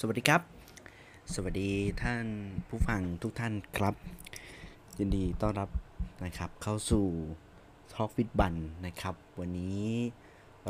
[0.00, 0.42] สวัสดีครับ
[1.34, 1.70] สวัสดี
[2.02, 2.26] ท่าน
[2.68, 3.94] ผู้ฟังทุกท่านครับ
[4.98, 5.70] ยินดีต้อนรับ
[6.24, 7.06] นะครับเข้าสู่
[7.92, 8.54] Talk with Bun
[8.86, 9.88] นะครับ วันนี้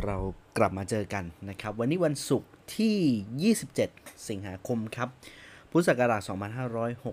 [0.04, 0.16] เรา
[0.58, 5.08] กลับมาเจอกันนะครับ วันนี้วันศุกร์ที่ 27 สิงหาคมครับ
[5.70, 6.22] พุทธศักราช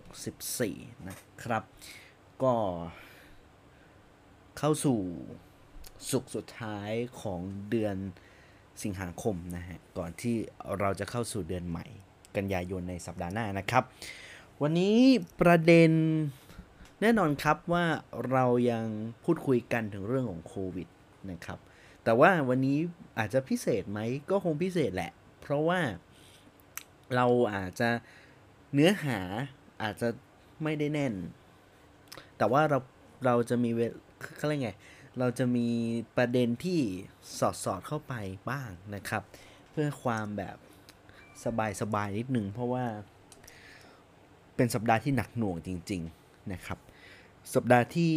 [0.07, 1.63] 2564 นะครับ
[2.43, 2.53] ก็
[4.57, 4.99] เข้าสู่
[6.09, 7.97] สุกร์สุดท้ายของเดือน
[8.83, 10.35] สิงหาคมนะฮะ ก่อนที่
[10.79, 11.85] เราจะเข้าสู่เดือนใหม่
[12.37, 13.83] กันยายนในสัปดาห์หน้านะครับ
[14.61, 14.97] วันนี้
[15.41, 15.91] ประเด็น
[17.01, 17.85] แน่นอนครับว่า
[18.31, 18.85] เรายัง
[19.23, 20.87] พูดคุยกันถึงเรื่องของโควิด
[21.31, 21.59] นะครับ
[22.03, 22.77] แต่ว่าวันนี้
[23.19, 25.79] อาจจะพิเศษไหมก็คงพิเศษแหละ เพราะว่า
[27.15, 27.89] เราอาจจะ
[28.73, 29.19] เนื้อหา
[29.83, 30.07] อาจจะ
[30.63, 31.13] ไม่ได้แน่น
[32.37, 32.79] แต่ว่าเรา
[33.25, 33.79] เราจะมีเว
[34.37, 34.71] เขาเรียกไง
[35.19, 35.67] เราจะมี
[36.17, 36.81] ประเด็นที่
[37.39, 38.13] สอดสอดเข้าไป
[38.49, 39.23] บ้างนะครับ
[39.71, 40.55] เพื่อความแบบ
[41.43, 42.83] สบายสบายนิดนึงเพราะว่า
[44.55, 46.79] เป็นสัปดาห์ที่หนักหน่วงจริง ๆนะครับ
[47.55, 48.13] สัปดาห์ที่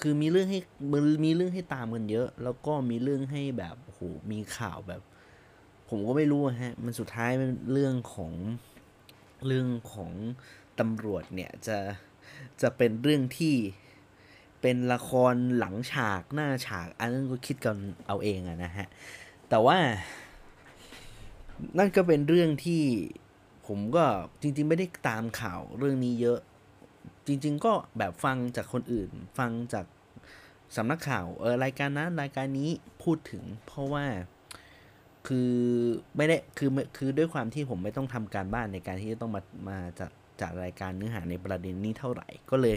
[0.00, 0.60] คือมีเรื่องให้
[0.92, 5.02] มันมีเรื่องให้ตามกันเยอะ แล้วก็มีเรื่องให้แบบโอ้โหมีข่าวแบบ
[5.88, 8.32] ผมก็ไม่รู้อะฮะมันสุดท้ายมันเรื่องของ
[9.46, 10.10] เรื่องของ
[10.80, 11.78] ตำรวจเนี่ยจะ
[12.62, 13.54] จะเป็นเรื่องที่
[14.60, 18.86] เป็นละครหลังฉากหน้าฉาก อันนั้นก็คิดกันเอาเองอะนะฮะ
[19.48, 19.78] แต่ว่า
[21.78, 22.82] นั่นก็เป็นเรื่องที่
[23.66, 24.04] ผมก็
[24.42, 26.38] จริง ๆ ไม่ได้ตามข่าวเรื่องนี้เยอะ
[27.26, 29.86] จริง ๆ ก็แบบฟังจากคนอื่น ฟังจาก
[30.76, 32.70] สำนักข่าวเออรายการนั้นรายการนี้
[33.02, 34.04] พูดถึง เพราะว่า
[35.26, 35.52] คือ
[36.16, 42.76] ไม่ได้คือคือด้วยความที่ผมไม่ต้องทำการบ้านในการที่จะต้องมามาจัดจัดรายการเนื้อหาในประเด็นนี้เท่าไหร่ก็เลย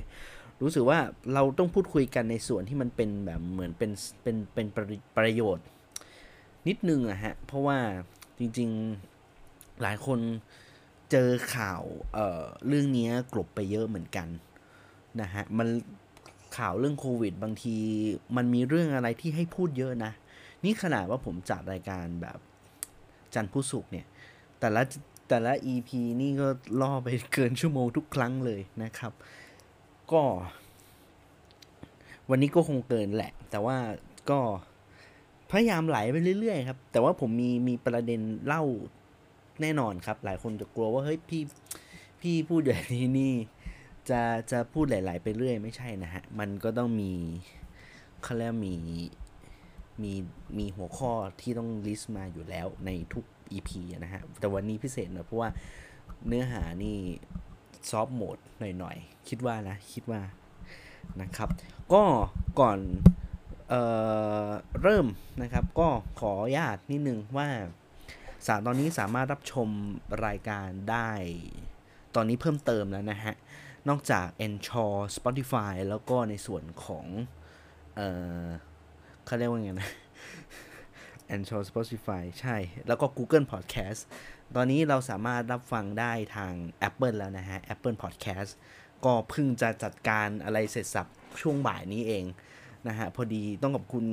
[0.62, 1.00] รู้สึกว่า
[1.34, 3.92] เราต้องพูดคุยกันในส่วนที่มันเป็นแบบเหมือนเป็น
[4.24, 4.86] เป็นเป็นประ
[5.18, 5.66] ประโยชน์
[6.68, 7.78] นิดนึงอะฮะเพราะว่า
[8.40, 8.70] จริง
[9.26, 10.20] ๆ หลายคน
[11.12, 11.82] เจอข่าว
[12.14, 14.28] เอ่อเรื่องนี้กลบไปเยอะเหมือนกัน
[15.22, 15.68] นะฮะมัน
[16.58, 17.76] ข่าวเรื่องโควิด บางที
[18.36, 20.12] มันมีเรื่องอะไรที่ให้พูดเยอะนะ
[20.64, 22.40] นี่ขนาดว่าผมจัดรายการแบบ
[23.34, 24.06] จันทร์ผู้สุกเนี่ย
[24.60, 24.82] แต่ละ
[25.30, 25.90] แต่ละ EP
[26.22, 26.48] นี่ก็
[26.82, 29.14] ล่อไปเกินชั่วโมงทุกครั้งเลยนะครับ
[30.12, 30.24] ก็
[32.30, 33.78] วันนี้ก็คงเกินแหละ แต่ว่า
[34.30, 34.40] ก็
[35.56, 38.64] พยายามไหลไปเรื่อยๆครับ แต่ว่าผมมีมีประเด็นเล่า
[39.62, 41.44] แน่นอนครับ หลายคนจะกลัวว่าเฮ้ยพี่
[42.22, 43.34] พี่พูดอย่างนี้นี่
[44.10, 44.22] จะ
[44.52, 47.12] จะพูดหลาย ๆ ไปเรื่อย ไม่ใช่นะฮะ มันก็ต้องมี
[48.24, 48.74] เขาเรียกมี
[50.04, 50.14] มี
[50.58, 51.12] มีหัวข้อ
[51.42, 53.70] ที่ต้องลิสต์มาอยู่แล้วในทุก EP
[54.04, 55.50] นะฮะ แต่วันนี้พิเศษหน่อยเพราะว่า
[56.28, 56.98] เนื้อหานี่
[57.90, 60.22] ซอฟต์โหมดหน่อยๆ คิดว่านะ คิดว่า
[61.22, 61.50] นะครับ
[61.94, 62.04] ก็
[62.60, 62.80] ก่อน
[63.70, 65.08] เเริ่ม
[65.42, 65.88] นะครับก็
[66.20, 67.50] ขออนุญาตนิดนึงว่า
[68.46, 69.68] สารตอนนี้สามารถรับชม
[70.26, 71.12] รายการได้
[72.16, 73.34] ตอนนี้เพิ่มเติมแล้วนะฮะ
[73.90, 77.06] นอกจาก e n c h o r Spotify แล้วก็ในส่วนของ
[77.96, 78.02] เอ
[78.46, 78.48] อ
[79.26, 79.90] เขาเรียกว่าไงนะ
[81.36, 84.02] e n c h o r Spotify ใช่ แล้วก็ Google Podcast
[84.56, 86.54] ตอนนี้เราสามารถรับฟังได้ทาง
[86.88, 88.52] Apple แล้วนะฮะ Apple Podcast
[89.06, 91.08] ก็เพิ่งจะจัดการอะไรเสร็จสับ
[91.42, 92.24] ช่วงบ่ายนี้เอง
[92.88, 94.06] นะฮะพอดีต้องขอบคุณ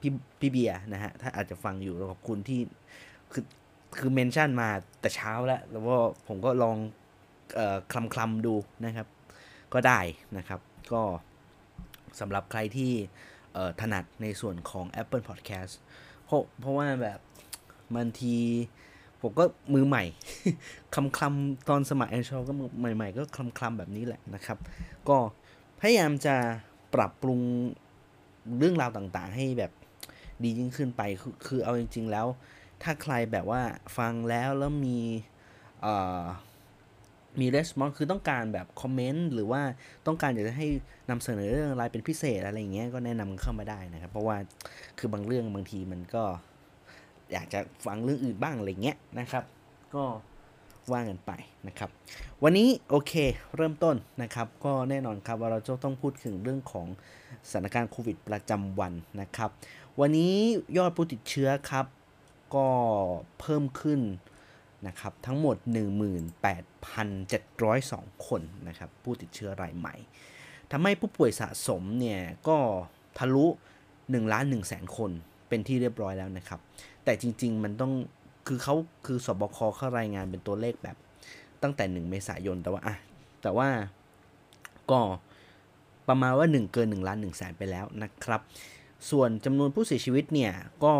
[0.00, 2.60] พี่พี่เบียร์นะฮะถ้าอาจจะฟังอยู่ขอบคุณที่
[3.32, 3.44] คือ
[3.98, 4.68] คือเมนชั่นมา
[5.00, 5.96] แต่เช้าแล้วแล้วก็
[6.26, 6.76] ผมก็ลอง
[7.54, 9.06] เอ่อคลำคลำดูนะครับ
[9.74, 10.00] ก็ได้
[10.36, 10.60] นะครับ
[10.92, 11.02] ก็
[12.20, 12.92] สำหรับใครที่
[13.80, 15.72] ถนัดในส่วนของ Apple Podcast
[16.24, 17.18] เพราะเพราะว่าแบบ
[17.96, 18.36] บางที
[19.22, 19.44] ผมก็
[19.74, 20.04] มือใหม่
[20.94, 24.58] คลำคลำตอนสมัครแอนชอก็ใหม่ ๆ ก็คลำคลำแบบนี้แหละนะครับ
[25.08, 25.16] ก็
[25.80, 26.36] พยายามจะ
[26.94, 27.40] ปรับปรุง
[28.58, 29.72] เรื่องราวต่างๆ ให้แบบ
[30.42, 32.26] ดียิ่งขึ้นไปคือคือเอาจริง ๆ แล้ว
[32.82, 33.62] ถ้าใครแบบว่า
[33.98, 34.98] ฟังแล้วแล้วมี
[37.40, 39.62] มีレスปอนคือต้องการแบบคอมเมนต์หรือว่า
[40.06, 40.66] ต้องการอยากจะให้
[41.10, 44.36] นำเสนอเรื่องอะไรเป็นพิเศษอะไรอย่างเงี้ยก็แนะนำเข้ามาได้นะครับ เพราะว่า
[44.98, 46.24] คือบางเรื่องบางทีมันก็
[47.32, 49.44] อยากจะฟังเรื่องอื่นบ้างอะไรเงี้ยนะครับ
[49.94, 50.04] ก็
[50.92, 51.32] ว่ากันไป
[51.68, 51.90] นะครับ
[52.42, 53.12] วันนี้โอเค
[53.56, 56.86] เริ่มต้นนะครับ ก็แน่นอนครับว่าเราจะต้องพูดถึงเรื่องของ
[57.48, 59.50] สถานการณ์โควิดประจำวันนะครับ
[60.00, 60.34] วันนี้
[60.76, 61.86] ยอดผู้ติดเชื้อครับ
[62.54, 62.68] ก็
[63.40, 64.00] เพิ่มขึ้น
[64.86, 65.56] นะครับทั้งหมด
[66.50, 69.94] 18,702 คนนะครับผู้ติดเชื้อรายใหม่
[70.70, 72.58] ทำให้ผู้ป่วยสะสมเนี่ยก็
[73.18, 73.46] ทะลุ
[73.88, 75.10] 1ล้าน1แสนคน
[75.48, 76.60] เป็นที่เรียบร้อยแล้วนะครับ
[77.04, 77.92] แต่จริงๆมันต้อง
[78.46, 78.74] คือเขา
[79.06, 80.96] คือสบคเขารายงานเป็นตัวเลขแบบ
[81.62, 82.96] ตั้งแต่ 1 เมษายนแต่ว่าอะ
[83.42, 83.68] แต่ว่า
[84.90, 85.00] ก็
[86.08, 88.40] ประมาณว่า 1 เกิน1ล้าน1แสนไปแล้วนะครับ
[89.10, 90.52] ส่วนจำนวนผู้เสียชีวิตเนี่ย
[90.84, 90.94] ก็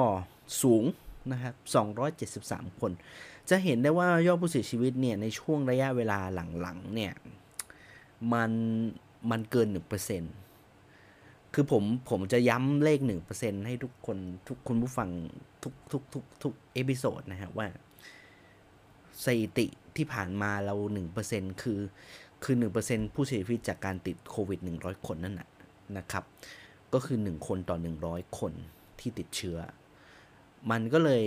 [0.62, 0.84] สูง
[1.32, 1.55] นะครับ
[2.56, 2.93] 273 คน
[3.50, 6.19] จะเห็นได้ว่ายอดผู้เสียชีวิตเนี่ยในช่วงระยะเวลา
[6.62, 7.12] หลังๆเนี่ย
[8.32, 8.50] มัน
[9.31, 10.22] มันเกินหนึ่งเปอร์เซ็น
[11.54, 14.19] คือผมผมจะย้ำเลขหนึ่งเปอร์เซ็นให้ทุกคน
[14.49, 15.11] ทุกคุณผู้ฟัง
[15.62, 17.66] ทุกทุกทุกทุก episode นะฮะว่า
[19.25, 19.66] สถิติ
[19.96, 21.81] ที่ผ่านมาเราหนึ่งเปอร์เซ็นคือ
[22.44, 25.49] คือหนึ่งเปอร์เซ็นผู้เสียชีวิตจากการติดโควิดหนึ่งร้อยคนนั่นแหะ
[25.96, 26.25] นะครับ
[26.93, 28.52] ก็คือหนึ่งคนต่อหนึ่งร้อยคน
[29.00, 29.58] ที่ติดเชื้อ
[30.70, 31.25] มันก็เลย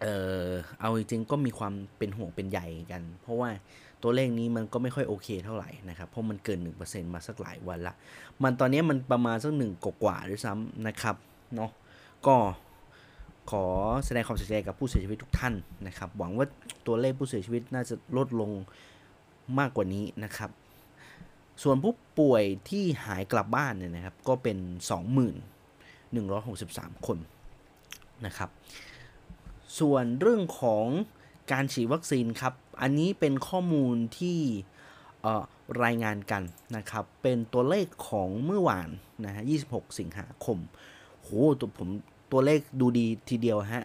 [0.00, 0.06] เอ
[0.44, 0.46] อ
[0.80, 3.50] เอาจริงๆก็มีความเป็นห่วงเป็นใหญ่กัน เพราะว่า
[4.02, 7.94] ตัวเลขนี้มันก็ไม่ค่อยโอเคเท่าไหร่นะครับ เพราะมันเกิน 1%มาสักหลายวันละ
[8.42, 11.16] มันตอนนี้มันประมาณสักหนึ่งกว่าด้วยซ้ำนะครับ
[11.54, 11.70] เนาะ
[12.26, 12.36] ก็
[13.50, 13.64] ขอ
[14.06, 15.54] แสดงความเสียใจกับผู้เสียชีวิตทุกท่าน
[15.86, 16.46] นะครับ หวังว่า
[16.86, 18.50] ตัวเลขผู้เสียชีวิตน่าจะลดลง
[19.58, 20.50] มากกว่านี้นะครับ
[21.62, 24.58] ส่วนผู้ป่วยที่หายกลับบ้านเนี่ยนะครับ ก็เป็น
[26.20, 27.18] 2163 คน
[28.26, 28.50] นะครับ
[29.78, 30.86] ส่วนเรื่องของ
[31.52, 34.38] การฉีดวัคซีนครับ อันนี้เป็นข้อมูลที่
[35.84, 36.42] รายงานกัน
[36.76, 38.88] นะครับ เป็นตัวเลขของเมื่อวาน
[39.24, 40.58] นะฮะ 26 สิงหาคม
[41.22, 41.28] โห
[41.60, 41.88] ตัวผม
[42.32, 43.84] ตัวเลขดูดีทีเดียวฮะ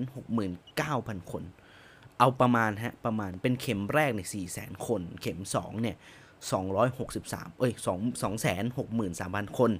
[0.00, 1.42] 669,000 คน
[2.22, 4.20] เอาประมาณฮะประมาณเป็นเข็มแรกใน
[4.52, 5.96] 400,000คน เข็ม2เนี่ย
[6.82, 7.88] 263เอ้ย2
[8.72, 9.70] 263,000คน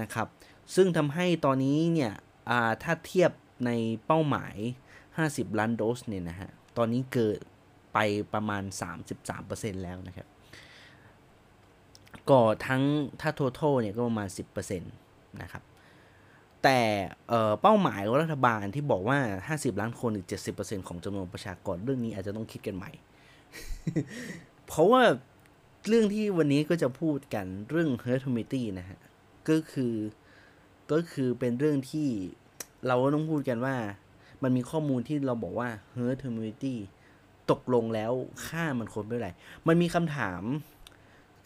[0.00, 0.28] นะครับ
[0.74, 2.12] ซึ่งทำให้ตอนนี้เนี่ย
[2.82, 3.30] ถ้าเทียบ
[3.66, 3.70] ใน
[4.06, 4.56] เป้าหมาย
[5.06, 7.38] 50 ล้านโดสเนี่ยนะฮะ ตอนนี้เกิด
[7.94, 7.98] ไป
[8.34, 8.62] ประมาณ
[9.22, 10.28] 33%แล้วนะครับ
[12.30, 12.82] ก็ทั้ง
[13.20, 14.28] ถ้า total เนี่ยก็ประมาณ
[14.74, 15.62] 10%นะครับ
[16.64, 16.80] แต่
[17.62, 19.18] เป้าหมายของรัฐบาลที่บอกว่า
[19.48, 20.26] 50 ล้านคนหรือ
[20.56, 22.90] 70%ของจำนวนประชากรเรื่องนี้อาจจะต้องคิดกันใหม่
[24.66, 25.02] เพราะว่า
[25.88, 29.00] เรื่องที่วันนี้ก็จะพูดกันเรื่อง herd immunity นะฮะ
[29.48, 29.94] ก็คือ
[30.92, 32.08] ก็คือเป็นเรื่องที่
[32.86, 33.76] เราก็ต้องพูดกันว่า
[34.42, 36.74] มันมีข้อมูลที่เราบอกว่า herd immunity
[37.50, 38.12] ตกลงแล้ว
[38.46, 39.28] ค่ามันคนไม่ไร
[39.66, 40.42] มันมีคำถาม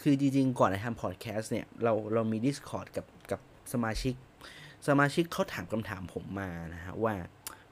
[0.03, 3.41] คือจริงๆ ก่อนจะทำพอดแคสต์เนี่ย เราเรามี Discord กับกับ
[3.73, 4.15] สมาชิก
[4.87, 7.15] สมาชิกเขาถามคำถามผมมานะฮะว่า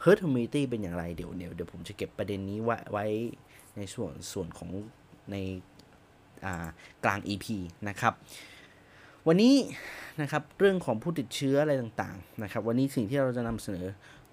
[0.04, 3.04] herd immunity เป็นอย่างไรเดี๋ยวเดี๋ยวเดี๋ยวผมจะเก็บประเด็นนี้ไว้ไว้
[3.76, 4.70] ในส่วนส่วนของ
[5.32, 5.36] ใน
[7.04, 7.46] กลาง EP
[7.88, 8.14] นะครับ
[9.26, 9.54] วันนี้
[10.20, 13.86] นะครับเรื่องของผู้ติดเชื้ออะไรต่างๆนะครับ วันนี้สิ่งที่เราจะนำเสนอ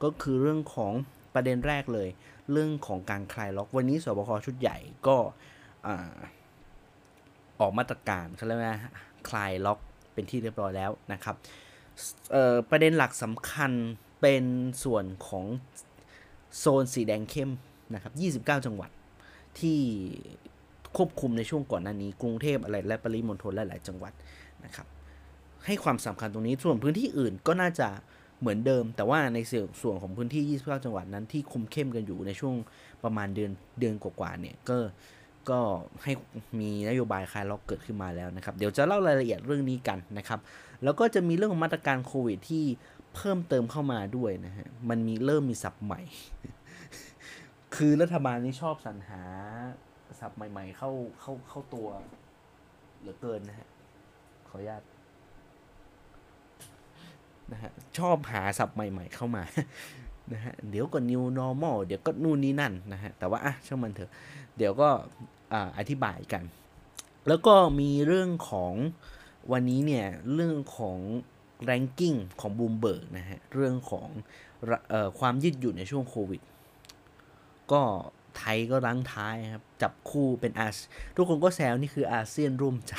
[0.04, 0.94] ก็คือเรื่องของ
[1.34, 2.10] ประเด็นแรกเลย
[2.52, 4.78] เรื่องของการคลายล็อก วันนี้สบคชุดใหญ่
[5.08, 5.18] ก็
[7.60, 8.78] ออกมาตรการเขาเรียกว่า
[9.30, 9.80] คลายล็อก
[10.14, 11.36] เป็นที่เรียบร้อยแล้วนะครับ
[12.70, 13.72] ประเด็นหลักสำคัญ
[14.22, 14.44] เป็น
[14.84, 15.46] ส่วนของ
[16.58, 17.52] โซนสีแดงเข้ม
[17.94, 18.14] นะครับ
[18.48, 18.90] 29 จังหวัด
[19.60, 19.80] ที่
[20.98, 24.14] ควบคุมในช่วงก่อนหน้านี้ กรุงเทพอะไรและปริมณฑลหลาย ๆ จังหวัด
[24.66, 24.88] นะครับ
[25.66, 27.88] ให้ความสำคัญตรงนี้ส่วนพื้นที่อื่นก็น่าจะ
[28.40, 29.40] เหมือนเดิม แต่ว่าใน
[29.82, 32.56] ส่วนของพื้นที่ 29 จังหวัดนั้นที่คุมเข้มกันอยู่ในช่วง
[33.04, 34.78] ประมาณเดือนเดือนกว่าๆเนี่ยก็
[35.50, 35.60] ก็
[36.04, 36.14] ให้
[36.60, 40.40] มีนโยบายคลายล็อกเกิดขึ้นมาแล้วนะครับ เดี๋ยวจะเล่ารายละเอียดเรื่องนี้กันนะครับ
[40.84, 42.66] แล้วก็จะมีเรื่องของมาตรการโควิดที่
[43.16, 46.02] เพิ่มเติมเข้ามาด้วยนะฮะ มันมีเริ่มมีศัพท์ใหม่
[47.76, 49.24] คือรัฐบาลนี่ชอบสรรหา
[50.20, 51.88] ศัพท์ใหม่ ๆ เข้าเข้าเข้าตัว
[53.00, 53.68] เหลือเกินนะฮะ
[54.48, 54.84] ขออนุญาต
[57.52, 59.44] นะฮะชอบหาศัพท์ใหม่ ๆ เข้ามา
[60.34, 64.12] นะฮะเดี๋ยวก็ new normal เดี๋ยวก็นู่นนี่นั่นนะฮะ แต่ว่าอะช่างมันเถอะ
[64.58, 64.90] เดี๋ยวก็
[65.78, 66.44] อธิบายกัน
[67.28, 68.74] แล้วก็มีเรื่องของ
[69.52, 71.00] วันนี้เนี่ยเรื่องของ
[71.70, 74.08] ranking ของบูมเบิร์กนะฮะ เรื่องของ
[74.94, 76.42] ออความยืดหยุ่นในช่วงโควิด
[77.72, 77.82] ก็
[78.38, 80.68] ไทยก็รั้งท้ายครับ จับคู่เป็นอา
[81.16, 82.96] ทุกคนก็แซวนี่คืออาเซียนร่วมใจ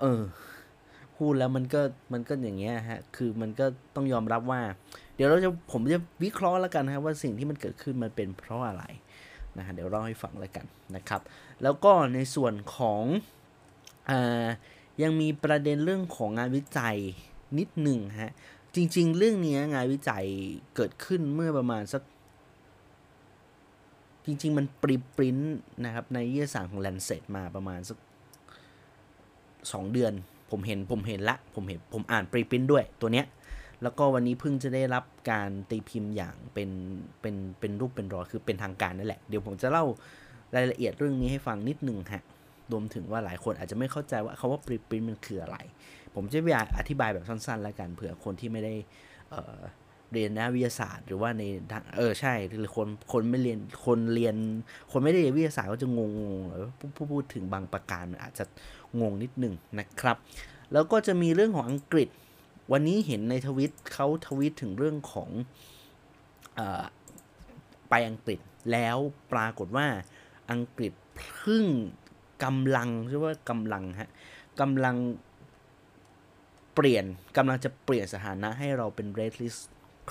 [0.00, 0.22] เออ
[1.16, 1.80] พูดแล้วมันก็
[2.12, 4.60] มันก็อย่างเงี้ยฮะ คือมันก็ต้องยอมรับว่า
[5.14, 8.84] เดี๋ยวเราจะผมจะวิเคราะห์แล้วกันนะครับว่าสิ่งที่มันเกิดขึ้นมันเป็นเพราะอะไร
[9.58, 11.20] นะฮะเดี๋ยวเล่าให้ฟังแล้วกันนะครับ
[11.62, 13.02] แล้วก็ในส่วนของ
[14.10, 14.46] อ่า
[15.02, 16.96] ยังมีประเด็นเรื่องของงานวิจัย
[17.58, 18.32] นิดหนึ่งฮะ
[18.74, 20.24] จริง ๆ เรื่องนี้งานวิจัย
[20.74, 22.02] เกิดขึ้นเมื่อประมาณสัก
[24.26, 25.38] จริง ๆ มันปริปริ้น
[25.84, 27.98] นะครับ ในวิทยาศาสตร์ของ Lancet มาประมาณสัก
[29.72, 30.12] สองเดือน
[30.50, 33.26] ผมเห็นผมเห็นละ ผมเห็นผมอ่านปริปรินด้วยตัวเนี้ย
[33.82, 36.70] แล้วก็วันนี้เพิ่งจะได้รับการตีพิมพ์อย่างเป็น
[37.20, 39.84] เป็นเป็นรูปเป็นรอยคือเป็นทางการนั่นแหละ เดี๋ยวผมจะเล่า
[40.56, 42.24] รายละเอียดเรื่องนี้ให้ฟังนิดหนึ่งฮะ
[42.72, 45.56] รวมถึงว่าหลายคนอาจจะไม่เข้าใจว่าคาว่าปริปรินมันคืออะไร
[46.14, 48.74] ผมจะไปอธิบายแบบสั้นๆ แล้วกันเผื่อคนที่ไม่ได้
[49.30, 51.42] เเรียนนักวิทยาศาสตร์ หรือว่าใน
[51.96, 54.36] เออใช่หรือคนคนไม่เรียนคนเรียน
[54.92, 58.44] คนไม่ได้เรียนวิทยาศาสตร์ก็จะงงงหรือพูดพูดถึงบางประการอาจจะ
[59.00, 60.16] งงนิดหนึ่งนะครับ
[60.72, 62.08] แล้วก็จะมีเรื่องของอังกฤษ
[62.72, 65.30] วันนี้เห็นในทวิตเขาทวิตถึงเรื่องของ
[66.58, 66.60] อ
[67.88, 68.40] ไปอังกฤษ
[68.72, 68.96] แล้ว
[69.32, 69.86] ปรากฏว่า
[70.52, 71.64] อังกฤษเพิ่ง
[72.44, 74.10] กำลังเรียกว่ากำลังฮะ
[74.60, 74.96] กำลัง
[76.74, 77.04] เปลี่ยน
[77.36, 79.62] กำลังจะเปลี่ยนสถานะให้เราเป็น red list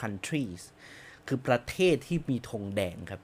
[0.02, 0.62] countries
[1.28, 3.22] คือประเทศที่มีธงแดงครับ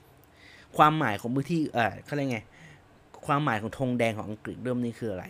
[0.77, 2.39] ความหมายของพื้นที่เออเขาเรียกไง
[3.27, 5.25] ความหมายของธงแดงของอังกฤษเริ่มนี้คืออะไร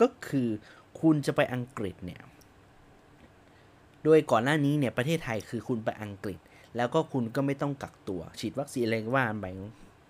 [0.00, 0.48] ก็คือ
[1.00, 2.20] คุณจะไปอังกฤษเนี่ย
[4.04, 6.38] โดยก่อนหน้านี้เนี่ยประเทศไทยคือคุณไปอังกฤษ
[6.76, 9.46] แล้วก็คุณก็ไม่ต้องกักตัว ฉีดวัคซีนอะไรก็ว่าไป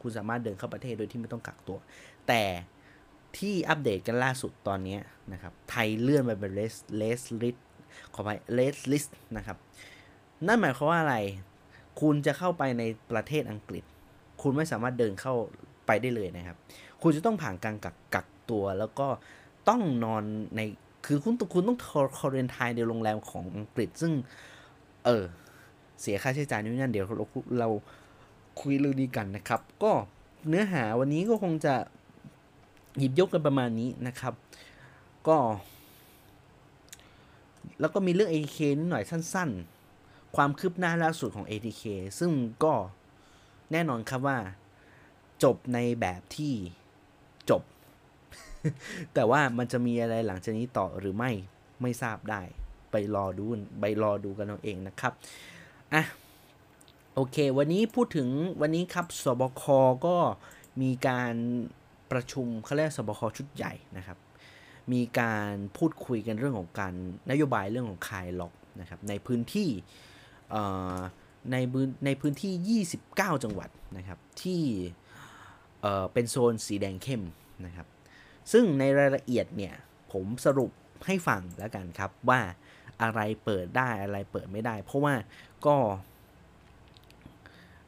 [0.02, 1.78] คุณสามารถเดินเข้าประเทศโดยที่ไม่ต้องกักตัว
[2.28, 2.42] แต่
[3.36, 4.98] ที่อัปเดตกันล่าสุดตอนนี้
[5.32, 7.56] นะครับ ไทยเลื่อนไปเป็นเลสเลสลิส
[8.14, 9.04] ขอไปเลสลิส
[9.36, 9.56] นะครับ
[10.46, 11.16] นั่นหมายความว่าอะไร
[12.00, 13.84] คุณจะเข้าไปในประเทศอังกฤษ
[14.42, 15.34] คุณไม่สามารถเดินเข้า
[15.86, 16.56] ไปได้เลยนะครับ
[17.02, 19.06] คุณจะต้องผ่านการกักกักตัวแล้วก็
[19.68, 20.24] ต้องนอน
[20.56, 20.60] ใน
[21.06, 21.78] คือคุณคุณต้อง
[22.18, 24.12] คอเรนไทน์ในโรงแรมของอังกฤษ ซึ่ง
[25.04, 25.24] เออ
[26.00, 27.26] เสียค่าใช้จ่ายนู่นนั่นเดี๋ยวเรา
[27.58, 27.68] เรา
[28.60, 29.92] คุยเรื่องนี้กันนะครับ ก็
[30.48, 31.74] เนื้อหาวันนี้ก็คงจะ
[32.98, 34.34] หยิบยกกันประมาณนี้นะครับ
[35.28, 35.38] ก็
[37.80, 41.84] แล้วก็มีเรื่อง ATK นิดหน่อยสั้นๆ ความคืบหน้าล่าสุดของ ATK
[42.18, 42.32] ซึ่ง
[42.64, 42.74] ก็
[43.72, 44.38] แน่นอนครับว่า
[45.42, 46.54] จบในแบบที่
[47.50, 47.62] จบ
[49.14, 51.30] แต่ว่ามันจะมีอะไรหลังจากนี้ต่อหรือไม่
[51.82, 52.42] ไม่ทราบได้
[52.90, 53.44] ไปรอดู
[53.80, 55.12] ไปรอดูกันเอาเองนะครับ
[55.94, 56.04] อะ
[57.14, 58.28] โอเค วันนี้พูดถึง
[58.60, 59.64] วันนี้ครับสบค
[60.06, 60.16] ก็
[60.82, 61.34] มีการ
[62.12, 64.18] ประชุมเขาเรียกสบคชุดใหญ่นะครับ
[64.92, 66.94] มีการพูดคุยกันเรื่องของการ
[67.30, 69.70] นโยบายเรื่องของคายล็อกนะครับในพื้นที่
[71.50, 71.56] ใน
[72.06, 74.62] ในพื้นที่ 29 จังหวัดนะครับที่
[76.12, 77.22] เป็นโซนสีแดงเข้ม
[77.66, 77.86] นะครับ
[78.52, 79.74] ซึ่งในรายละเอียดเนี่ย
[80.12, 80.70] ผมสรุป
[81.06, 82.40] ให้ฟังแล้วกันครับว่า
[83.02, 85.14] อะไรเปิดได้อะไรเปิดไม่ได้ เพราะว่า
[85.66, 85.76] ก็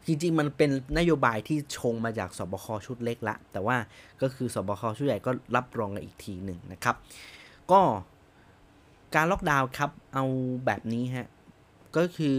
[0.06, 3.76] จริงๆ มันเป็นนโยบายที่ชงมาจากสบคชุดเล็กละ แต่ว่า
[4.22, 6.96] ก็คือสบคชุดใหญ่ก็รับรองกันอีกทีหนึ่งนะครับ
[7.70, 7.80] ก็
[9.14, 10.24] การล็อกดาวน์ครับเอา
[10.66, 11.28] แบบนี้ฮะ
[11.96, 12.38] ก็คือ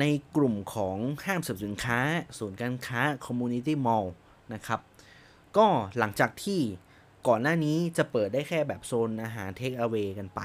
[0.00, 0.04] ใน
[0.36, 1.98] กลุ่มของห้างสรรพสินค้า
[2.38, 4.14] ศูนย์การค้าคอมมูนิตี้มอลล์
[4.54, 4.80] นะครับ
[5.56, 5.66] ก็
[5.98, 6.60] หลังจากที่
[7.28, 10.40] ก่อนหน้านี้จะเปิดได้แค่แบบโซนอาหารเทคเอา a y กันไป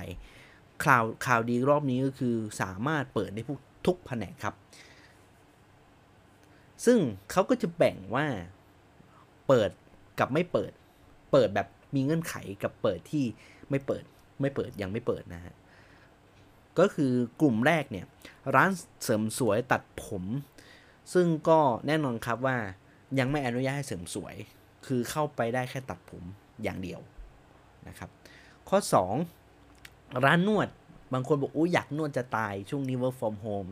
[0.83, 3.43] ข่าวข่าวดีรอบนี้ก็คือสามารถเปิดได้
[3.87, 4.55] ทุกแผนกครับ
[6.85, 6.97] ซึ่ง
[7.31, 8.25] เขาก็จะแบ่งว่า
[9.47, 9.69] เปิด
[10.19, 10.71] กับไม่เปิด
[11.31, 13.25] เปิดแบบมีเงื่อนไขกับเปิดที่
[13.69, 14.03] ไม่เปิด
[14.41, 15.55] ไม่เปิดยังไม่เปิดนะฮะ
[16.79, 18.05] ก็คือกลุ่มแรกเนี่ย
[18.55, 18.69] ร้าน
[19.03, 20.23] เสริมสวยตัดผม
[21.13, 22.57] ซึ่งก็แน่นอนครับว่า
[23.19, 24.35] ยังไม่อนุญาตให้เสริมสวย
[24.85, 26.23] คือเข้าไปได้แค่ตัดผม
[26.63, 26.99] อย่างเดียว
[27.87, 28.09] นะครับ
[28.69, 28.79] ข้อ
[29.51, 30.67] 2 ร้านนวด
[31.13, 33.69] บางคนบอกอุ้อยากนวดจะตายช่วงนี้ work from home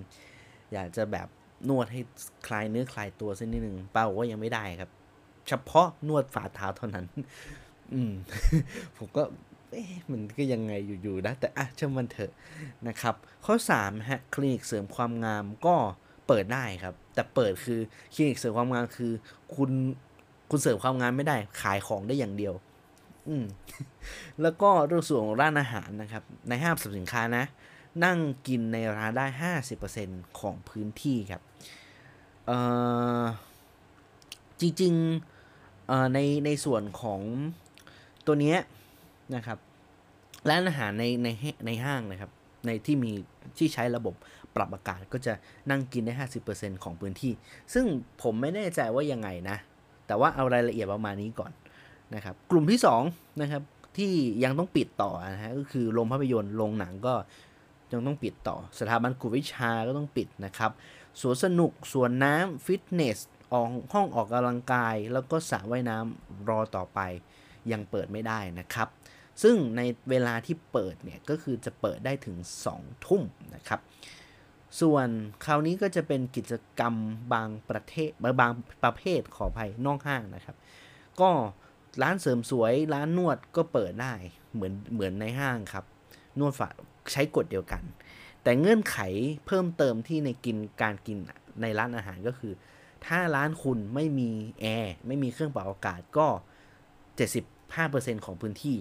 [0.74, 1.28] อยากจะแบบ
[1.70, 2.02] นวดให้
[2.48, 4.90] คลายเนื้อคลายตัวสักนิดหนึ่งเป้าว่ายังไม่ได้ครับ
[5.48, 7.06] เฉพาะนวดฝ่าเท้าเท่านั้น
[7.94, 8.14] อืม
[8.98, 9.24] ผมก็
[9.72, 10.74] เอ๊ะมันก็ยังไง
[11.04, 12.32] อยู่ๆนะ แต่อะช่างมันเถอะ
[12.88, 15.76] นะครับ ข้อ3ฮะคลินิกเสริมความงามก็
[16.28, 17.80] เปิดได้ครับ แต่เปิดคือ
[18.14, 19.12] คลินิกเสริมความงามคือ
[19.56, 19.72] คุณ
[20.50, 22.54] คุณเสริมความงามไม่ได้ ขายของได้อย่างเดียว
[23.28, 23.46] อืม
[24.42, 27.46] แล้วก็เรื่องส่วนของร้านอาหารนะครับ ในห้างสรรพสินค้านะ
[28.04, 31.42] นั่งกินในร้านได้ 50%ของพื้นที่ครับ
[34.62, 37.22] จริงๆในในส่วนของ
[38.26, 38.56] ตัวนี้
[39.36, 39.58] นะครับ
[40.50, 41.28] ร้านอาหารในใน
[41.66, 42.32] ในห้างนะครับ
[42.66, 43.12] ในที่มี
[43.58, 44.16] ที่ใช้ระบบ
[44.56, 45.34] ปรับอากาศก็จะ
[45.70, 46.14] นั่งกินได้
[46.50, 47.34] 50%ของพื้นที่
[47.74, 47.86] ซึ่ง
[48.22, 49.58] ผมไม่แน่ใจว่ายังไงนะ
[50.08, 51.52] แต่ว่าเอารายละเอียดประมาณนี้ก่อน
[52.16, 52.80] นะครับ กลุ่มที่
[53.10, 53.64] 2นะครับ
[53.98, 54.12] ที่
[54.44, 57.14] ยังต้องปิดต่อนะฮะก็คือโรงภาพยนตร์โรงหนังก็
[57.92, 60.72] ยังต้องปิดต่อ สถาบันกวดวิชาก็ต้องปิดนะครับ
[61.22, 63.20] สวนสนุก สวนน้ำฟิตเนส
[63.54, 67.00] ออกห้องออกกำลังกาย แล้วก็สระว่ายน้ำรอต่อไป
[67.72, 68.88] ยังเปิดไม่ได้นะครับ
[69.44, 72.38] ซึ่งในเวลาที่เปิดเนี่ยก็คือจะเปิดได้ถึง
[72.74, 73.24] 2 ทุ่ม
[73.56, 73.80] นะครับ
[74.82, 75.08] ส่วน
[75.46, 76.94] คราวนี้ก็จะเป็นกิจกรรม
[77.34, 78.10] บางประเทศ
[78.42, 78.52] บาง
[78.84, 80.56] ประเภทขออภัยนอกห้างนะครับ
[81.22, 81.30] ก็
[82.02, 84.14] ร้านเสริมสวยร้านนวดก็เปิดได้
[84.54, 85.86] เหมือนเหมือนในห้างครับ
[86.40, 86.70] นวดฝา
[87.12, 87.84] ใช้กฎเดียวกัน
[88.44, 88.98] แต่เงื่อนไข
[89.46, 91.18] เพิ่มเติมที่ในกินการกิน
[91.62, 92.54] ในร้านอาหารก็คือ
[93.06, 94.30] ถ้าร้านคุณไม่มี
[94.62, 96.28] แอร์ไม่มีเครื่องเป่าอากาศก็
[97.46, 98.78] 75%ของพื้นที่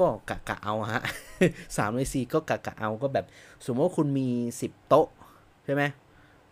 [0.00, 1.02] ก็กะกะเอาฮะ
[1.76, 3.26] สามในสี่ก็กะกะเอาก็แบบ
[3.66, 4.28] สมมติว่าคุณมี
[4.62, 5.08] 10 โต๊ะ
[5.64, 5.82] ใช่ไหม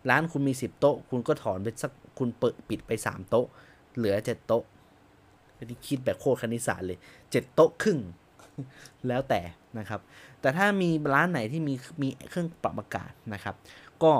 [0.09, 3.47] ร้านคุณมี 10 โต๊ะ คุณก็ถอนไปสักคุณเปิดปิดไป 3 โต๊ะ
[3.95, 4.63] เหลือ 7 โต๊ะ
[5.69, 6.97] ที่คิดแบบโคตรคณิตศาสตร์เลย
[7.27, 7.99] 7 โต๊ะครึ่ง
[9.07, 9.41] แล้วแต่
[9.77, 9.99] นะครับ
[10.41, 13.55] แต่ถ้ามีร้านไหนที่มีมีเครื่องปรับอากาศนะครับ
[14.03, 14.13] ก็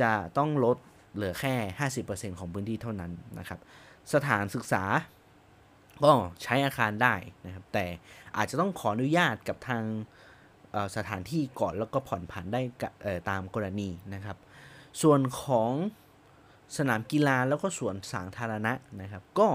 [0.00, 0.76] จะต้องลด
[1.14, 1.54] เหลือแค่
[1.98, 3.60] 50%ของพื้นที่เท่านั้นนะครับ
[4.12, 4.84] สถานศึกษา
[6.04, 7.14] ก็ใช้อาคารได้
[7.46, 7.86] นะครับ แต่
[8.36, 9.84] อาจจะต้องขออนุญาตกับทาง
[10.96, 12.62] สถานที่ก่อนแล้วก็ผ่อนผันได้
[13.30, 14.36] ตามกรณีนะครับ
[15.02, 15.72] ส่วนของ
[16.76, 19.48] สนามกีฬาแล้วก็สวนสาธารณะนะครับ ก็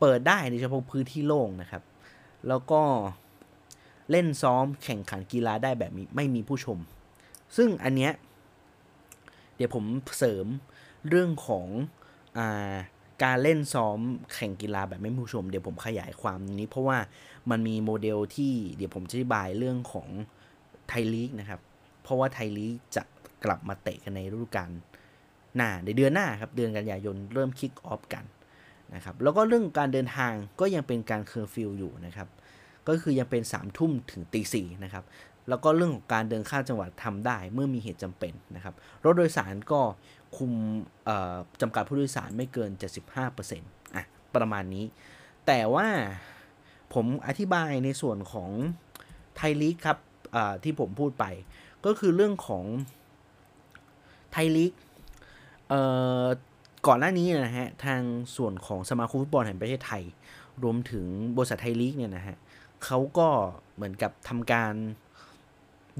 [0.00, 1.82] เปิดได้ในเฉพาะพื้นที่โล่งนะครับ
[2.48, 2.82] แล้วก็
[4.12, 6.78] เล่นซ้อมแข่งขันกีฬาได้แบบไม่มีผู้ชม
[7.56, 8.12] ซึ่งอันเนี้ย
[9.56, 9.84] เดี๋ยวผม
[10.18, 10.46] เสริม
[11.08, 11.66] เรื่องของ
[12.38, 12.74] อา
[13.24, 13.98] การเล่นซ้อม
[14.34, 16.98] แข่งกีฬาแบบไม่มีผู้ชม เดี๋ยวผมขยายความนี้ เพราะว่า
[17.50, 20.08] มันมีโมเดลที่เดี๋ยวผมจะอธิบายเรื่องของ
[20.88, 21.60] ไทยลีกนะครับ
[22.02, 23.02] เพราะว่าไทยลีกจะ
[23.44, 24.70] กลับมาเตะกันในฤดูกาล
[25.56, 28.24] หน้าในเดือนหน้าครับเดือนกันยายนเริ่ม kick off กัน
[28.94, 32.28] นะครับแล้วก็เรื่องการเดินทางก็ยังเป็นการเคอร์ฟิวอยู่นะครับ
[32.88, 35.04] ก็คือยังเป็น3ามทุ่มถึงตีสี่นะครับ
[35.48, 38.74] แล้วก็เรื่องของการเดินข้ามจังหวัดทำได้เมื่อมีเหตุจำเป็นนะครับ
[39.04, 39.80] รถโดยสารก็
[40.36, 40.52] คุม
[41.60, 42.70] จำกัดผู้โดยสารไม่เกิน
[43.32, 44.84] 75%อะประมาณนี้
[45.46, 45.86] แต่ว่า
[46.94, 48.50] ผมอธิบายในส่วนของ
[49.36, 49.98] ไทยลีกครับ
[50.62, 51.24] ที่ผมพูดไป
[51.86, 52.64] ก็คือเรื่องของ
[54.32, 54.72] ไทยลีก
[56.86, 58.00] ก่อนหน้านี้นะฮะทาง
[58.36, 60.02] ส่วนของสมาคมฟุตบอลแห่งประเทศไทย
[60.62, 62.36] รวมถึงบริษัทไทยลีกเนี่ยนะฮะ
[62.84, 63.28] เขาก็
[63.74, 64.74] เหมือนกับทำการ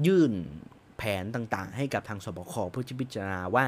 [0.07, 0.31] ยื่น
[0.97, 3.65] แผนต่างๆ ให้กับทางสบคเพื่อพิจารณาว่า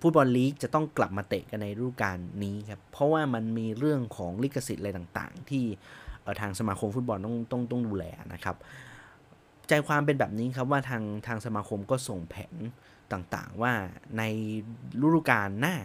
[0.00, 5.64] ฟุตบอลลีกจะต้องกลับมาเตะกันในฤดูกาลนี้ครับ เพราะว่ามันมีเรื่องของลิขสิทธิ์อะไรต่างๆ ที่
[6.40, 8.04] ทางสมาคมฟุตบอลต้องต้องต้องดูแล
[8.34, 8.56] นะครับ
[9.68, 12.54] ใจความเป็นแบบนี้ครับว่าทางทางสมาคมก็ส่งแผน
[13.12, 13.72] ต่างๆ ว่า
[14.18, 14.22] ใน
[15.02, 15.76] ฤดูกาลหน้า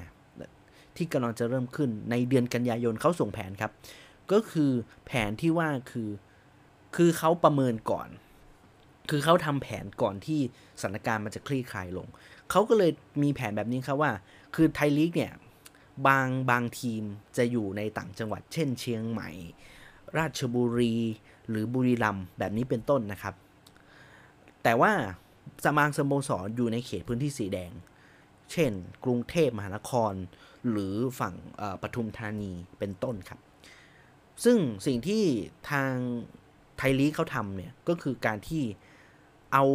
[0.98, 3.72] ที่กำลังจะเริ่มขึ้นในเดือนกันยายนเขาส่งแผนครับ
[4.32, 4.72] ก็คือ
[5.06, 6.10] แผนที่ว่าคือ
[6.98, 8.10] คือเขาประเมินก่อน
[9.10, 10.40] คือเขาทำแผนก่อนที่
[10.82, 12.08] สถานการณ์มันจะคลี่คลายลง
[12.50, 12.92] เขาก็เลย
[13.24, 14.12] มีแผนแบบนี้ครับว่า
[14.56, 15.34] คือไทยลีกเนี่ย
[16.08, 17.04] บางบางทีม
[17.38, 19.30] จะอยู่ในต่างจังหวัด เช่น เชียงใหม่
[20.18, 20.96] ราชบุรี
[21.50, 23.36] หรือบุรีรัมย์แบบนี้เป็นต้นนะครับ
[24.64, 24.92] แต่ว่า
[25.64, 27.72] สมางสโมสรอยู่ในเขตพื้นที่สีแดง
[28.52, 28.72] เช่น
[29.04, 30.14] กรุงเทพมหานคร
[30.70, 31.36] หรือฝั่ง
[31.82, 33.40] ปทุมธานีเป็นต้นครับ
[34.44, 35.24] ซึ่งสิ่งที่
[35.72, 35.94] ทาง
[36.78, 38.64] ไทยลีกเขาทำเนี่ย ก็คือการที่
[39.54, 39.66] เอา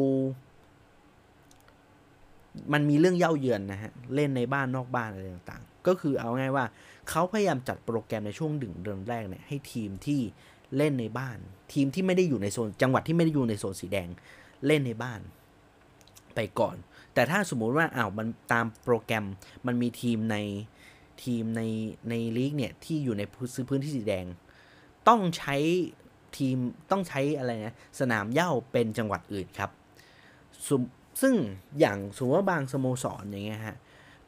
[2.73, 6.65] มันมีเรื่องเย่าเยือนนะฮะ เล่นในบ้านนอกบ้านอะไรต่างๆ ก็คือเอาง่ายว่า
[7.09, 10.21] เขาพยายามจัดโปรแกรมในช่วงดึงเดือนแรกเนี่ยให้ทีมที่
[10.77, 11.39] เล่นในบ้าน
[11.73, 14.09] ทีมที่ไม่ได้อยู่ในโซนจังหวัดที่ไม่ได้อยู่ในโซนสีแดง
[14.67, 15.21] เล่นในบ้าน
[16.35, 16.77] ไปก่อน
[17.15, 19.25] แต่ถ้าสมมุติว่าอ้าวมันตามโปรแกรม
[19.67, 20.37] มันมีทีมใน
[21.25, 21.63] ทีมใน
[22.09, 23.23] ในลีกเนี่ยที่อยู่ใน
[23.69, 24.27] พื้นที่สีแดง
[25.09, 25.57] ต้องใช้
[26.39, 26.57] ทีม
[26.91, 29.71] ต้องใช้อะไรนะสนามเย่าเป็นจังหวัดอื่นครับ
[31.21, 31.35] ซึ่ง
[31.81, 33.77] อย่างสมมติว่าบางสโมสรอย่างเงี้ยฮะ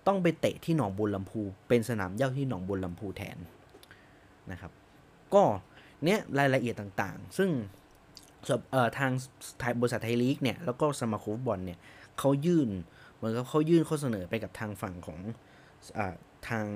[0.06, 3.38] ต้องไปเตะที่หนองบุญลำพู เป็นสนามเย่าที่หนองบุญลำพูแทน
[4.50, 4.72] นะครับ
[5.34, 5.42] ก็
[6.04, 7.50] เนี้ยรายละเอียดต่างๆ ซึ่ง
[8.98, 9.10] ทาง
[9.80, 11.78] บริษัทไทยลีกเนี่ยแล้วก็สมาคมบอลเนี่ย
[12.18, 12.68] เขายื่น
[13.14, 15.18] เหมือนกับเขายื่นข้อเสนอไปกับทางฝั่งของ
[15.98, 16.00] อ
[16.48, 16.66] ทาง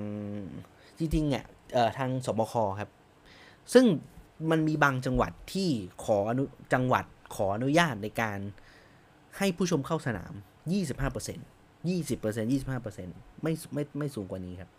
[0.98, 1.44] จริงๆเนี่ย
[1.98, 2.90] ทางสบคครับ
[3.72, 3.84] ซึ่ง
[4.50, 5.68] มันมีบางจังหวัดที่
[6.04, 8.38] ขออนุจังหวัดขออนุญาตในการ
[9.38, 10.32] ให้ผู้ชมเข้าสนาม
[11.12, 14.70] 25% 20% 25%ไม่ไม่ไม่สูงกว่านี้ครับ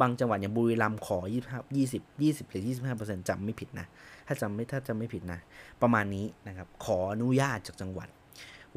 [0.00, 1.18] บางจังหวัดอย่างบุรีรัมย์ขอ
[1.50, 2.62] 25 20 20หรือ
[2.96, 3.86] 25%จำไม่ผิดนะ
[4.26, 5.40] ถ้าจำไม่ถ้าจำไม่ผิดนะ
[5.82, 8.08] ประมาณนี้นะครับ ขออนุญาตจากจังหวัด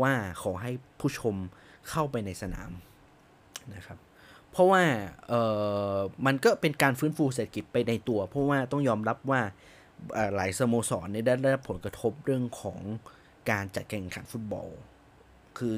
[0.01, 1.35] ว่าขอให้ผู้ชม
[1.89, 2.71] เข้าไปในสนาม
[3.75, 3.97] นะครับ
[4.51, 4.83] เพราะว่า
[5.27, 5.33] เอ
[5.95, 9.41] อมันก็เป็นการฟื้นฟูเศรษฐกิจไปในตัว เพราะว่าต้องยอมรับว่า
[10.35, 12.79] หลายสโมสรเนี่ยได้รับผลกระทบเรื่องของ
[13.51, 14.67] การจัดแข่งขันฟุตบอล
[15.57, 15.73] คือ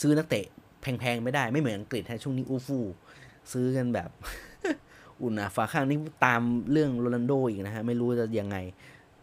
[0.00, 0.46] ซื้อนักเตะ
[0.80, 2.84] แพงๆไม่ได้ไม่เหมือนอังกฤษฮะช่วงนี้อู้ฟู่
[3.52, 4.10] ซื้อกันแบบ
[5.22, 8.56] อุ่นอะฝาข้างนี่ตามเรื่องโรนัลโดอีกนะฮะ ไม่รู้จะยังไง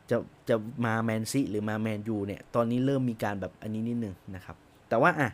[0.09, 0.17] จะ
[0.49, 4.55] จะมาแมนซีหรือมาแมนยูเนี่ย ตอนนี้เริ่มมีการแบบอันนี้นิดนึงนะครับ
[4.89, 5.29] แต่ว่าอะ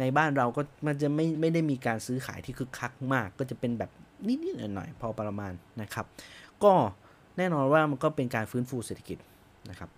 [0.00, 3.90] ในบ้านเราก็มันจะไม่ไม่ได้มีการซื้อขายที่คึกคักมาก ก็จะเป็นแบบ
[4.26, 5.52] นิดๆหน่อยๆพอประมาณ
[5.82, 6.06] นะครับ
[6.64, 6.72] ก็
[7.40, 9.18] แน่นอนว่ามันก็เป็นการฟื้นฟูเศรษฐกิจ
[9.70, 9.90] นะครับ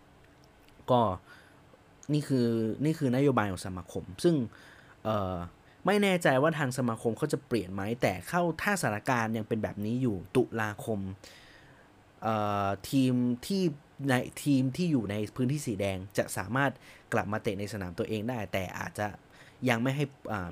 [0.91, 1.01] ก็
[2.13, 2.49] นี่คือ
[2.85, 4.35] นี่คือนโยบายของสมาคม ซึ่ง
[5.87, 10.99] ไม่แน่ใจว่าทางสมาคมเขาจะเปลี่ยนไหมแต่เข้าถ้าสถานการณ์ยังเป็นแบบนี้อยู่ตุลาคม
[12.91, 13.13] ทีม
[13.47, 13.63] ที่
[14.09, 16.71] ในทีมที่อยู่ในพื้นที่สีแดงจะสามารถ
[17.13, 19.07] กลับมาเตะในสนามตัวเองได้ แต่อาจจะ
[19.69, 20.05] ยังไม่ให้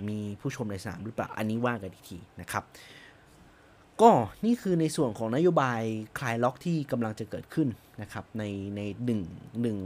[0.08, 2.64] มีผู้ชมในสนามหรือเปล่า อันนี้ว่ากันอีกทีนะครับ
[4.02, 4.10] ก็
[4.44, 5.80] นี่คือในส่วนของนโยบาย
[6.18, 7.68] คลายล็อกที่กำลังจะเกิดขึ้น
[8.02, 8.42] นะครับใน
[8.76, 9.20] ในหนึ่ง
[9.62, 9.78] หนึ่ง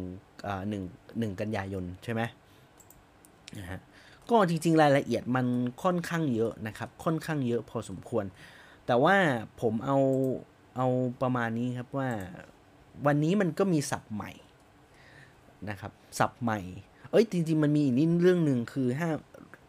[0.69, 0.83] หนึ่ง
[1.19, 2.23] หนึ่งกันยายนใช่ไหม
[3.59, 3.81] นะฮะ
[4.31, 5.47] ก็จริงๆรายละเอียดมัน
[5.83, 8.25] ค่อนข้างเยอะนะครับ ค่อนข้างเยอะพอสมควร
[8.87, 9.17] แต่ว่า
[9.61, 9.99] ผมเอา
[10.77, 10.87] เอา
[11.23, 12.11] ประมาณนี้ครับว่า
[13.07, 14.33] วันนี้มันก็มีศัพท์ใหม่
[15.71, 16.61] นะครับศัพท์ใหม่
[17.11, 19.17] เอ้ยจริง ๆ มันมีอีกนิดเรื่องหนึ่งคือห้าม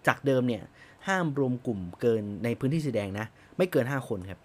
[0.08, 0.64] จากเดิมเนี่ย
[1.08, 3.28] ห้ามรวมกลุ่มเกินในพื้นที่สีแดงนะ
[3.58, 4.40] ไม่เกิน 5 คนครับ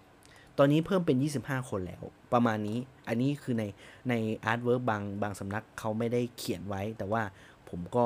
[0.57, 3.63] ตอนนี้เพิ่มเป็น 25 คนแล้ว ประมาณนี้ อันนี้คือใน
[4.09, 4.13] ใน
[4.45, 7.23] artwork บางบางสำนักเขาไม่ได้เขียนไว้ แต่ว่า
[7.69, 8.05] ผมก็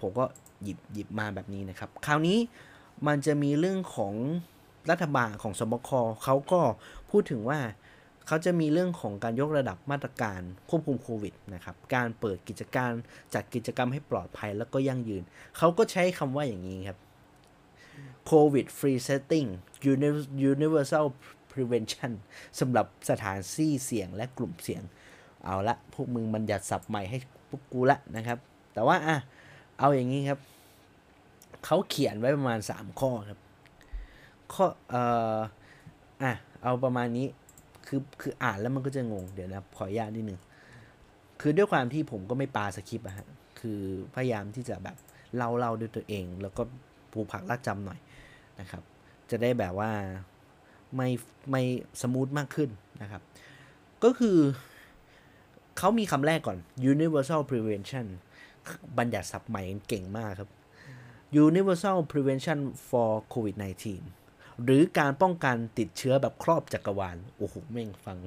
[0.00, 0.24] ผมก็
[0.62, 2.38] หยิบหยิบมาแบบนี้นะครับ คราวนี้
[3.06, 4.14] มันจะมีเรื่องของ
[4.90, 5.90] รัฐบาลของสบค
[6.24, 6.60] เขาก็
[7.10, 7.60] พูดถึงว่า
[8.26, 12.90] เขาจะมีเรื่องของการยกระดับมาตรการควบคุมโควิดนะครับ การเปิดกิจการ
[13.34, 15.22] จัดกิจกรรมให้ปลอดภัยแล้วก็ยั่งยืน
[15.58, 16.98] เขาก็ใช้คำว่าอย่างนี้ครับ
[18.30, 19.48] COVID free setting
[20.52, 21.06] universal
[21.52, 22.12] prevention
[22.60, 24.82] สำหรับสถานที่เสี่ยงและกลุ่มเสี่ยง
[25.44, 28.38] เอาละ พวกมึงมันหยัดสับใหม่ให้พวกกูละนะครับ
[28.74, 29.16] แต่ว่าอะ
[29.78, 30.38] เอาอย่างนี้ครับ
[31.64, 33.38] เขาเขียนไว้ประมาณ 3 ข้อครับ
[34.52, 35.02] ข้อเอ่
[35.36, 35.38] อ
[36.22, 36.32] อะ
[36.62, 37.26] เอาประมาณนี้
[37.86, 40.40] คือ คืออ่านแล้วมันก็จะงง เดี๋ยวนะ ขออนุญาตนิดนึง
[41.40, 43.26] คือด้วยความที่ผมก็ไม่ปาสคริปต์อะฮะ
[43.60, 43.80] คือ
[44.14, 44.96] พยายามที่จะแบบ
[45.36, 46.62] เล่าเล่าด้วยตัวเอง แล้วก็
[47.12, 47.98] ปูผักลากจำหน่อย
[48.60, 48.82] นะครับ
[49.30, 49.90] จะได้แบบว่า
[50.96, 51.08] ไม่
[51.50, 51.62] ไม่
[52.00, 52.70] สมูทมากขึ้น
[53.02, 53.22] นะครับ
[54.04, 54.38] ก็คือ
[55.78, 56.58] เขามีคำแรกก่อน
[56.92, 58.06] universal prevention
[58.98, 60.50] บัญญัติศัพท์ใหม่เก่งมากครับ
[61.46, 63.84] universal prevention for covid-19
[64.64, 68.18] หรือการป้องกันติดเชื้อแบบครอบจักรวาล โอ้โห แม่งฟัง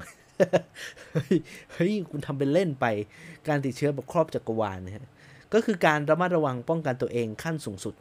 [1.74, 2.86] เฮ้ย คุณทำเป็นเล่นไป
[3.48, 5.06] การติดเชื้อแบบครอบจักรวาลนะฮะ
[5.54, 7.96] ก็คือการระมัดระวังป้องกันตัวเองขั้นสูงสุด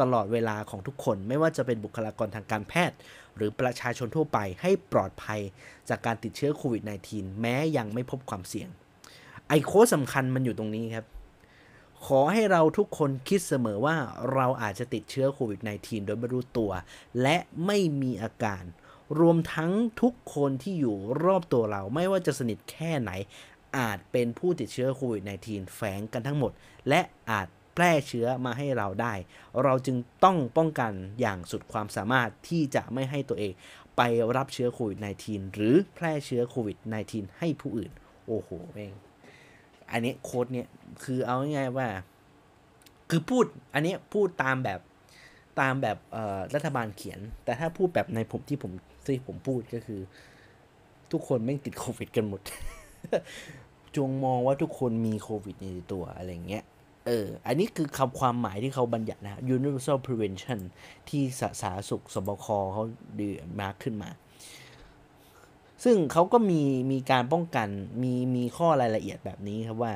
[0.00, 2.96] ตลอดเวลาของทุกคน ไม่ว่าจะเป็นบุคลากรทางการแพทย์
[3.36, 5.40] หรือประชาชนทั่วไปให้ปลอดภัย
[5.88, 8.68] จากการติดเชื้อโควิด -19 แม้ยังไม่พบความเสี่ยง
[9.48, 11.06] ไอโค้ดสำคัญมันอยู่ตรงนี้ครับ
[12.06, 13.96] ขอให้เราทุกคนคิดเสมอว่า
[14.34, 16.70] เราอาจจะติดเชื้อโควิด -19 โดยไม่รู้ตัว
[17.22, 18.64] และไม่มีอาการ
[19.20, 23.10] รวมทั้งทุกคนที่อยู่รอบตัวเราไม่ว่าจะสนิทแค่ไหน
[23.78, 26.52] อาจเป็นผู้ติดเชื้อโควิด -19 แฝงกันทั้งหมด
[26.88, 27.48] และอาจ
[27.80, 29.14] แพร่เชื้อมาให้เราได้
[29.64, 33.52] เราจึงต้องป้องกันอย่างสุดความสามารถที่จะไม่ให้ตัวเอง
[33.96, 34.02] ไป
[34.36, 36.76] รับเชื้อโควิด -19 หรือแพร่เชื้อโควิด
[37.08, 37.90] -19 ให้ผู้อื่น
[38.26, 38.92] โอ้โหเอง
[39.90, 40.68] อันนี้โค้ดเนี่ย
[41.04, 41.88] คือเอาง่ายๆว่า
[43.10, 44.80] คือพูดอันนี้พูดตามแบบ
[45.60, 45.96] ตามแบบ
[46.54, 48.72] รัฐบาลเขียน แต่ถ้าพูดแบบในผมที่ผม
[49.06, 50.00] ที่ผมพูดก็คือ
[51.12, 52.40] ทุกคนไม่ติดโควิดกันหมด
[53.96, 56.64] จงมองว่าทุกคนมีโควิดในตัวอะไรเงี้ย
[57.08, 60.58] เออ อันนี้คือคำความหมายที่เขาบัญญัตินะ universal prevention
[61.08, 62.84] ที่สาธารณสุขสบคเขา
[63.18, 63.28] ดี
[63.60, 64.10] มาขึ้นมา
[65.84, 67.68] ซึ่งเขาก็มีมีการป้องกัน
[68.02, 69.94] มีมีข้อรายละเอียดแบบนี้ครับว่า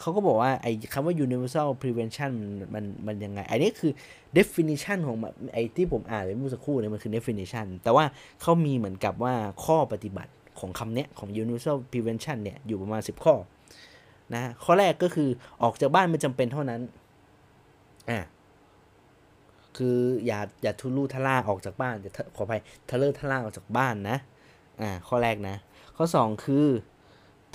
[0.00, 2.30] เขาก็บอกว่าไอ้คำว่า universal prevention
[2.74, 3.92] มันมันยังไง อันนี้คือ
[4.38, 5.16] definition ของ
[5.54, 8.04] ไอ้ที่ผมอ่านไปเมื่อสักครู่เนี่ยมันคือ definition แต่ว่า
[8.42, 13.34] เขามีเหมือนกับว่าข้อปฏิบัติของคำเนี้ยของ universal prevention เนี่ยอยู่ประมาณ 10 ข้อ
[14.32, 15.28] นะข้อแรกก็คือ
[15.62, 16.80] ออกจากบ้านไม่จำเป็นเท่านั้น
[18.10, 18.20] อ่า
[19.76, 22.60] คืออย่าอย่าทุลุทล่าออกจากบ้านอย่าขออภัย
[22.90, 24.18] ทะเลอทล่าออกจากบ้านนะ
[24.82, 25.56] อ่าข้อแรกนะ
[25.96, 26.66] ข้อ 2 คือ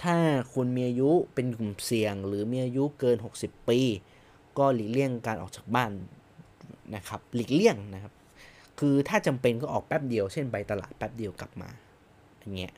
[0.01, 0.15] ถ้า
[0.53, 3.79] คุณมีอายุเป็นกลุ่มเสี่ยง หรือมีอายุเกิน 60 ปี
[4.57, 5.91] ก็หลีกเลี่ยงการออกจากบ้าน
[6.95, 8.13] นะครับหลีกเลี่ยงนะครับ
[8.79, 11.69] คือถ้าจำเป็นก็ออกแป๊บเดียวเช่นไปตลาดแป๊บเดียวกลับมา
[12.39, 12.73] อย่างเงี้ย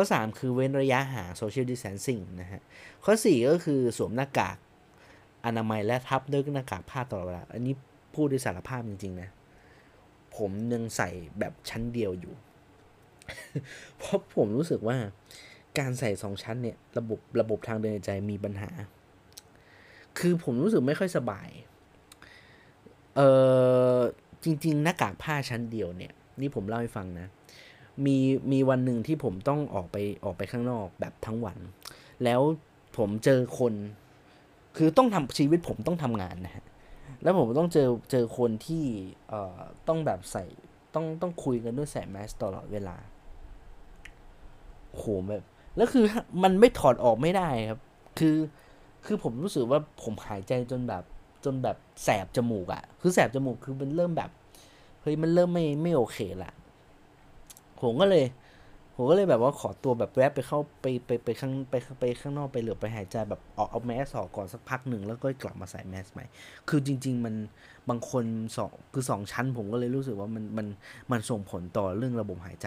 [0.00, 2.62] ข้อ 3 คือเว้นระยะห่าง social distancing นะฮะ
[3.04, 4.56] ข้อ 4 ก็คือสวมหน้ากาก
[5.46, 7.74] อนามัยและทับด้วยหน้ากากผ้าตลอดเวลา อันนี้
[8.14, 9.28] พูดด้วยสารภาพจริง ๆ นะ
[10.36, 12.34] ผมยังใส่แบบชั้นเดียวอยู่
[13.96, 14.96] เพราะผมรู้สึกว่า
[15.78, 18.70] การใส่สองชั้นเนี่ย ระบบระบบทางเดินหายใจมีปัญหา
[20.18, 21.48] คือผมรู้สึกไม่ค่อยสบาย
[23.16, 23.20] เอ
[23.96, 23.98] อ
[24.44, 27.28] จริง ๆ หน้ากากผ้าชั้นเดียวเนี่ย นี่ผมเล่าให้ฟังนะ
[28.06, 28.16] มี
[28.52, 31.58] มีวันหนึ่งที่ผมต้องออกไปออกไปข้างนอกแบบทั้งวัน
[32.24, 32.40] แล้ว
[32.98, 33.74] ผมเจอคน
[34.76, 36.64] คือต้องทำชีวิตผมต้องทำงานนะฮะ
[37.22, 38.84] แล้วผมต้องเจอเจอคนที่
[39.28, 39.58] เอ่อ
[39.88, 40.44] ต้องแบบใส่
[40.94, 42.96] ต้องต้องคุยกันด้วยใส่แมสตลอดเวลา
[44.92, 45.44] โหแบบ
[45.76, 46.04] แล้วคือ
[46.42, 47.80] มันไม่ถอดออกไม่ได้ครับ
[48.18, 48.36] คือ
[49.06, 51.04] คือผมรู้สึกว่าผมหายใจจนแบบ
[51.44, 54.30] จนแบบแสบจมูกอะคือแสบจมูกคือมันเริ่มแบบ
[55.02, 56.52] เฮ้ยมันเริ่มไม่ไม่โอเคละ
[57.80, 58.24] ผมก็เลย
[58.94, 66.24] ผมก็เลยแบบว่าขอตัวแบบแวบไปเข้าไปไปไปข้างไปไปข้างนอกไปเหลือไปหายใจแบบออกเอาแมสออกก่อนสักพักหนึ่งแล้วก็กลับมาใส่แมสใหม่
[66.68, 67.34] คือจริง ๆ มัน
[67.88, 68.24] บางคน
[68.56, 70.66] สองคือสองชั้น ผมก็เลยรู้สึกว่ามันมัน
[71.12, 72.66] มันส่งผลต่อเรื่องระบบหายใจ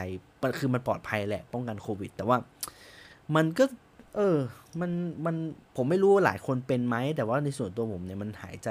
[0.59, 2.37] คือมันปลอดภัยแหละ ป้องกันโควิด แต่ว่า
[3.35, 3.65] มันก็
[4.15, 4.37] เออ
[4.79, 4.91] มัน
[5.25, 5.35] มัน
[5.75, 8.69] ผมไม่รู้ว่าหลายคนเป็นไหมแต่ว่าในส่วนตัวผมเนี่ยมันหายใจ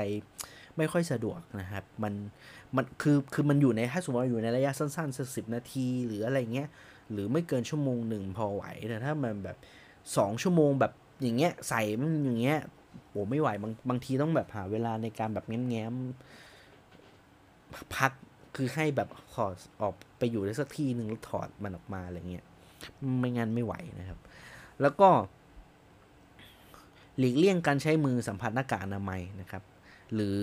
[0.79, 2.13] ไม่ค่อยสะดวกนะครับ มัน
[2.77, 6.69] มันคือคือมันอยู่ในถ้าสมมติว่าอยู่ในระยะสั้นๆสักสิบนาทีหรืออะไรเงี้ย
[7.13, 9.57] หรือไม่เกินชั่วโมงหนึ่งพอไหวแต่ถ้ามันแบบ
[10.17, 12.61] สองชั่วโมงแบบอย่างเงี้ยใส่มันอย่างเงี้ย
[13.11, 18.13] โอ้ไม่ไหวบางบางทีต้องแบบหาเวลาในการแบบแง้มๆพัก
[18.57, 19.47] คือให้แบบขอ
[19.83, 22.45] ออกไปอยู่ได้สักที่หนึ่งแล้วถอดมันออกมาอะไรเงี้ย
[23.21, 24.19] ไม่งั้นไม่ไหวนะครับ
[24.81, 25.09] แล้วก็
[27.19, 29.63] หลีกเลี่ยงการใช้มือสัมผัสหน้ากากอนามัยนะครับ
[30.14, 30.40] หรือ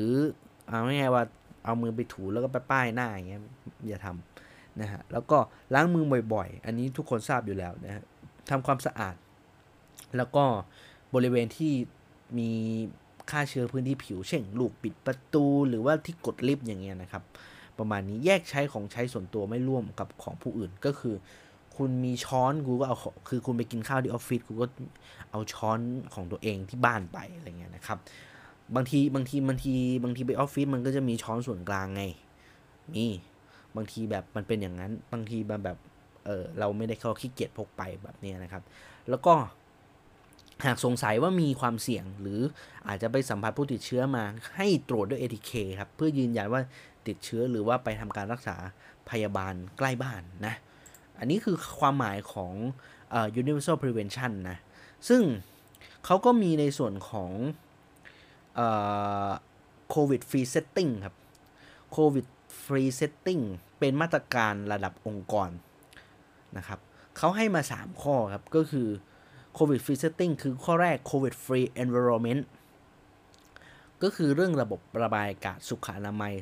[0.68, 1.24] เอาง่ายๆว่า
[1.66, 3.42] เอามือไปถูแล้วก็ไปป้ายหน้าอย่างเงี้ย
[3.88, 5.38] อย่าทำนะฮะแล้วก็
[5.74, 8.04] ล้างมือบ่อยๆ อันนี้ทุกคนทราบอยู่แล้วนะฮะ
[8.50, 9.16] ทำความสะอาด
[10.18, 10.44] แล้วก็
[11.16, 11.74] บริเวณที่
[12.38, 12.52] มี
[13.32, 17.24] ฆ่าเชื้อพื้นที่ผิว เช่นลูกปิดประตูหรือว่าที่กดลิฟต์อย่างเงี้ยนะครับ
[17.78, 21.16] ประมาณนี้แยกใช้ของใช้ส่วนตัวไม่ร่วมกับของผู้อื่นก็คือ
[21.76, 22.98] คุณมีช้อนกูก็เอา
[23.30, 24.68] คือคุณไปกินข้าวที่ออฟฟิศกูก็
[25.32, 25.80] เอาช้อน
[26.14, 27.98] ของตัวเองที่บ้านไปอะไรเงี้ยนะครับ
[28.76, 32.04] บางทีบางทีบางทีบางทีไปออฟฟิศมันก็จะมีช้อนส่วนกลางไง
[32.94, 33.06] มี
[33.76, 35.78] บางทีแบบมันเป็นอย่างนั้น บางทีแบบแบบ
[36.26, 38.64] เออเราไม่ได้เข้าขี้เกียจพกไปแบบนี้นะครับ
[39.10, 39.34] แล้วก็
[40.66, 42.42] หากสงสัยว่ามีความเสี่ยงหรือ
[42.88, 44.24] อาจจะไปสัมผัสผู้ติดเชื้อมา
[44.56, 46.62] ให้ตรวจด้วย ATK ครับ เพื่อยืนยันว่า
[47.08, 48.56] ติดเชื้อหรือว่าไปทำการรักษา
[49.10, 50.56] พยาบาลใกล้บ้านนะ
[51.20, 52.54] อันนี้คือความหมายของ
[53.42, 54.58] universal prevention นะ
[55.10, 55.22] ซึ่ง
[56.06, 57.32] เขาก็มีในส่วนของ
[59.94, 61.16] covid free setting ครับ
[61.96, 62.28] covid
[62.66, 63.44] free setting
[63.80, 65.50] เป็นมาตรการระดับองค์กร
[66.58, 66.80] นะครับ
[67.18, 68.88] เขาให้มา 3 ข้อครับ ก็คือ
[69.58, 72.42] covid free setting คือข้อแรก covid free environment
[74.04, 76.34] ก็คือเรื่องระบบระบายอากาศสุขอนามัย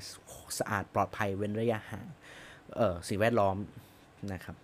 [0.58, 2.08] สะอาดปลอดภัยเว้นระยะห่าง
[2.75, 3.58] เอ่อสิ่งแวดล้อม
[4.34, 4.56] นะครับ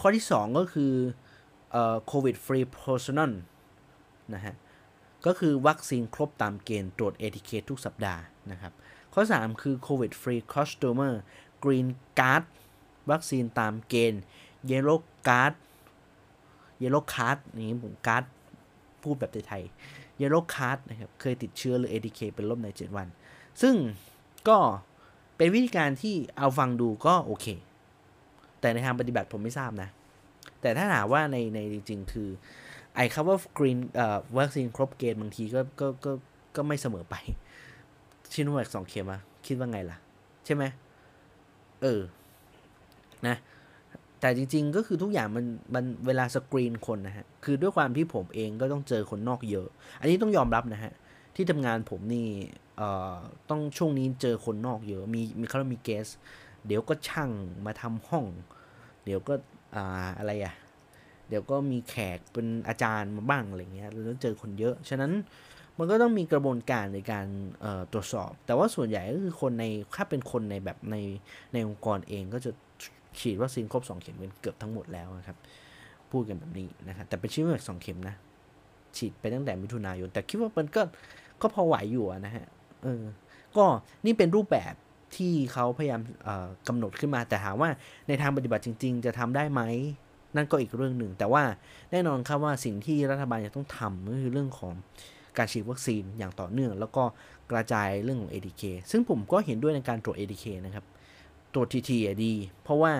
[0.00, 0.92] ข้อที่ 2 ก็คือ
[1.72, 3.32] เอ่อ covid free personal
[4.34, 4.54] นะฮะ
[5.26, 8.72] ก็คือวัคซีนครบตามเกณฑ์ตรวจ ATK ทุกสัปดาห์นะครับ
[9.14, 11.12] ข้อ 3 คือ covid free customer
[11.64, 12.42] green card
[13.10, 14.22] วัคซีนตามเกณฑ์
[14.70, 15.52] yellow card
[16.82, 18.24] yellow card นี่ผมการ์ด
[19.02, 23.08] พูดแบบไทยๆ yellow card นะครับเคยติดเชื้อหรือ ATK เป็นลบใน 7 วัน
[23.62, 23.74] ซึ่ง
[24.48, 24.58] ก็
[25.36, 27.46] เป็นวิธีการที่เอาฟังดูก็โอเค
[28.60, 29.88] แต่ในทางปฏิบัติผมไม่ทราบนะ
[30.60, 32.28] แต่ถ้าถามว่าในในจริง ๆ คือ
[32.96, 36.12] ไอ้คำว่ากรีนเอ่อวัคซีนครบเกณฑ์บางทีก็ก็ก็
[36.56, 37.14] ก็ไม่เสมอไป
[38.32, 39.98] ชิโนแวคสองเข็มอะคิดว่าไงล่ะ
[40.44, 40.64] ใช่ไหม
[41.82, 42.00] เออ
[43.26, 43.36] นะ
[44.20, 49.68] แต่จริง ๆ ก็คือทุกอย่างมันมันเวลาสกรีนคนนะฮะ คือด้วยความที่ผมเองก็ต้องเจอคนนอกเยอะ
[50.00, 50.92] อันนี้ต้องยอมรับนะฮะ
[51.36, 52.26] ที่ทำงานผมนี่
[52.76, 53.16] เอ่อ
[53.50, 56.08] ต้องช่วงนี้เจอคนนอกเยอะ มีมีเขามีเกส
[56.66, 57.30] เดี๋ยวก็ช่าง
[57.66, 58.24] มาทำห้อง
[59.04, 59.34] เดี๋ยวก็
[59.74, 60.54] อ่าอะไรอะ
[61.30, 65.12] เดี๋ยวก็มีแขกเป็นอาจารย์มาบ้างอะไรเงี้ยแล้วเจอคนเยอะ ฉะนั้น
[65.78, 67.26] มันก็ต้องมีกระบวนการในการ
[67.92, 69.64] ตรวจสอบ แต่ว่าส่วนใหญ่ก็คือคนใน
[69.96, 70.96] ถ้าเป็นคนในแบบใน
[71.52, 72.50] ในองค์กรเองก็จะ
[73.20, 75.36] ฉีดวัคซีนครบ 2 เข็มกันเกือบทั้งหมดแล้วนะครับ
[76.10, 78.14] พูดกันแบบนี้นะครับแต่เป็นชิ้นแบบสองเข็มนะ
[78.96, 80.82] ฉีดไปตั้งแต่มิถุนายน แต่คิดว่ามันก็
[81.40, 82.46] ก็พอไหวอยู่นะฮะ
[82.82, 83.02] เออ
[83.56, 83.64] ก็
[84.04, 84.74] นี่เป็นรูปแบบ
[85.16, 86.00] ที่เขาพยายาม
[86.68, 87.70] กำหนดขึ้นมา แต่ถามว่า
[88.08, 89.62] ในทางปฏิบัติจริง ๆ จะทำได้ไหม
[90.36, 91.42] นั่นก็อีกเรื่องหนึ่ง แต่ว่า
[91.90, 94.72] แน่นอนครับว่าสิ่งที่รัฐบาลจะต้องทำก็คือเรื่องของ
[95.38, 97.02] การฉีดวัคซีนอย่างต่อเนื่อง แล้วก็
[97.50, 100.84] กระจายเรื่องของ ADK ซึ่งผมก็เห็นด้วยในการตรวจ ADK นะครับ
[101.54, 102.92] ตรวจ TT อะดี เพราะว่า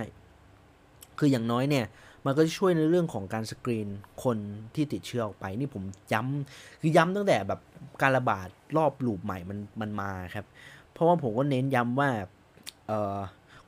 [1.19, 1.87] คืออย่างน้อยเนี่ย
[2.27, 3.89] มันก็จะช่วยในเรื่องของการสกรีน
[4.25, 4.37] คน
[4.75, 7.61] ที่ติดเชื้อออกไป นี่ผมย้ำคือย้ำตั้งแต่แบบ
[8.03, 10.47] การระบาดรอบลูปใหม่มันมันมาครับ
[10.93, 12.11] เพราะว่าผมก็เน้นย้ำว่า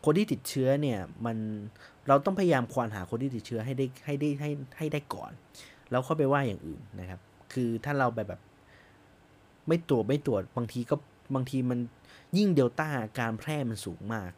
[0.04, 1.36] คนที่ติดเชื้อเนี่ยมัน
[2.08, 5.32] เราต้องพยายามควานหาคนที่ติดเชื้อให้ได้ให้ได้ให้ให้ได้ก่อน
[5.90, 7.20] แล้วเข้าไปว่าอย่างอื่นนะครับ
[7.52, 8.40] คือถ้าเราแบบแบบ
[9.68, 10.96] ไม่ตรวจไม่ตรวจบางทีก็
[11.34, 11.78] บางทีมัน
[12.38, 12.88] ยิ่งเดลต้า
[13.20, 14.30] การแพร่มันสูงมาก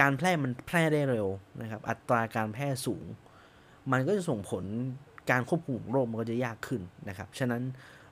[0.00, 1.28] การแพร่มันแพร่ได้เร็ว
[1.60, 3.04] นะครับ อัตราการแพร่สูง
[3.92, 4.64] มันก็จะส่งผล
[5.30, 7.62] การควบคุมโรคมันก็จะยากขึ้นนะครับ ฉะนั้น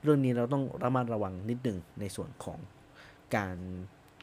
[0.03, 2.59] เรื่องนี้เราต้องระมัดระวังนิดหนึ่งในส่วนของ
[3.35, 3.55] การ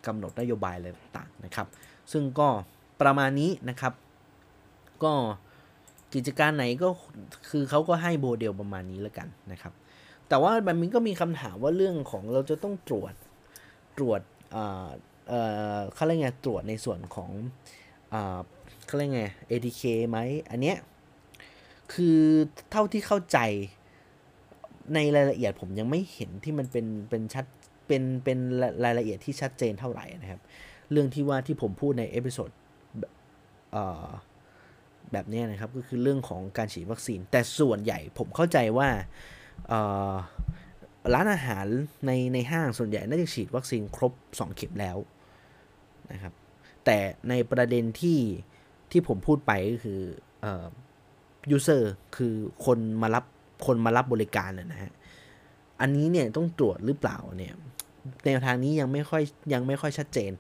[0.07, 1.67] กำหนดนโยบายอะไรต่างๆนะครับ
[2.13, 2.49] ซึ่งก็
[3.03, 3.93] ประมาณนี้นะครับ
[5.05, 5.13] ก็
[6.15, 6.89] กิจการไหนก็
[7.51, 9.73] คือเขาก็ให้โมเดลประมาณนี้แล้วกันนะครับ
[10.29, 13.15] แต่ว่ามันก็มีคำถามว่าเรื่องของเราจะต้องตรวจ
[13.99, 14.21] ตรวจ
[15.95, 17.31] เขาเรียกไงตรวจในส่วนของ
[18.87, 20.19] เขาเรียกไง ATK ไหม
[20.51, 20.77] อันเนี้ย
[21.93, 22.21] คือ
[22.71, 23.39] เท่าที่เข้าใจ
[24.95, 27.47] ในรายละเอียดผมยังไม่เห็นที่มันเป็นเป็นชัด
[27.87, 28.39] เป็นเป็น
[28.85, 30.41] รายละเอียดที่ชัดเจนเท่าไหร่นะครับ
[30.91, 32.51] เรื่องที่ว่าที่ผมพูดใน episode
[35.13, 38.89] แบบนี้นะครับก็คือเรื่องของการฉีดวัคซีน แต่ส่วนใหญ่ผมเข้าใจว่า
[41.15, 41.67] ร้านอาหาร
[42.07, 44.97] ในในห้างส่วนใหญ่น่าจะฉีดวัคซีนครบ 2 เข็มแล้ว
[46.13, 46.33] นะครับ
[46.85, 48.21] แต่ในประเด็นที่
[48.91, 50.01] ที่ผมพูดไปก็คือ
[51.51, 53.25] user คือคนมารับ
[53.67, 54.93] คนมารับบริการนะฮะ
[55.81, 57.55] อันนี้เนี่ยต้องตรวจหรือเปล่าเนี่ย
[58.27, 60.33] แนวทางนี้ยังไม่ค่อยยังไม่ค่อยชัดเจน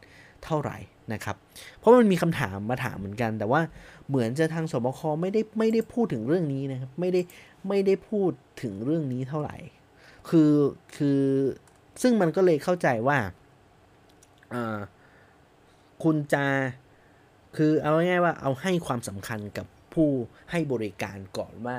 [0.44, 0.78] เท่าไหร่
[1.12, 1.36] นะครับ
[1.78, 3.60] เพราะมันมีคำถามมาถามเหมือนกัน แต่ว่า
[4.08, 7.20] เหมือนจะทางสบคไม่ได้ไม่ได้พูดถึงเรื่องนี้นะครับ ไม่ได้
[7.68, 8.30] ไม่ได้พูด
[8.62, 9.56] ถึงเรื่องนี้เท่าไหร่
[10.28, 10.52] คือ
[10.96, 11.20] คือ
[12.02, 13.18] ซึ่งมันก็เลยเข้าใจว่า
[16.02, 16.44] คุณจะ
[17.56, 20.08] คือเอาง่ายๆว่าเอาให้ความสำคัญกับผู้
[20.50, 21.76] ให้บริการก่อนว่า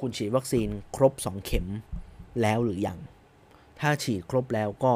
[0.00, 1.66] คุณฉีดวัคซีนครบ 2 เข็ม
[2.42, 2.98] แล้วหรือยัง
[3.80, 4.94] ถ้าฉีดครบแล้วก็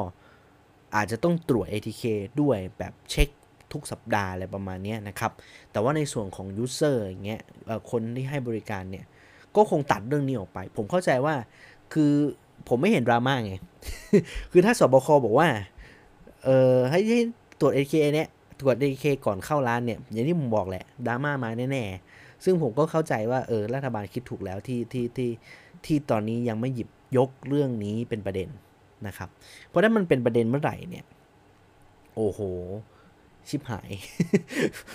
[0.97, 2.03] อาจจะต้องตรวจ ATK
[2.41, 3.29] ด้วยแบบเช็ค
[3.73, 5.33] ทุกสัปดาห์อะไรประมาณนี้นะครับ
[5.73, 7.41] แต่ว่าในส่วนของ User อย่างเงี้ย
[7.91, 9.05] คนที่ให้บริการเนี่ย
[9.57, 11.35] ก็คงตัดเรื่องนี้ออกไป ผมเข้าใจว่า
[11.93, 12.13] คือ
[12.69, 13.55] ผมไม่เห็นดราม่าไง
[14.53, 15.49] คือถ้าสบคบอกว่า
[16.45, 17.19] เออให้
[17.61, 18.29] ตรวจ ATK เนี่ย
[18.61, 25.31] ตรวจ ATK ก่อนเข้าร้านเนี่ย อย่างที่ผมบอกแหละดราม่ามาแน่ๆ ซึ่งผมก็เข้าใจว่าเออรัฐบาลคิดถูกแล้วที่ที่ที่
[25.85, 28.49] ที่ตอนนี้ยังไม่หยิบยกเรื่องนี้เป็นประเด็น
[29.07, 29.29] นะครับ
[29.69, 31.05] เพราะถ้ามันเป็นประเด็นเมื่อไหร่เนี่ย
[32.17, 32.41] โอ้โห
[33.49, 33.91] ชิบหาย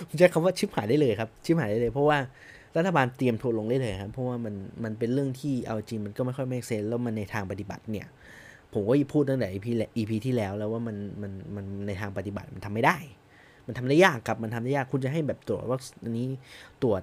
[0.06, 2.18] ผมใช้คำว่าชิบหายได้เลยครับ ชิบหายได้เลย เพราะว่า
[2.76, 8.06] รัฐบาลเตรียมโทรลงได้เลยครับ เพราะว่ามันมันเป็นเรื่องที่เอาจริงมันก็ไม่ค่อยแมกเซนแล้วมันในทางปฏิบัติเนี่ย
[8.72, 12.96] ผมก็พูดตั้งแต่ EP EP ที่แล้วแล้วว่ามันมันมันในทางปฏิบัติมันทำไม่ได้
[13.66, 16.26] มันทำได้ยากครับมันทำได้ยากคุณจะให้แบบตรวจว่าอันนี้
[16.82, 17.02] ตรวจ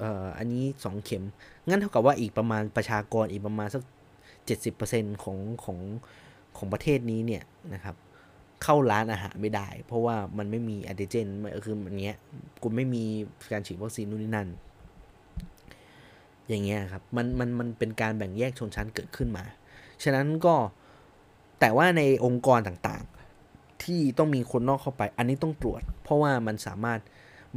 [0.00, 1.22] เอ่ออันนี้สองเข็ม
[1.68, 3.82] งั้นเท่ากับว่าอีกประมาณประชากรอีกประมาณสัก
[4.52, 5.78] 70%ของของ
[6.56, 7.42] ของประเทศนี้เนี่ย
[7.74, 7.96] นะครับ
[8.62, 11.26] เข้าร้านอาหารไม่ได้ เพราะว่ามันไม่มีอันติเจน
[11.64, 12.18] คือมันเงี้ย
[12.62, 13.04] กูไม่มี
[13.52, 14.48] การฉีดวัคซีนนู่นนี่นั่น
[16.48, 19.44] อย่างเงี้ยครับ มันมันมันเป็นการแบ่งแยกชนชั้นเกิดขึ้นมา
[20.02, 20.54] ฉะนั้นก็
[21.60, 27.00] แต่ว่าในองค์กรต่างๆ ที่ต้องมีคนนอกเข้าไป อันนี้ต้องตรวจ เพราะว่ามันสามารถ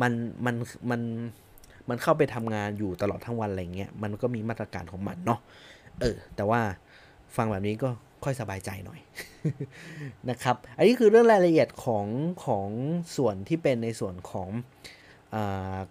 [0.02, 0.12] มัน
[0.46, 0.56] มัน
[0.90, 1.02] มัน
[1.90, 5.40] มันเข้าไปทำงานอยู่ตลอดทั้งวันอะไรเงี้ย มันก็มีมาตรการของมันเนาะ
[6.00, 6.62] เออ แต่ว่า
[7.36, 7.90] ฟังแบบนี้ก็
[8.26, 9.00] ค่อยสบายใจหน่อย
[10.30, 12.08] นะครับ อันนี้คือเรื่องรายละเอียดของ
[12.46, 12.68] ของ
[13.18, 14.48] ส่วนที่เป็นในส่วนของ
[15.36, 15.38] อ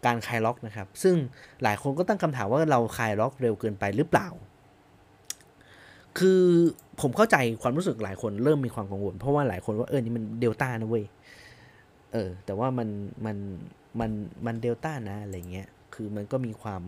[0.06, 1.14] การคลายล็อกนะครับ ซึ่ง
[1.62, 4.28] หลายคนก็ตั้งคำถามว่าเราคลายล็อกเร็วเกินไปหรือเปล่า
[6.18, 6.42] คือ
[7.00, 11.04] ผมเข้าใจความรู้สึกหลายคนเริ่มมีความกังวล เพราะว่าหลายคนว่าเออนี่มันเดลต้านะเว้ย
[12.12, 12.88] เออ แต่ว่ามัน
[13.26, 13.36] มัน
[14.00, 14.10] มัน
[14.46, 16.82] มันเดลต้านะอะไรเงี้ย คือมันก็มีความ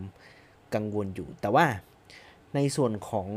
[0.75, 1.67] กังวลอยู่ แต่ว่า
[2.55, 3.29] ในส่วนของ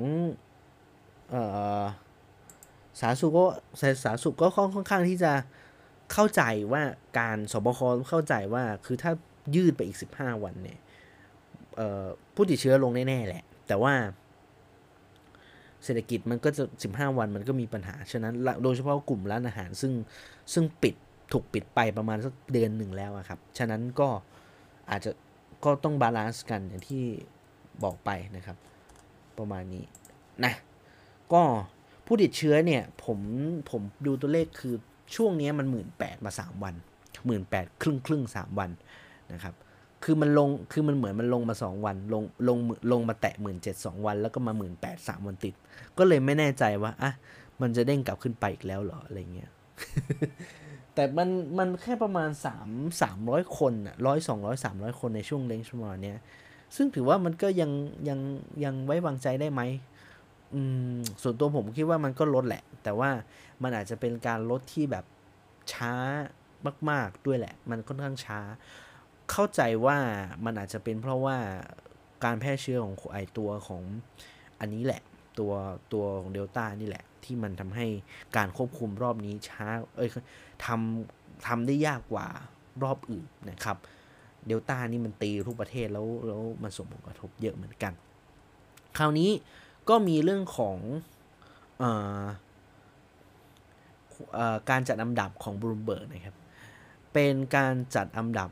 [3.00, 3.46] สาสุก็
[4.04, 5.34] สาสุก็ค่อนข้างที่จะ
[6.14, 6.84] เข้าใจว่า
[7.20, 9.12] การสบคเข้าใจว่าคือถ้า
[9.56, 10.80] ยืดไปอีก 15 วันเนี่ย
[12.36, 13.94] ผู้ติดเชื้อลงแน่ ๆ แหละ แต่ว่า
[15.84, 19.94] เศรษฐกิจมันก็จะ 15 วันมันก็มีปัญหา ฉะนั้น โดยเฉพาะกลุ่มร้านอาหารซึ่ง
[20.54, 20.96] ซึ่งปิด
[21.32, 24.10] ถูกปิดไปประมาณสักเดือนหนึ่งแล้วครับ ฉะนั้นก็
[24.90, 25.12] อาจจะ
[25.66, 27.04] ก็ต้อง balance กันอย่างที่
[27.84, 28.58] บอกไปนะครับ
[29.38, 29.84] ประมาณนี้
[30.44, 30.54] นะ
[31.34, 31.44] ก็
[32.06, 33.20] ผู้ติดเชื้อเนี่ยผม
[33.70, 34.76] ผมดูตัวเลขคือ
[35.16, 36.76] ช่วงนี้มันหมื่นแปดมาสามวัน
[37.26, 38.70] หมื่นแปดครึ่งครึ่งสามวัน
[39.34, 39.56] นะครับ
[40.04, 42.58] คือมันลงคือมันเหมือนมันลงมาสองวัน ลงลง
[42.92, 45.54] ลงมาแตะหมื่นเจ็ดสองวัน แล้วก็มาหมื่นแปดสามวันติด
[45.98, 47.12] ก็เลยไม่แน่ใจว่าอะ
[47.62, 49.50] มันจะเด้งกลับขึ้นไปอีกแล้วเหรออะไรเงี้ย
[50.94, 52.70] แต่มันมันแค่ประมาณสาม
[53.02, 56.18] สามร้อยคนอะร้อยสองร้อยสามร้อยคนในช่วงเลนชั่วโมงเนี้ย
[56.76, 57.72] ซึ่งถือว่ามันก็ยัง
[58.10, 58.20] ยัง
[58.64, 59.62] ยังไว้วางใจได้ไหม
[60.56, 60.62] อื
[60.96, 63.10] มส่วนตัวผมคิดว่ามันก็ลดแหละ แต่ว่า
[63.64, 65.06] มันอาจจะเป็นการลดที่แบบ
[65.74, 65.94] ช้า
[66.90, 68.40] มาก ๆด้วยแหละ มันค่อนข้างช้า
[69.32, 69.98] เข้าใจว่า
[70.46, 71.38] มันอาจจะเป็นเพราะว่า
[72.24, 73.84] การแพร่เชื้อของไอตัวของ
[74.60, 75.02] อันนี้แหละ
[75.40, 75.54] ตัว
[75.94, 77.88] ตัวของเดลต้านี่แหละ ที่มันทำให้
[78.38, 80.10] การควบคุมรอบนี้ช้า เอ้ย
[80.66, 82.28] ทำทำได้ยากกว่า
[82.84, 83.78] รอบอื่นนะครับ
[84.48, 87.94] เดลต้านี่มันตีทุกประเทศแล้วแล้วมันส่งผลกระทบเยอะเหมือนกัน
[88.98, 89.30] คราวนี้
[89.90, 90.78] ก็มีเรื่องของ
[91.82, 91.84] อ
[94.56, 96.36] อการจัดอันดับของบรูมเบิร์กนะครับ
[97.14, 98.50] เป็นการจัดอันดับ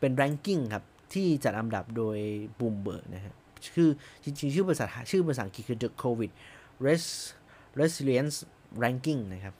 [0.00, 2.18] เป็น ranking ครับ ที่จัดอันดับโดย
[2.58, 3.34] บูมเบิร์กนะครับ
[3.74, 3.90] คือ
[4.24, 6.30] จริงๆ ชื่อภาษาชื่อภาษาอังกฤษคือ The COVID
[7.80, 8.36] Resilience
[8.82, 9.54] Ranking นะครับ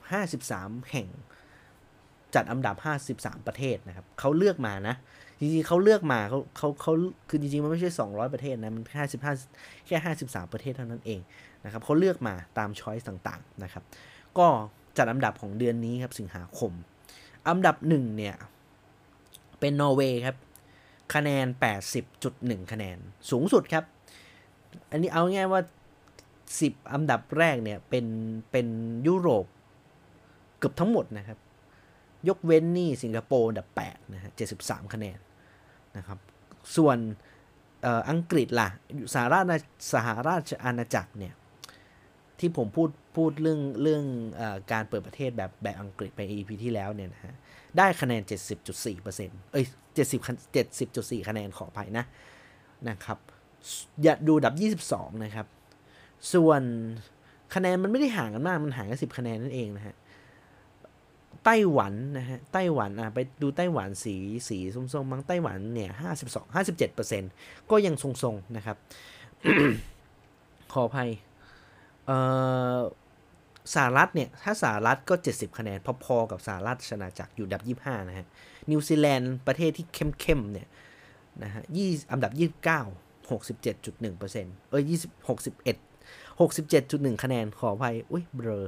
[0.47, 1.07] 53 แห่ง
[2.35, 2.75] จัดอันดับ
[3.13, 4.95] 53 ประเทศนะครับ เขาเลือกมานะ
[5.39, 6.93] จริงๆเขาเลือกมาเขาเขาเขา
[7.29, 11.19] คือจริงๆ มันไม่ใช่ 200 ประเทศนะ มันแค่55แค่ 53 ประเทศเท่านั้นเอง
[11.65, 13.83] นะครับเขาเลือกมาตามช้อยส์ต่างๆนะครับ
[14.37, 14.47] ก็
[14.97, 16.71] จัดอันดับของเดือนนี้ครับสิงหาคม
[17.47, 18.35] อันดับหนึ่งเนี่ย
[19.59, 20.37] เป็นนอร์เวย์ครับ
[21.13, 21.47] คะแนน
[22.09, 22.97] 80.1 คะแนน
[23.29, 23.83] สูงสุดครับ
[24.91, 25.61] อันนี้เอาง่ายว่า
[26.25, 28.05] 10 อันดับแรกเนี่ยเป็น
[28.51, 28.67] เป็น
[29.07, 29.45] ยุโรป
[30.57, 31.39] เกือบทั้งหมดนะครับ
[32.27, 34.31] ยกเว้นนี่สิงคโปร์อันดับ8นะฮะ
[34.61, 35.17] 73 คะแนน
[35.99, 36.19] นะครับ
[36.75, 36.97] ส่วน
[38.09, 38.69] อังกฤษล่ะ
[39.13, 39.61] สหราช
[39.93, 41.33] สหราชอาณาจักรเนี่ย
[42.39, 44.03] ที่ผมพูดพูดเรื่องเรื่อง
[44.39, 44.41] อ
[44.71, 47.33] การเปิดประเทศแบบแบบอังกฤษไป EP ที่แล้วเนี่ยนะฮะ
[47.77, 48.21] ได้คะแนน
[48.87, 50.19] 70.4%เอ้ย70
[50.77, 52.05] 70.4 คะแนนขออภัยนะ
[52.89, 53.17] นะครับ
[54.03, 54.53] อย่าดูดับ
[54.91, 55.47] 22 นะครับ
[56.33, 56.61] ส่วน
[57.55, 59.95] คะแนนมันไม่ได้ห่างกันมาก มันห่างกัน10 คะแนนนั่นเองนะฮะ
[61.45, 64.15] ไต้หวันนะฮะไต้หวันอะไปดูไต้หวันสี
[64.49, 67.23] สีส้มๆมั้งไต้หวันเนี่ยห้าสิบสองห้าสิบเจ็ดเปอร์เซ็น
[67.71, 68.77] ก็ยังทรงๆนะครับ
[70.73, 71.09] ขออภัย
[72.05, 72.17] เอ่
[72.75, 72.77] อ
[73.73, 78.27] สหรัฐเนี่ย ถ้าสหรัฐก็ 70 คะแนน พอๆกับสหรัฐชนาจักรอยู่ดับ 25 นะฮะ
[78.69, 80.67] นิวซีแลนด์ประเทศที่เข้มๆเนี่ย
[81.43, 82.39] นะฮะยี่อันดับ 29
[83.29, 88.65] 67.1%เอ้ย20 61 67.1 คะแนนขออภัย อุ้ยเบลอ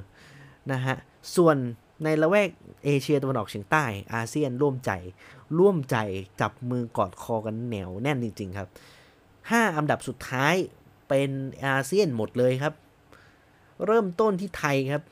[0.72, 0.95] นะฮะ
[1.36, 1.57] ส่วน
[2.04, 2.49] ในละแวก
[2.86, 4.91] เอเชียตะวันออกเฉียงใต้อาเซียนร่วมใจ
[5.60, 5.97] ร่วมใจ
[6.41, 8.70] จับมือกอดคอกันแนวแน่นจริง ๆ ครับ
[9.22, 10.56] 5 อันดับสุดท้าย
[11.08, 11.30] เป็น
[11.66, 12.74] อาเซียนหมดเลยครับ
[13.86, 15.04] เริ่มต้นที่ไทยครับ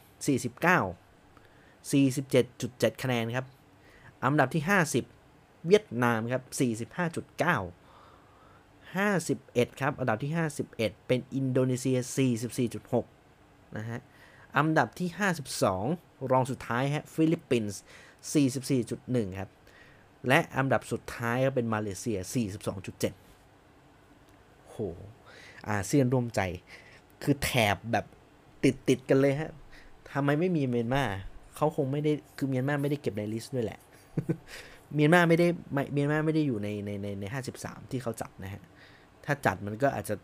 [0.61, 3.45] 49 47.7 คะแนนครับ
[4.23, 4.63] อันดับที่
[5.09, 6.43] 50 เวียดนามครับ
[6.99, 10.31] 45.9 51 ครับ อันดับที่
[10.69, 11.97] 51 เป็นอินโดนีเซีย
[13.07, 13.99] 44.6 นะฮะ
[14.57, 15.09] อันดับที่
[15.69, 17.81] 52 รองสุดท้ายฮะฟิลิปปินส์
[18.59, 19.49] 44.1 ครับ
[20.27, 22.19] และอันดับสุดท้ายก็เป็นมาเลเซีย
[23.79, 24.77] 42.7โห
[25.69, 26.41] อาเซียนร่วมใจ
[27.23, 28.05] คือแถบแบบ
[28.63, 29.51] ติดติดกันเลยฮะ
[30.11, 31.03] ทำไมไม่มีเมียนมา
[31.55, 33.79] เขาคงไม่ได้ คือเมียนมาไม่ได้เก็บในลิสต์ด้วยแหละ
[34.93, 35.47] เมียนมาไม่ได้
[35.93, 38.61] เมียนมาไม่ได้อยู่ในในในในห้าสิบสามที่เขาจัดนะฮะ
[39.25, 40.15] ถ้าจัดมันก็อาจจะ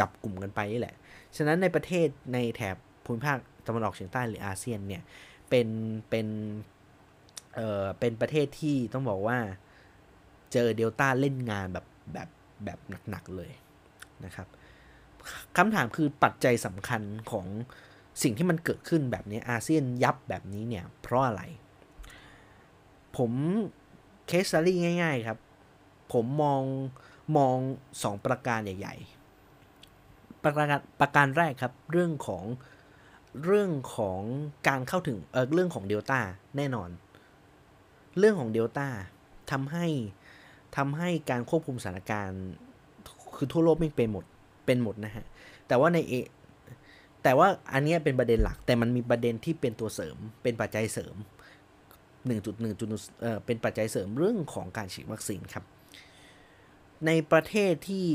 [0.00, 0.94] จับกลุ่มกันไปนี่แหละ
[1.36, 5.02] ฉะนั้นในประเทศในแถบภูมิภาค ตะวันออกเฉียงใต้หรืออาเซียนเนี่ย
[5.48, 5.68] เป็น
[6.10, 6.26] เป็น
[7.54, 9.38] เอ่อเป็นประเทศที่ต้องบอกว่า
[10.52, 12.28] เจอเดลต้าเล่นงานแบบแบบ
[12.64, 12.78] แบบ
[13.10, 13.50] หนักๆเลย
[14.24, 14.48] นะครับ
[15.56, 17.46] คำถามคือปัจจัยสำคัญของ
[18.22, 21.42] สิ่งที่มันเกิดขึ้นแบบนี้อาเซียนยับแบบนี้เนี่ย เพราะอะไร
[23.16, 23.32] ผม
[24.26, 25.38] เคสซารี่ง่าย ๆครับ
[26.12, 26.62] ผมมอง
[27.36, 27.56] มอง
[28.02, 28.94] สองประการใหญ่
[29.74, 30.66] ๆ ประการ
[31.00, 32.44] ประการแรกครับเรื่องของ
[33.44, 34.20] เรื่องของ
[34.68, 36.18] การเข้าถึงเออเรื่องของเดลต้า
[36.56, 36.90] แน่นอน
[38.18, 38.88] เรื่องของเดลต้า
[39.50, 39.86] ทำให้
[40.76, 42.42] ทำให้การควบคุมสถานการณ์
[43.36, 44.24] คือทั่วโลกไม่เป็นหมด
[44.66, 45.24] เป็นหมดนะฮะ
[45.68, 46.14] แต่ว่าในเอ
[47.22, 51.14] แต่ว่าอันนี้เป็นประเด็นหลักแต่มันมีประเด็นที่เป็นตัวเสริมเป็นปัจจัยเสริม
[52.26, 52.54] 1.1จุด
[53.22, 55.64] เอ่อเป็นปัจจัยเสริมเรื่องของการฉีดวัคซีนครับ
[57.06, 58.06] ในประเทศที่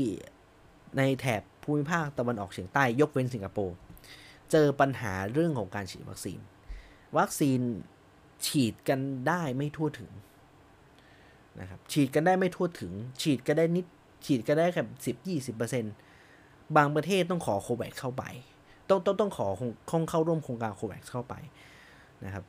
[0.98, 3.76] ในแถบภูมิภาคตะวันออกเฉียงใต้ยกเว้นสิงคโปร์
[4.52, 6.40] เจอปัญหาเรื่องของการฉีดวัคซีน
[7.18, 7.60] วัคซีน
[8.46, 10.12] ฉีดกันได้ไม่ทั่วถึง
[11.60, 12.92] นะครับฉีดกันได้ไม่ทั่วถึง
[13.22, 13.86] ฉีดก็ได้นิด
[14.26, 15.94] ฉีดก็ได้แค่สิบยี่สิบเปอร์เซ็นต์
[16.76, 18.24] บางประเทศต้องขอโควิดเข้าไป
[18.88, 19.46] ต้องต้องต้องขอ
[19.90, 21.34] คงเข้าร่วมโครงการโควิดเข้าไป
[22.24, 22.44] นะครับ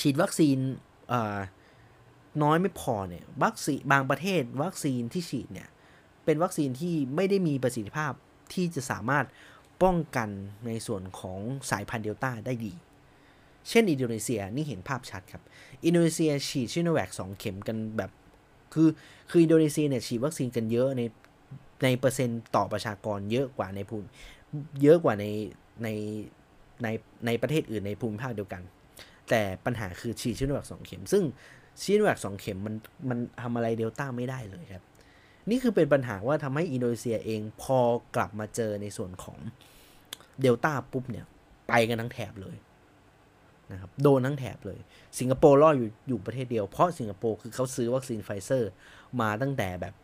[0.00, 0.58] ฉีดวัคซีน
[2.42, 5.68] น้อยไม่พอเนี่ยวัคซีนบางประเทศวัคซีนที่ฉีดเนี่ย
[6.24, 8.12] เป็นวัคซีนที่ไม่ได้มีประสิทธิภาพ
[8.52, 9.24] ที่จะสามารถ
[9.82, 10.28] ป้องกัน
[10.66, 11.38] ในส่วนของ
[11.70, 12.72] สายพันธุ์เดลต้าได้ดี
[13.68, 15.42] เช่น อินโดนีเซียนี่เห็นภาพชัดครับ
[15.84, 18.10] อินโดนีเซียฉีดซิโนแวคสองเข็มกันแบบ
[18.74, 18.88] คือ
[19.30, 21.02] คืออินโดนีเซียเนี่ยฉีดวัคซีนกันเยอะใน
[21.84, 24.08] ในเปอร์เซ็นต์ต่อประชากรเยอะกว่าในภูมิ
[24.82, 25.24] เยอะกว่าใน
[25.82, 25.88] ใน
[26.82, 26.88] ใน
[27.26, 28.62] ในประเทศอื่นในภูมิภาคเดียวกัน
[29.30, 31.24] แต่ปัญหาคือฉีดซิโนแวคสองเข็ม ซึ่ง
[31.82, 32.74] ซิโนแวคสองเข็มมัน
[33.08, 34.84] มันทำอะไรเดลต้าไม่ได้เลยครับ
[35.50, 37.78] นี่คือเป็นปัญหาว่าทำให้อินโดนีเซียเองพอ
[38.16, 39.38] กลับมาเจอในส่วนของ
[40.40, 41.26] เดลต้าปุ๊บเนี่ย
[41.68, 42.56] ไปกันทั้งแถบเลย
[43.72, 44.78] นะครับโดนทั้งแถบเลย
[45.18, 48.70] สิงคโปร์รอดอยู่อยู่ประเทศเดียว เพราะสิงคโปร์คือเขาซื้อวัคซีนไฟเซอร์
[49.20, 49.94] มาตั้งแต่แบบ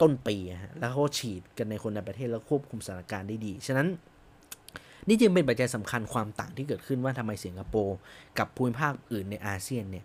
[0.00, 3.88] ต้นปีฮะแล้วเขาฉีดกันในคนในประเทศแล้วควบคุมสถานการณ์ได้ดี ฉะนั้น
[5.08, 7.96] นี่จึงเป็นปัจจัยสำคัญความต่างที่เกิดขึ้นว่าทำไมสิงคโปร์
[8.38, 10.04] กับภูมิภาคอื่นในอาเซียนเนี่ย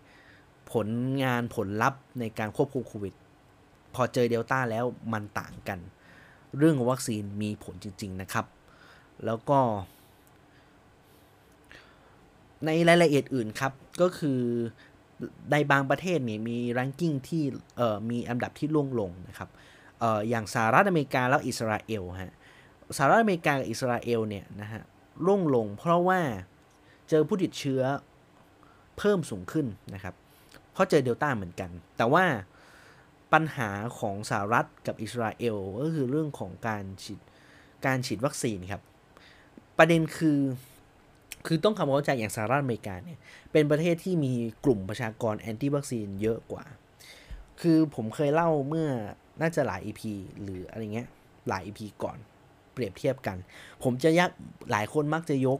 [0.72, 0.88] ผล
[1.24, 3.14] งานผลลัพธ์ในการควบคุมโควิด
[3.96, 5.80] พอเจอเดลต้าแล้วมันต่างกัน
[6.58, 8.46] เรื่องวัคซีนมีผลจริง ๆ นะครับ
[9.26, 9.60] แล้วก็
[12.66, 14.42] ในรายละเอียดอื่นครับ ก็คือ
[15.52, 17.44] ในบางประเทศเนี่ยมีรังกิ้งที่
[18.10, 19.50] มีอันดับที่ล่วงลงนะครับ
[20.02, 22.34] อออย่างสหรัฐอเมริกาแล้วอิสราเอลฮะ
[22.98, 24.82] สหรัฐอเมริกากับอิสราเอลเนี่ยนะฮะ
[25.26, 26.20] ล่วงลง เพราะว่า
[27.10, 27.82] เจอผู้ติดเชื้อ
[28.98, 30.16] เพิ่มสูงขึ้นนะครับ
[30.74, 32.26] เพราะเจอเดลต้าเหมือนกัน แต่ว่า
[33.34, 33.70] ปัญหา
[34.00, 37.20] ของสหรัฐกับอิสราเอลก็คือเรื่องของการฉีด
[37.86, 38.82] การฉีดวัคซีนครับ
[39.78, 40.40] ประเด็นคือ
[41.48, 43.20] คือต้องคำเข้าใจอย่างสหรัฐอเมริกาเนี่ย
[43.52, 44.34] เป็นประเทศที่มี
[44.66, 46.66] กลุ่มประชากรแอนตี้วัคซีนเยอะกว่า
[47.62, 48.90] คือผมเคยเล่าเมื่อ
[49.42, 50.02] น่าจะหลาย EP
[50.42, 51.08] หรืออะไรเงี้ย
[51.50, 52.18] หลาย EP ก่อน
[52.74, 53.38] เปรียบเทียบกัน
[53.84, 54.30] ผมจะยัก
[54.72, 55.60] หลายคนมักจะยก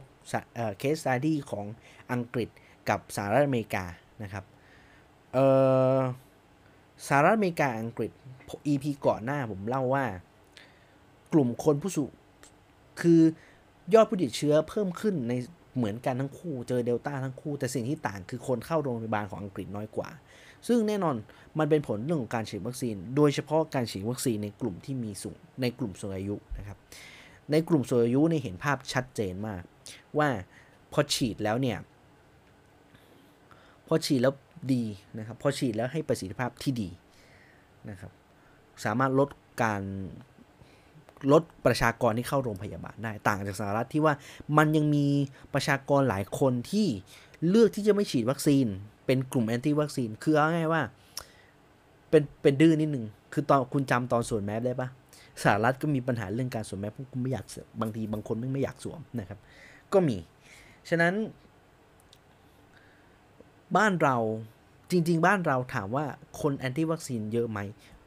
[0.78, 1.66] case study ของ
[2.12, 2.48] อังกฤษ
[2.88, 3.84] กับสหรัฐอเมริกา
[4.22, 4.44] นะครับ
[5.32, 5.46] เอ่
[5.94, 5.98] อ
[7.06, 8.10] สหรัฐอเมริกาอังกฤษ
[8.66, 10.04] EP ก่อนหน้าผมเล่าว่า
[11.32, 12.12] กลุ่มคนผู้สูง
[13.00, 13.20] คือ
[13.94, 15.32] ยอดผู้ติดเชื้อเพิ่มขึ้นใน
[15.76, 20.08] เหมือนกันทั้งคู่เจอเดลต้าทั้งคู่ แต่สิ่งที่ต่างคือคนเข้าโรงพยาบาลของอังกฤษน้อยกว่า
[20.68, 21.16] ซึ่งแน่นอน
[21.58, 26.78] มันเป็นผลเรื่องของการฉีดวัคซีน โดยเฉพาะการฉีดวัคซีนในกลุ่มที่มีสูงในกลุ่มสูงอายุนะครับ
[27.50, 29.62] ในกลุ่มสูงอายุในเห็นภาพชัดเจนมาก
[30.18, 30.28] ว่า
[30.92, 31.78] พอฉีดแล้วเนี่ย
[33.86, 34.34] พอฉีดแล้ว
[34.72, 34.84] ดี
[35.18, 36.88] นะครับพอฉีดแล้วให้ประสิทธิภาพที่ดี
[37.90, 38.12] นะครับ
[38.84, 39.28] สามารถลด
[39.62, 39.82] การ
[41.32, 44.14] ลดประชากรที่เข้าโรงพยาบาลได้ต่างจากสหรัฐที่ว่า
[44.58, 45.06] มันยังมี
[45.54, 46.86] ประชากรหลายคนที่
[47.48, 48.66] เลือกที่จะไม่ฉีดวัคซีน
[49.06, 50.82] เป็นกลุ่มแอนตี้วัคซีน คือเอาง่ายว่า
[52.10, 54.88] เป็นเป็นดื้อนิดหนึ่งคือตอนคุณจำตอนสวมแมสได้ปะ
[55.42, 57.44] สหรัฐก็มีปัญหาเรื่องการสวมแมสพวกคุณไม่อยาก
[57.80, 59.38] บางทีบางคนไม่ไม่อยากสวมนะครับ
[59.92, 60.16] ก็มี
[60.88, 61.14] ฉะนั้น
[63.76, 64.16] บ้านเรา
[64.90, 66.04] จริง ๆ บ้านเราถามว่า
[66.40, 67.58] คนแอนตี้วัคซีนเยอะไหม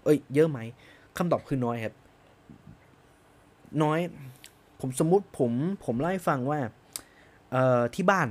[0.04, 0.60] เอ้ย เยอะไหม
[1.18, 1.94] คำตอบคือน้อยครับ
[3.84, 4.00] น้อย
[4.80, 5.52] ผมสมมุติผม
[5.86, 6.60] ผมเล่าให้ฟังว่า
[7.52, 8.28] เอ่อที่บ้าน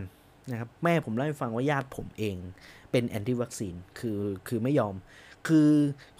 [0.50, 2.36] นะครับแม่ผมเล่าให้ฟังว่าญาติผมเอง
[2.90, 4.94] เป็นแอนตี้วัคซีนคือคือไม่ยอม
[5.48, 5.70] คือ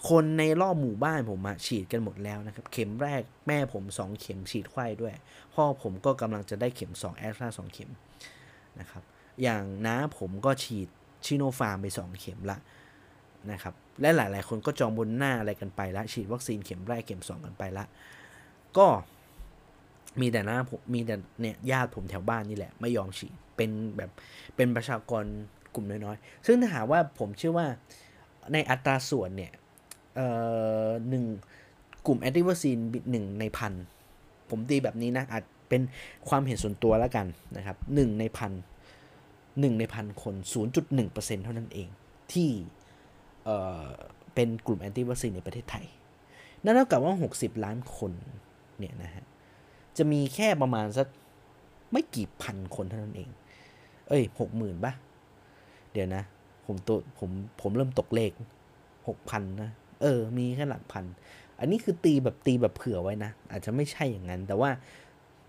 [0.09, 5.13] คนในรอบหมู่บ้านผมอะฉีดกันหมดแล้วนะครับ เข็มแรกแม่ผมสองเข็มฉีดไขว้ด้วย
[5.53, 7.91] พ่อผมก็กำลังจะได้เข็ม2แอสตราสองเข็ม
[8.79, 9.03] นะครับ
[9.43, 10.89] อย่างน้าผมก็ฉีด
[11.25, 12.57] ซิโนฟาร์มไป 2 เข็มละ
[13.51, 17.85] นะครับและหลาย ๆ คนก็จองโมเดอร์นาอะไรกันไปละฉีดวัคซีนเข็มแรกเข็ม 2 กันไปละ
[18.77, 18.87] ก็
[20.21, 24.11] มีแต่หน้าผมมีแต่เนี่ยญาติผมแถวบ้านนี่แหละ ไม่ยอมฉีดเป็นแบบ
[24.55, 25.23] เป็นประชากร
[25.75, 27.67] กลุ่มน้อย ๆ ซึ่งถ้าหากว่าผมเชื่อว่า
[28.53, 29.51] ในอัตราส่วนเนี่ย
[30.15, 30.27] เอ่
[30.85, 31.25] อหนึ่ง
[32.07, 32.77] กลุ่มแอนติวัคซีน
[33.11, 33.73] หนึ่งในพัน
[34.49, 35.81] ผมตีแบบนี้นะอาจเป็น
[36.29, 38.51] ความเห็นส่วนตัวแล้วกันนะครับหนึ่งในพัน
[39.59, 40.35] หนึ่งในพันคน
[40.85, 41.87] 0.1%เท่านั้นเอง
[42.31, 42.49] ที่
[43.45, 45.85] เเป็นกลุ่มแอนตี้วัคซีนในประเทศไทย
[46.63, 48.11] นั่นเท่ากับว่า 60 ล้านคน
[48.77, 49.23] เนี่ยนะฮะ
[49.97, 51.07] จะมีแค่ประมาณสัก
[51.91, 53.29] ไม่กี่พันคนเท่านั้นเอง
[54.07, 54.93] เอ้ย หกหมื่นปะ
[55.93, 56.23] เดี๋ยวนะ
[56.65, 57.29] ผมตัวผม
[57.61, 58.31] ผมเริ่มตกเลข
[59.07, 59.69] หกพันนะ
[60.01, 61.05] เออ มีแค่หลักพัน
[61.59, 64.69] อันนี้คือตีแบบตีแบบเผื่อไว้นะ อาจจะไม่ใช่อย่างนั้น แต่ว่า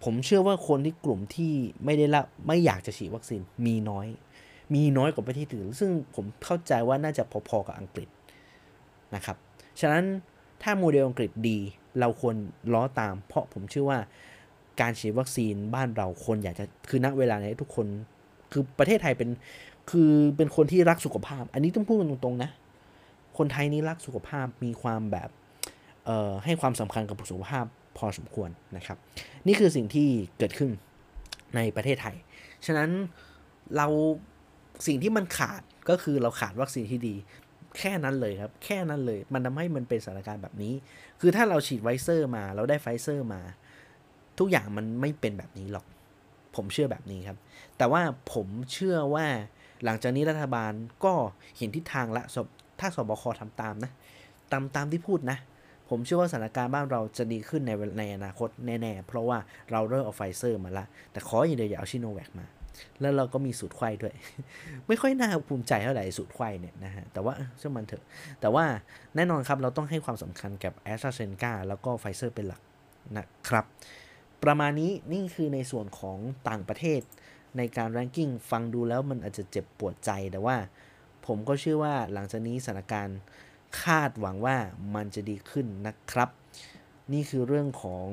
[0.05, 1.53] ผมเชื่อว่าคนที่กลุ่มที่
[1.85, 4.07] ไม่ได้ละไม่อยากจะฉีดวัคซีนมีน้อย
[4.75, 8.09] มีน้อยกว่าประเทศอื่นซึ่งผมเข้าใจว่าน่าจะพอๆกับอังกฤษ
[9.15, 9.37] นะครับ
[9.81, 10.05] ฉะนั้น
[10.63, 11.59] ถ้าโมเดลอังกฤษดี
[12.01, 12.37] เราควร
[12.73, 13.99] ล้อตาม เพราะผมเชื่อว่า
[14.81, 17.87] การฉีดวัคซีนบ้านเราคนอยากจะคือณเวลานี้ทุกคน
[18.53, 19.31] คือประเทศไทยเป็น
[19.91, 22.51] คือเป็นคนที่รักสุขภาพ อันนี้ต้องพูดตรงๆนะ
[23.39, 25.31] คนไทยนี่รักสุขภาพมีความแบบ
[26.45, 27.67] ให้ความสำคัญกับสุขภาพ
[27.99, 28.99] พอสมควรนะครับ
[29.47, 30.71] นี่คือสิ่งที่เกิดขึ้น
[31.57, 32.17] ในประเทศไทย
[32.67, 32.91] ฉะนั้น
[33.77, 33.87] เรา
[34.87, 37.15] สิ่งที่มันขาดก็คือเราขาดวัคซีนที่ดี
[37.79, 40.75] แค่นั้นเลยครับ แค่นั้นเลย มันทำให้มันเป็นสถานการณ์แบบนี้
[41.21, 43.41] คือถ้าเราฉีดไฟเซอร์มา เราได้ไฟเซอร์มา
[44.39, 45.87] ทุกอย่างมันไม่เป็นแบบนี้หรอก
[46.57, 47.39] ผมเชื่อแบบนี้ครับ
[47.79, 49.27] แต่ว่าผมเชื่อว่า
[49.85, 50.73] หลังจากนี้รัฐบาล
[51.05, 51.15] ก็
[51.57, 52.25] เห็นทิศทางละ
[52.81, 53.93] ถ้าศบคทำตามนะ
[54.53, 55.39] ตามตามที่พูดนะ
[55.89, 59.39] ผมเชื่อว่าสถานการณ์บ้านเราจะดีขึ้นในในอนาคตแน่ๆ เพราะว่า
[59.73, 62.47] เราเริ่มเอาไฟเซอร์มาละ แต่ขออย่างเดียวอย่าเอาซิโนแวคมา
[63.01, 64.15] แล้วเราก็มีสูตรไขว้ด้วย
[64.89, 68.05] ไม่ค่อยน่าภูมิใจเท่าไหร่สูตรไขว้เนี่ยนะฮะ แต่ว่าเชื่อมันเถอะ
[68.41, 68.65] แต่ว่า
[69.17, 72.61] แน่นอนครับเราต้องให้ความสำคัญกับแอสตราเซเนกาแล้วก็ไฟเซอร์เป็นหลัก
[73.17, 73.65] นะครับ
[74.45, 76.19] ประมาณนี้นี่คือในส่วนของ
[76.49, 77.01] ต่างประเทศ
[77.57, 80.57] ในการ ranking ฟังดูแล้วมันอาจจะเจ็บปวดใจแต่ว่า
[81.27, 83.19] ผมก็เชื่อว่าหลังจากนี้สถานการณ์
[83.83, 84.57] คาดหวังว่า
[84.95, 86.31] มันจะดีขึ้นนะครับ
[87.13, 88.09] นี่คือเรื่องของ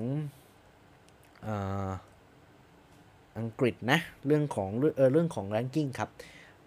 [3.39, 6.09] อังกฤษนะ เรื่องของเออเรื่องของ ranking ครับ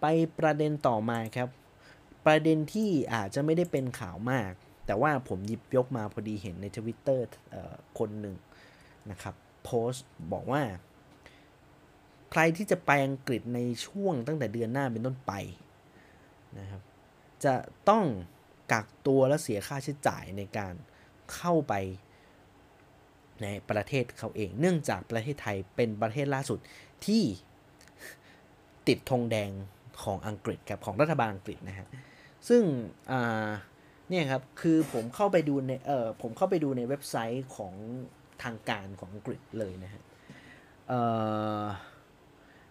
[0.01, 0.05] ไป
[0.39, 1.49] ประเด็นต่อมาครับ
[2.25, 4.51] ประเด็นที่อาจจะไม่ได้เป็นข่าวมาก
[4.85, 7.25] แต่ว่าผมหยิบยกมาพอดีเห็นในทวิตเตอร์
[7.99, 8.35] คนหนึ่ง
[9.11, 10.63] นะครับโพสต์บอกว่า
[12.31, 15.33] ใครที่จะไปอังกฤษในช่วงตั้งแต่เดือนหน้าเป็นต้นไป
[16.59, 16.81] นะครับ
[17.43, 17.53] จะ
[17.89, 18.05] ต้อง
[18.71, 20.73] กักตัวและเสียค่าใช้จ่ายในการ
[21.33, 21.73] เข้าไป
[23.41, 26.59] ในประเทศเขาเอง เนื่องจากประเทศไทยเป็นประเทศล่าสุด
[27.05, 27.23] ที่
[28.87, 29.49] ติดธงแดง
[30.03, 31.87] ของอังกฤษกับของรัฐบาลอังกฤษนะฮะ
[32.47, 32.63] ซึ่ง
[34.09, 37.73] เนี่ยครับคือผมเข้าไปดูในเออผมเข้าไปดูในเว็บไซต์ของ
[38.43, 40.01] ทางการของอังกฤษเลยนะฮะ
[40.87, 40.91] เ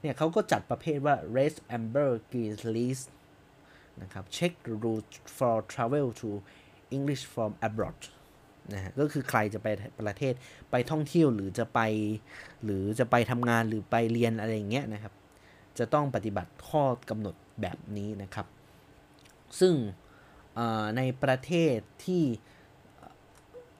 [0.01, 3.07] เนี่ยเขาก็จัดประเภทว่า red amber green list
[4.03, 4.53] นะครับ check
[4.85, 6.31] route for travel to
[6.97, 8.01] English from abroad
[8.75, 9.69] นะฮะก็คือใครจะไป
[10.01, 10.35] ประเทศ
[10.71, 11.81] ไปท่องเที่ยวหรือจะไป
[12.65, 15.13] หรือจะไปทำงานหรือไปเรียนอะไรอย่างเงี้ยนะครับ
[15.79, 18.47] จะต้องปฏิบัติข้อกำหนดแบบนี้นะครับ
[19.61, 19.75] ซึ่ง
[20.97, 22.25] ในประเทศที่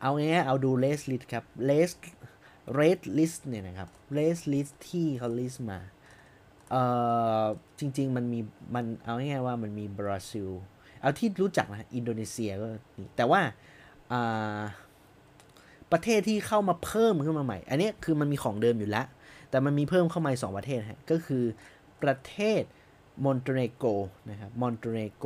[0.01, 1.93] เอาง่ายๆเอาดู l ส s t list ครับ l ส s
[2.79, 5.79] red list เนี่ยนะครับ red list ที่เขา list มา
[6.71, 6.83] เอ่
[7.43, 7.45] อ
[7.79, 8.41] จริง ๆ มันมี
[8.75, 10.49] มันเอาง่ายๆว่ามันมีบราซิล
[11.01, 12.67] เอาที่รู้จักนะอินโดนีเซียก็
[12.99, 13.41] นี่แต่ว่า
[15.93, 19.07] ประเทศที่เข้ามาเพิ่มขึ้นมาใหม่ อันนี้คือมันมีของเดิมอยู่แล้ว
[19.51, 21.45] แต่มันมีเพิ่มเข้ามาสองประเทศฮะก็คือ
[22.03, 22.63] ประเทศ
[23.25, 23.85] มอนเตเนโกร
[24.31, 25.25] นะครับมอนเตเนโกร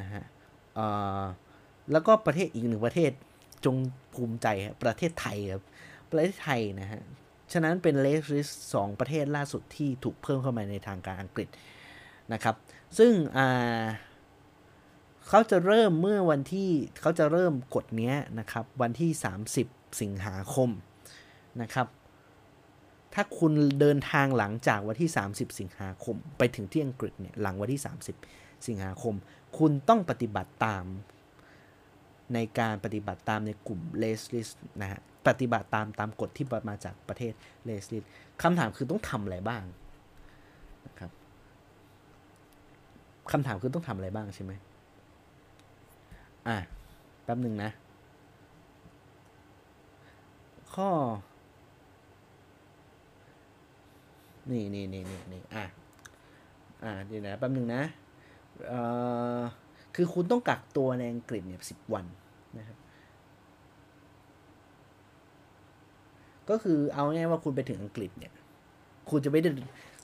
[0.00, 0.24] นะฮะ
[1.92, 3.10] แล้วก็ประเทศอีกหนึ่งประเทศ
[3.64, 3.76] จง
[4.14, 5.62] ภูมิใจครับประเทศไทยครับ
[6.10, 7.00] ประเทศไทยนะฮะ
[7.52, 11.48] ฉะนั้นเป็น red list สองประเทศล่าสุดที่ถูกเพิ่มเข้ามาในทางการอังกฤษ
[12.32, 12.54] นะครับ
[12.98, 13.12] ซึ่ง
[15.28, 16.70] เขาจะเริ่มเมื่อวันที่
[17.00, 19.10] เขาจะเริ่มกฎนี้นะครับ วันที่
[19.56, 20.70] 30 สิงหาคม
[21.62, 21.86] นะครับ
[23.14, 27.82] ถ้าคุณเดินทางหลังจากวันที่ 30 สิงหาคม ไปถึงที่อังกฤษเนี่ยหลังวันที่
[28.24, 29.14] 30 สิงหาคม
[29.58, 30.84] คุณต้องปฏิบัติตาม
[32.34, 34.48] ในการปฏิบัติตามในกลุ่มเลสลิส
[34.82, 37.32] นะฮะปฏิบัติตามตามกฎที่มาจากประเทศ
[37.64, 38.04] เลสลิส
[38.42, 39.62] คำถามคือต้องทำอะไรบ้าง
[40.86, 41.10] นะครับ
[43.32, 44.52] คำถามคือต้องทำอะไรบ้างใช่ไหม
[46.48, 46.56] อะ
[47.24, 47.70] แป๊บหนึ่งนะ
[50.74, 50.90] ข้อ
[54.50, 55.64] นี่นี่นี่นี่นี่อะ
[56.84, 57.82] อะเดี๋ยวนะแป๊บหนึ่งนะ
[58.68, 58.80] เอ่
[59.38, 59.40] อ
[59.94, 62.04] คือคุณต้องกักตัวในอังกฤษเนี่ยสิบวัน
[62.58, 62.76] นะครับ
[66.50, 68.32] ก็คือเอาง่ายว่าคุณไปถึงอังกฤษเนี่ย
[69.10, 69.50] คุณจะไม่ได้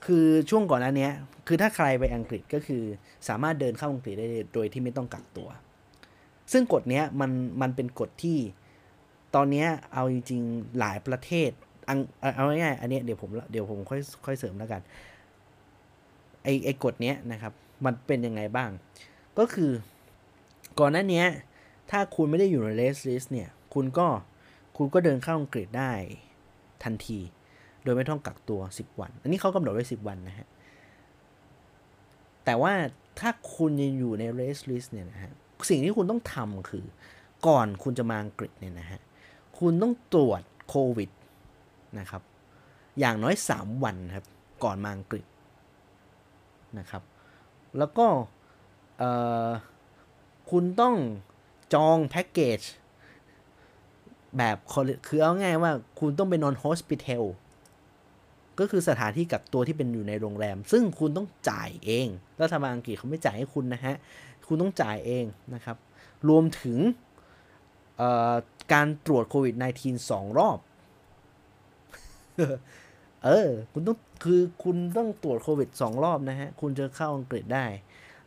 [0.06, 1.08] คือช่วงก่อนหน้านี้
[1.46, 2.82] คือถ้าใครไปอังกฤษก็คือ
[3.28, 5.48] สามารถเดินเข้าอังกฤษได้โดยที่ไม่ต้องกักตัว
[6.52, 7.30] ซึ่งกฎเนี้ยมัน
[7.60, 8.38] มันเป็นกฎที่
[9.34, 11.50] ตอนนี้เอาจริงๆหลายประเทศ
[12.36, 14.82] เอาง่ายๆอันนี้เดี๋ยวผมเดี๋ยวผมค่อยค่อยเสริมแล้วกัน
[16.42, 17.52] ไอไอกฎเนี้ยนะครับ
[17.84, 18.70] มันเป็นยังไงบ้าง
[19.38, 19.70] ก็คือ
[20.80, 21.24] ก่อนหน้านี้
[21.90, 24.06] ถ้าคุณไม่ได้อยู่ในเลสลิสเนี่ย คุณก็
[24.76, 25.92] คุณก็เดินเข้าอังกฤษได้
[26.84, 27.18] ทันที
[27.82, 30.46] โดยไม่ต้องกักตัว 10 วัน อันนี้เขากำหนดไว้ 10 วันนะฮะ
[32.44, 32.72] แต่ว่า
[33.18, 35.32] ถ้าคุณยังอยู่ในเลสลิสเนี่ยนะฮะ
[35.68, 36.84] สิ่งที่คุณต้องทำคือ
[37.46, 39.00] ก่อนคุณจะมาอังกฤษเนี่ยนะฮะ
[39.58, 41.10] คุณต้องตรวจโควิด
[41.98, 42.22] นะครับ
[42.98, 44.26] อย่างน้อย 3 วันครับ
[44.64, 45.24] ก่อนมาอังกฤษ
[46.78, 47.02] นะครับ
[47.78, 48.06] แล้วก็
[50.50, 50.94] คุณต้อง
[51.74, 52.60] จองแพ็กเกจ
[54.36, 54.56] แบบ
[55.06, 57.24] คือเอาง่ายว่าคุณต้องไปนอนโฮสปิทอล
[58.58, 62.06] ก็คือสถานที่กักตัวที่เป็นอยู่ในโรงแรม ซึ่งคุณต้องจ่ายเอง
[62.42, 63.94] รัฐบาลอังกฤษเขาไม่จ่ายให้คุณนะฮะ
[64.48, 65.76] คุณต้องจ่ายเองนะครับ
[66.28, 66.78] รวมถึง
[68.72, 70.58] การตรวจโควิด -19 สองรอบ
[73.24, 77.66] เออ คุณต้อง คือคุณต้องตรวจโควิดสองรอบนะฮะ คุณจะเข้าอังกฤษได้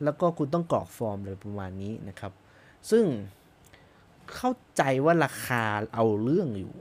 [0.04, 2.32] แล้วก็คุณต้องกรอกฟอร์มเลยประมาณนี้นะครับ
[2.92, 3.06] ซึ่ง
[4.34, 5.64] เข้าใจว่าราคา
[5.94, 6.74] เอาเรื่องอยู่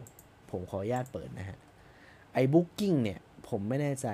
[0.51, 1.59] ผมขออนุญาตเปิดนะฮะ
[2.34, 3.18] ไอ้บุ๊กิ้งเนี่ย
[3.49, 4.09] ผมไม่แน่ใจ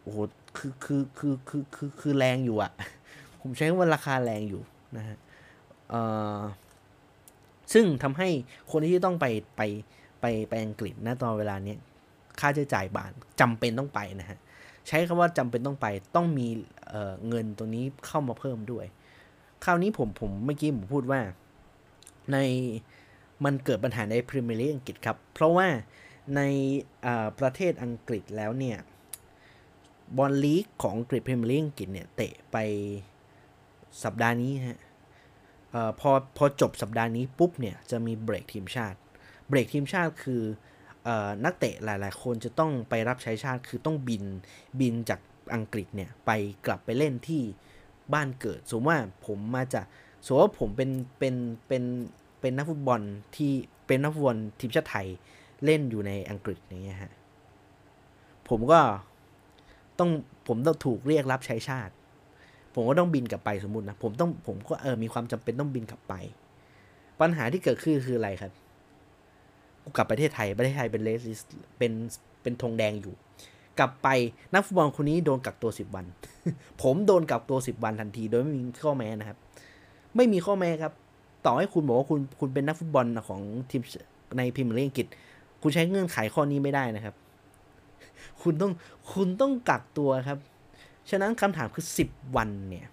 [0.00, 0.18] โอ้โห
[0.56, 2.72] คือคือคือคือคือคือแรงอยู่อะ
[3.40, 4.62] ผมใช้ว่าราคาแรงอยู่
[4.96, 5.16] นะฮะ
[7.72, 8.28] ซึ่งทำให้
[8.70, 9.26] คนที่ต้องไป
[9.56, 9.62] ไป
[10.20, 11.74] ไปไปอังกฤษนะตอนเวลานี้
[12.40, 14.38] ค่าใช้จ่ายบานจำเป็นต้องไปนะฮะ
[14.88, 16.46] ใช้คำว่าจำเป็นต้องไปต้องมี
[16.90, 18.86] เเงินตรงนี้เข้ามาเพิ่มด้วย
[19.64, 21.20] คราวนี้ผมผมเมื่อกี้ผมพูดว่า
[22.32, 22.36] ใน
[23.44, 25.68] มันเกิดปัญหาในพรีเมียร์ลีกอังกฤษครับ เพราะว่า
[26.36, 26.40] ใน
[27.38, 28.78] ประเทศอังกฤษแล้วเนี่ย
[30.16, 32.56] บอลลีกของอังกฤษพรีเมียร์ลีกอังกฤษเนี่ยเตะไป
[34.04, 34.80] สัปดาห์นี้ฮะ
[36.00, 38.98] พอพอจบสัปดาห์นี้ปุ๊บเนี่ยจะมีเบรกทีมชาติ
[39.48, 40.42] เบรกทีมชาติคือ
[41.44, 44.24] นักเตะหลาย ๆ คนจะต้องไปรับใช้ชาติคือต้องบิน
[44.80, 45.20] บินจาก
[45.54, 46.30] อังกฤษเนี่ยไป
[46.66, 47.42] กลับไปเล่นที่
[48.12, 49.84] บ้านเกิด สมมติว่าผมมาจาก
[50.24, 51.34] สมมติว่าผมเป็นเป็น
[51.68, 51.82] เป็น
[52.40, 53.00] เป็นนักฟุตบอล
[53.36, 53.52] ที่
[53.86, 55.06] เป็นนักฟุตบอลทีมชาติไทย
[55.64, 57.12] เล่นอยู่ในอังกฤษอย่างเงี้ยฮะ
[58.48, 58.80] ผมก็
[59.98, 60.10] ต้อง
[60.48, 61.92] ผมต้องถูกเรียกรับใช้ชาติ
[62.74, 66.14] ผมก็ต้องบินกลับไปสมมุตินะผมต้องผมก็เออมีความจำเป็นต้องบินกลับไป
[67.20, 68.52] ปัญหาที่เกิดขึ้นคืออะไรครับ
[69.96, 71.20] กลับประเทศไทยประเทศไทยเป็น red
[71.78, 71.92] เป็น
[72.42, 73.14] เป็นธงแดงอยู่
[73.78, 74.08] กลับไป
[74.54, 76.04] นักฟุตบอลคนนี้โดนกักตัวสิบวัน
[76.82, 79.38] ผมโดนกักตัวสิบวันทันที โดยไม่มีข้อแม้นะครับ
[80.16, 80.92] ไม่มีข้อแม้ครับ
[81.46, 83.82] ต่อให้คุณบอกว่าคุณคุณเป็นนักฟุตบอลของทีม
[84.36, 85.06] ในพรีเมียร์ลีกอังกฤษ
[85.62, 87.14] คุณใช้เงื่อนไขข้อนี้ไม่ได้นะครับ
[88.42, 88.72] คุณต้อง
[89.12, 90.38] คุณต้องกักตัวครับ
[91.10, 92.86] ฉะนั้นคำถามคือ10วันเนี่ย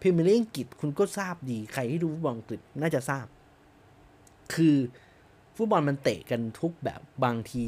[0.00, 3.26] พรีเมียร์ลีกอังกฤษคุณก็ทราบดีใครที่ดูฟุตบอลอังกฤษน่าจะทราบ
[4.54, 4.76] คือ
[5.60, 7.62] ฟุตบอลมันเตะกันทุกแบบบางที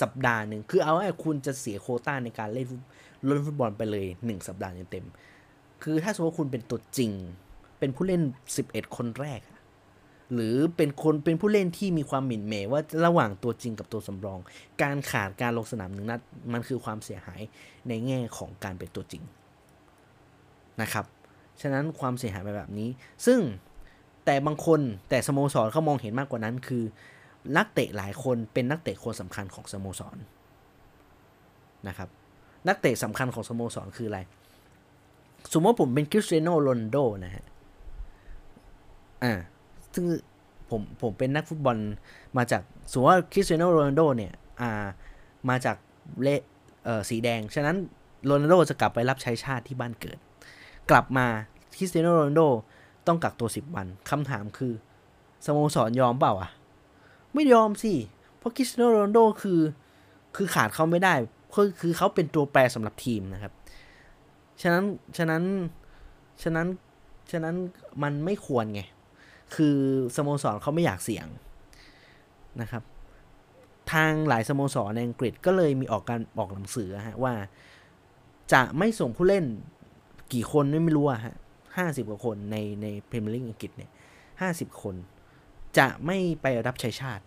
[0.00, 2.80] สัปดาห์หนึ่งคือเอาไว้คุณจะเสียโคต้าในการเล่นฟุต
[3.26, 7.12] เล่นฟุตบอลไปเลย1สัปดาห์เต็มๆคือถ้าสมมติว่าคุณเป็นตัวจริง
[7.78, 8.22] เป็นผู้เล่น
[8.58, 9.40] 11 คนแรก
[10.34, 14.38] หรือเป็นคนเป็นผู้เล่นที่มีความหมิ่นเหมว่าระหว่างตัวจริงกับตัวสำรอง
[14.82, 16.20] การขาดการลงสนามหนึ่งนัด
[16.52, 17.40] มันคือความเสียหาย
[17.88, 19.22] ในแง่ของการเป็นตัวจริง
[20.80, 21.04] นะครับ
[21.60, 22.88] ฉะนั้นความเสียหายแบบนี้
[23.26, 23.40] ซึ่ง
[24.24, 26.84] แต่บางคนแต่สโมสรเขามองเห็นมากกว่านั้นคือ
[27.56, 30.18] นักเตะหลายคนเป็นนักเตะคนสำคัญของสโมสร
[31.88, 32.08] นะครับ
[32.68, 34.20] นักเตะสำคัญของสโมสรคืออะไร
[35.52, 37.44] สมมติว่าผมเป็นคริสเตียโนโรนโดนะฮะ
[39.22, 39.32] อ่า
[39.94, 40.04] ซึ่ง
[40.70, 41.76] ผมผมเป็นนักฟุตบอล
[42.36, 44.86] มาจาก สมมติว่าคริสเตียโนโรนโดเนี่ย อ่า
[45.48, 45.76] มาจาก
[46.22, 46.28] เล
[46.84, 47.76] เอ่อสีแดง ฉะนั้น
[48.24, 50.18] โรนัลโดจะกลับไปรับใช้ชาติที่บ้านเกิด
[50.90, 51.26] กลับมา
[51.76, 52.42] คริสเตียโนโรนโด
[53.06, 54.72] ต้องกักตัว 10 วันคำถามคือ
[55.46, 56.50] สโมสรยอมเปล่าอะ
[57.34, 57.92] ไม่ยอมสิ
[58.38, 59.60] เพราะคริสเตียโนโรนโดคือ
[60.36, 61.14] คือขาดเขาไม่ได้
[61.54, 63.52] คือคือเขาเป็นตัวแปรสำหรับทีมนะครับ
[64.62, 64.84] ฉะนั้น
[65.16, 65.42] ฉะนั้น
[66.42, 66.66] ฉะนั้น
[67.30, 67.54] ฉะนั้น
[68.02, 68.82] มันไม่ควรไง
[69.54, 69.76] คือ
[70.16, 71.26] สโมสรเขาไม่อยากเสี่ยง
[72.60, 72.82] นะครับ
[73.92, 77.34] ทางหลายสโมสรในอังกฤษก็เลยมีออกการออกหนังสือฮะว่า
[78.52, 79.44] จะไม่ส่งผู้เล่น
[80.32, 81.34] กี่คนไม่รู้อะฮะ
[81.76, 83.90] ห้าสิบกว่าคนในในพรีเมียร์ลีกอังกฤษเนี่ย
[84.40, 84.94] ห้าสิบคน
[85.78, 87.24] จะไม่ไปรับใช้ชาติ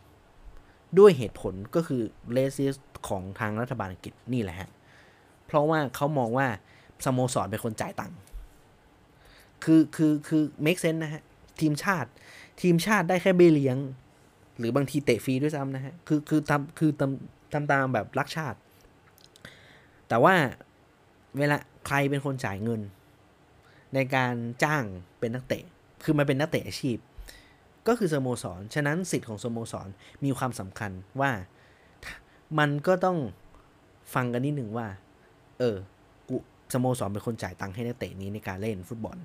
[0.99, 2.75] ด้วยเหตุผลก็คือเลส i ส
[3.07, 4.69] ของทางรัฐบาลอังกฤษนี่แหละฮะ
[5.45, 6.47] เพราะว่าเขามองว่า
[7.05, 8.17] สโมสรเป็นคนจ่ายตังค์
[9.63, 11.23] คือคือคือ make sense นะฮะ
[11.61, 12.09] ทีมชาติ
[12.61, 13.77] ทีมชาติได้แค่เบี้ยเลี้ยง
[14.57, 18.57] หรือบางทีเตะฟรีด้วยซ้ำนะฮะ คือคือทำคือทำทำตามแบบรักชาติ
[20.07, 20.35] แต่ว่า
[21.37, 22.81] เวลาใครเป็นคนจ่ายเงิน
[23.93, 24.33] ในการ
[24.63, 24.83] จ้าง
[25.19, 25.63] เป็นนักเตะ
[26.03, 26.97] คือมันเป็นนักเตะอาชีพ
[27.87, 29.87] ก็คือสโมสร ฉะนั้นสิทธิ์ของสโมสร
[30.23, 31.31] มีความสำคัญว่า
[32.59, 33.17] มันก็ต้อง
[34.13, 34.87] ฟังกันนิดหนึ่งว่า
[35.59, 35.77] เออ
[36.29, 36.35] กู
[36.73, 39.17] สโมสรเป็นคนจ่ายตังค์ให้นักเตะนี้ในการเล่นฟุตบอล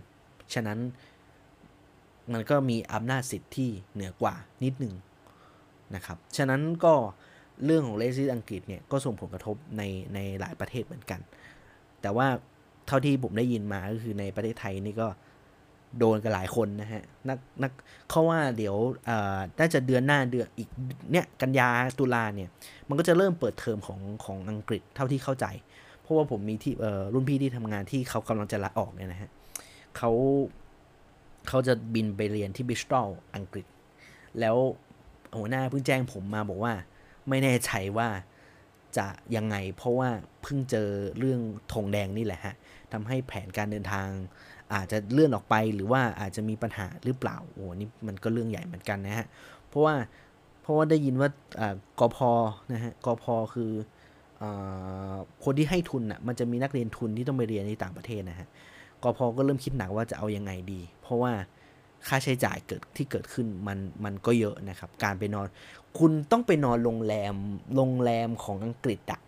[0.54, 0.78] ฉะนั้น
[2.32, 4.34] มันก็มีอำนาจสิทธิ์ที่เหนือกว่า
[4.64, 4.94] นิดหนึ่ง
[5.94, 6.94] นะครับ ฉะนั้นก็
[7.64, 9.82] เรื่องของเลซิสอังกฤษเนี่ยก็ส่งผลกระทบใน
[10.14, 11.20] ในหลายประเทศเหมือนกัน
[12.02, 12.28] แต่ว่า
[12.86, 15.08] เท่าที่ผมได้ยินมาก็คือในประเทศไทยนี่ก็
[15.98, 17.72] โดนกันหลายคนนะฮะนักนัก
[18.10, 18.76] เขาว่าเดี๋ยว
[19.58, 20.68] น่าจะเดือนหน้าเดือนอีก
[21.12, 21.68] เนี่ยกันยา
[21.98, 22.48] ตุลาเนี่ย
[22.88, 25.46] มันก็จะเริ่มเปิดเทอมของของอังกฤษเท่าที่เข้าใจ
[26.00, 26.74] เพราะว่าผมมีที่
[27.12, 29.30] รุ่นพี่ที่ทำงานที่เขากำลังจะลาออกเนี่ยนะฮะ
[29.96, 30.10] เขา
[31.48, 33.66] เขาจะบินไปเรียนที่บิสตอลอังกฤษ
[34.40, 34.56] แล้ว
[35.38, 36.74] หัวหน้าเพิ่งแจ้งผมมาบอกว่า
[37.28, 38.08] ไม่แน่ใจว่า
[38.96, 40.08] จะยังไง เพราะว่า
[40.42, 40.88] เพิ่งเจอ
[41.18, 41.40] เรื่อง
[41.72, 42.54] ธงแดงนี่แหละฮะ
[42.92, 44.08] ทำให้แผนการเดินทาง
[44.74, 49.26] อาจจะเลื่อนออกไปหรือว่าอาจจะมีปัญหาหรือเปล่าโอ้นี่มันก็เรื่องใหญ่เหมือนกันนะฮะ
[49.68, 49.94] เพราะว่า
[50.62, 51.28] เพราะว่าได้ยินว่า
[52.00, 52.18] กพ
[52.72, 53.72] นะฮะกพคือ
[54.42, 54.44] อ
[55.44, 58.48] คนที่ให้ทุนอะมันจะมีนักเรียนทุนที่ต้องไปเรียนในต่างประเทศนะฮะ
[59.02, 61.32] กพก็เริ่มคิดหนักว่าจะเอายังไงดี เพราะว่า
[62.08, 65.46] ค่าใช้จ่ายเกิดที่เกิดขึ้นมันมันก็เยอะนะครับ การไปนอน
[65.98, 67.34] คุณต้องไปนอนโรงแรม
[67.76, 69.20] โรงแรมของอังกฤษอะ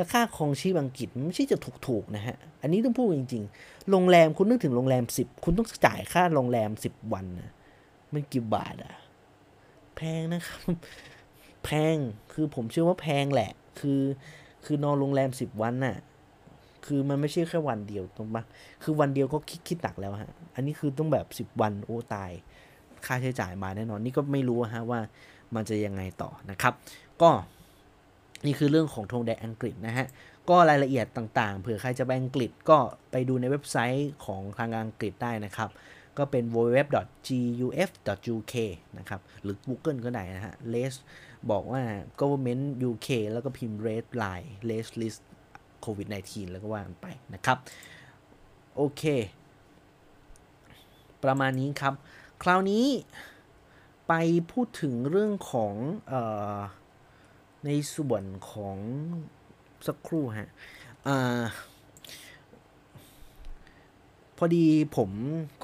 [0.00, 7.50] แล้วค่าครองชีพอังกฤษไม่ใช่จะถูกๆนะฮะ อันนี้ต้องพูดจริงๆ โรงแรมคุณนึกถึงโรงแรมสิบคุณต้องจ่ายค่าโรงแรมสิบวันนะ
[8.12, 8.94] มันกี่บาทอะ
[9.96, 10.60] แพงนะครับ
[11.64, 11.96] แพง
[12.32, 14.00] คือผมเชื่อว่าแพงแหละ คือ
[14.64, 15.96] คือนอนโรงแรมสิบวันน่ะ
[16.86, 18.42] คือมันไม่ใช่แค่วันเดียวตรงปะ
[18.82, 22.30] คือวันเดียวก็คิดคิดหนักแล้วฮะ อันนี้คือต้องแบบสิบวันโอ้ตาย
[23.06, 25.00] ค่าใช้จ่ายมาแน่นอน นี่ก็ไม่รู้ฮะว่า
[25.54, 26.74] มันจะยังไงต่อนะครับ
[27.22, 27.30] ก็
[28.46, 30.06] นี่คือเรื่องของธงแดงอังกฤษนะฮะ
[30.48, 32.78] ก็รายละเอียดต่างๆ เผื่อใครจะไปอังกฤษก็
[33.10, 35.70] ไปดูในเว็บไซต์ของทางอังกฤษได้นะครับ
[36.18, 37.74] ก็เป็น www.guf.uk
[38.98, 40.94] นะครับ หรือ Google ก็ได้นะฮะ Les
[41.50, 41.82] บอกว่า
[42.20, 45.20] government UK แล้วก็พิมพ์ red line Les list
[45.84, 47.58] covid 19แล้วก็ว่ากันไปนะครับ
[48.76, 49.02] โอเค
[51.24, 51.94] ประมาณนี้ครับ
[52.42, 52.86] คราวนี้
[54.08, 54.12] ไป
[54.52, 55.74] พูดถึงเรื่องของ
[56.08, 56.22] เอ่
[56.56, 56.58] อ
[57.64, 58.78] ในส่วนของ
[59.86, 60.50] สักครู่ฮะ
[61.06, 61.10] อ
[64.38, 65.10] พอดีผม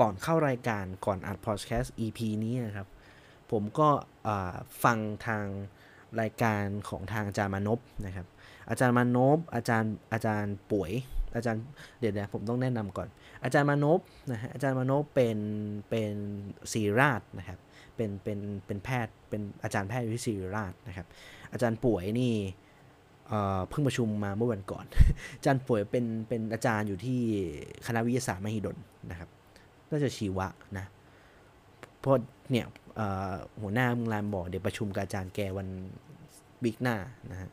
[0.00, 2.88] ก่อนเข้ารายการก่อนอัดพอดแคสต์ EP นี้นะครับ
[3.52, 3.88] ผมก็
[4.84, 5.44] ฟังทาง
[6.20, 8.26] รายการของทางอาจารย์มานพนะครับ
[8.70, 10.92] อาจารย์มานพอาจารย์อาจารย์ป่วย
[11.36, 11.62] อาจารย์
[12.00, 13.08] เดี๋ยวนะผมต้องแนะนำก่อน
[13.44, 14.00] อาจารย์มานพ
[14.32, 15.38] นะฮะอาจารย์มานพเป็น
[15.90, 16.14] เป็น
[16.72, 17.58] ศิริราชนะครับ
[17.96, 21.06] เป็นเป็นเป็นแพทย์เป็นอาจารย์แพทย์อยู่ที่ศิริราชนะครับ
[21.56, 22.34] อาจารย์ป่วยนี่
[23.68, 24.84] เพิ่งประชุมมาเมื่อวันก่อน
[25.36, 27.18] อาจารย์ป่วยเป็นเป็นอาจารย์อยู่ที่
[27.86, 28.76] คณะวิทยาศาสตร์มหิดล
[29.10, 29.28] นะครับ
[29.90, 30.46] น่าจะชีวะ
[30.78, 30.86] นะ
[32.00, 32.12] เพราะ
[32.50, 32.66] เนี่ย
[33.62, 35.68] หัวหน้ามึงรานบอกเดี๋ยวประชุมกับอาจารย์แกวัน
[36.64, 36.96] วิกหน้า
[37.30, 37.50] นะฮะ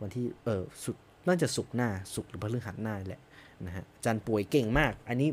[0.00, 3.22] วันที่เออสุดน่าจะสุกหน้าสุกหรือพฤหัสหน้าแหละ
[3.66, 5.28] นะฮะอาจารย์ป่วยเก่งมาก อันนี้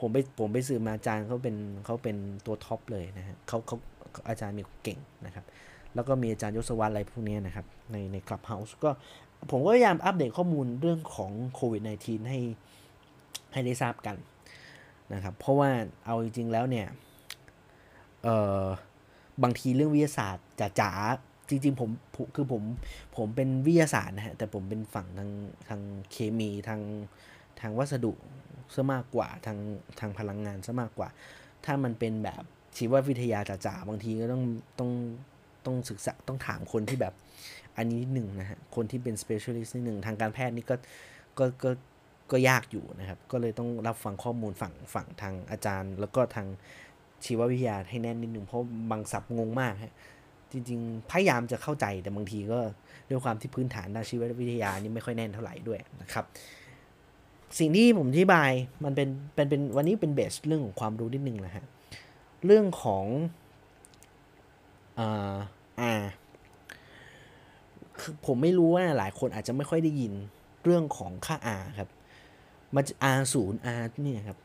[0.00, 2.16] ผมไปผมไปซื้อมาอาจารย์เขาเป็นเขาเป็น
[2.46, 3.76] ตัวท็อปเลยนะฮะเขาเขา
[4.28, 5.44] อาจารย์มีเก่งนะครับ
[5.96, 8.90] แล้วก็มีอาจารย์ยศวรรษอะไรพวกนี้นะครับ ในในคลับเฮาส์ก็
[9.50, 12.40] ผมก็พยายามอัปเดตข้อมูลเรื่องของโควิด -19 ให้
[13.52, 14.16] ให้ได้ทราบกัน
[15.14, 15.70] นะครับ เพราะว่า
[16.06, 16.86] เอาจริง ๆ แล้วเนี่ย
[18.24, 18.64] เอ่อ
[19.42, 20.46] บางทีเรื่องวิทยาศาสตร์
[20.80, 20.92] จ๋า
[21.48, 22.62] จริงๆผมผมคือผม
[23.16, 25.30] ผมเป็นวิทยาศาสตร์นะฮะแต่ผมเป็นฝั่งทาง
[25.68, 25.80] ทาง
[26.10, 26.80] เคมีทาง
[27.60, 28.12] ทางวัสดุ
[28.74, 29.58] ซะมากกว่าทาง
[30.00, 31.08] ทางพลังงานซะมากกว่า
[31.64, 32.42] ถ้ามันเป็นแบบ
[32.76, 34.42] ชีววิทยาจ๋าๆบางทีก็ต้อง
[34.78, 34.90] ต้อง
[35.66, 37.14] ต้องศึกษาต้องถามคนที่แบบ
[37.76, 40.76] อันนี้นิดหนึ่งนะฮะ คนที่เป็น specialist นิดหนึ่งทางการแพทย์นี่ก็
[41.38, 41.70] ก็ก็
[42.32, 46.46] ก็ยากอยู่นะครับ ก็เลยต้องรับฟังข้อมูลฝั่งฝั่งทางอาจารย์ แล้วก็ทาง
[47.24, 49.94] ชีววิทยาให้แน่นนิดหนึ่งเพราะบางศัพท์งงมากฮะ
[50.52, 52.58] จริงๆ พยายามจะเข้าใจแต่บางทีก็
[53.08, 56.24] ด้วยความที่พื้นฐานด้านชีววิทยานี่ไม่ค่อยแน่นเท่าไหร่ด้วยนะครับ
[57.58, 58.50] สิ่งที่ผมอธิบาย
[58.84, 61.64] มันเป็นเป็นเป็นวันนี้เป็น base เรื่องของความรู้นิดนึงนะฮะ
[62.46, 63.04] เรื่องของ
[64.98, 65.36] อ่า
[65.80, 65.94] อ่า
[68.00, 70.12] คือผมไม่รู้ว่าหลายคนอาจจะไม่ค่อยได้ยิน
[70.62, 71.88] เรื่องของค่า R ครับ
[72.74, 72.84] มัน
[73.18, 74.38] R ศูนย์ R เนี่ยครับ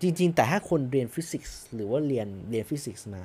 [0.00, 3.22] จริง ๆ แต่ถ้าคนเรียนฟิสิกส์หรือว่าเรียนเรียนฟิสิกส์มา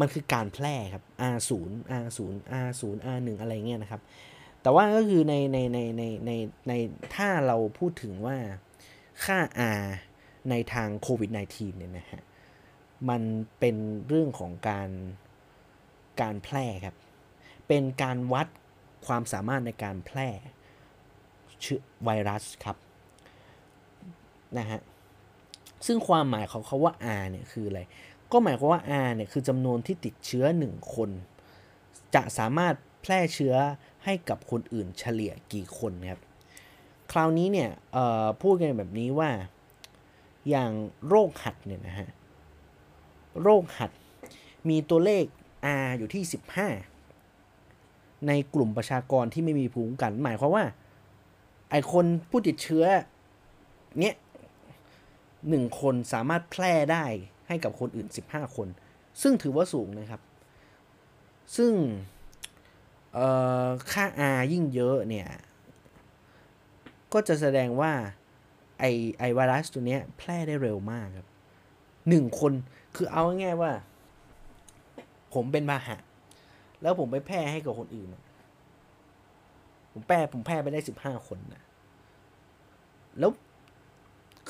[0.00, 1.68] มันคือการแพร่ครับ R 0
[2.04, 2.32] R 0
[2.64, 4.00] R 0 R 1อะไรเงี้ยนะครับ
[4.62, 6.32] แต่ว่าก็คือในในในในใน
[6.68, 6.72] ใน
[7.14, 8.36] ถ้าเราพูดถึงว่า
[9.24, 9.38] ค่า
[9.78, 9.84] R
[10.50, 12.22] ในทางโควิด -19 เนี่ยนะฮะ
[13.08, 13.22] มัน
[13.58, 13.76] เป็น
[14.08, 14.90] เรื่องของการ
[16.20, 16.96] การแพร่ครับ
[17.68, 18.46] เป็นการวัด
[19.06, 20.28] ความสามารถในการแพร่
[21.60, 22.76] เชื้อไวรัสครับ
[24.58, 24.80] นะฮะ
[25.86, 27.80] ซึ่งความหมายของเขาว่า R เนี่ยคืออะไร
[28.32, 31.10] ก็หมายความว่า R เนี่ยคือจำนวนที่ติดเชื้อ 1 คน
[32.14, 33.54] จะสามารถแพร่เชื้อ
[34.04, 36.20] ให้กับคนอื่นเฉลี่ยกี่คนครับ
[37.12, 37.70] คราวนี้เนี่ย
[38.42, 39.30] พูดกันแบบนี้ว่า
[40.48, 40.70] อย่าง
[41.08, 42.08] โรคหัดเนี่ยนะฮะ
[43.42, 43.90] โรคหัด
[44.68, 45.24] มีตัวเลข
[45.84, 46.22] R อยู่ที่
[47.24, 50.64] 15 ในกลุ่มประชากรที่ไม่มีภูมิคุ้มกัน หมายความว่า
[51.70, 52.84] ไอคนผู้ติดเชื้อ
[54.00, 54.14] เนี้ย
[55.48, 57.04] หนึ่งคนสามารถแพร่ได้
[57.48, 58.68] ให้กับคนอื่น 15 คน
[59.22, 60.20] ซึ่งถือว่าสูงนะครับ
[61.56, 61.72] ซึ่ง
[63.92, 64.04] ค่า
[64.36, 65.28] R ยิ่งเยอะเนี่ย
[67.12, 67.92] ก็จะแสดงว่า
[68.78, 68.84] ไอ
[69.18, 71.28] ไอไวรัสตัวเนี้ยแพร่ได้เร็วมากครับ
[72.08, 72.52] หนึ่งคน
[72.96, 73.72] คือเอาง่ายๆว่า
[75.34, 75.96] ผมเป็นพาหะ
[76.82, 78.08] แล้วผมไปแพร่ให้กับคนอื่น
[79.92, 81.62] ผมแพร่ผมแพร่ไปได้สิบห้าคนนะ
[83.18, 83.30] แล้ว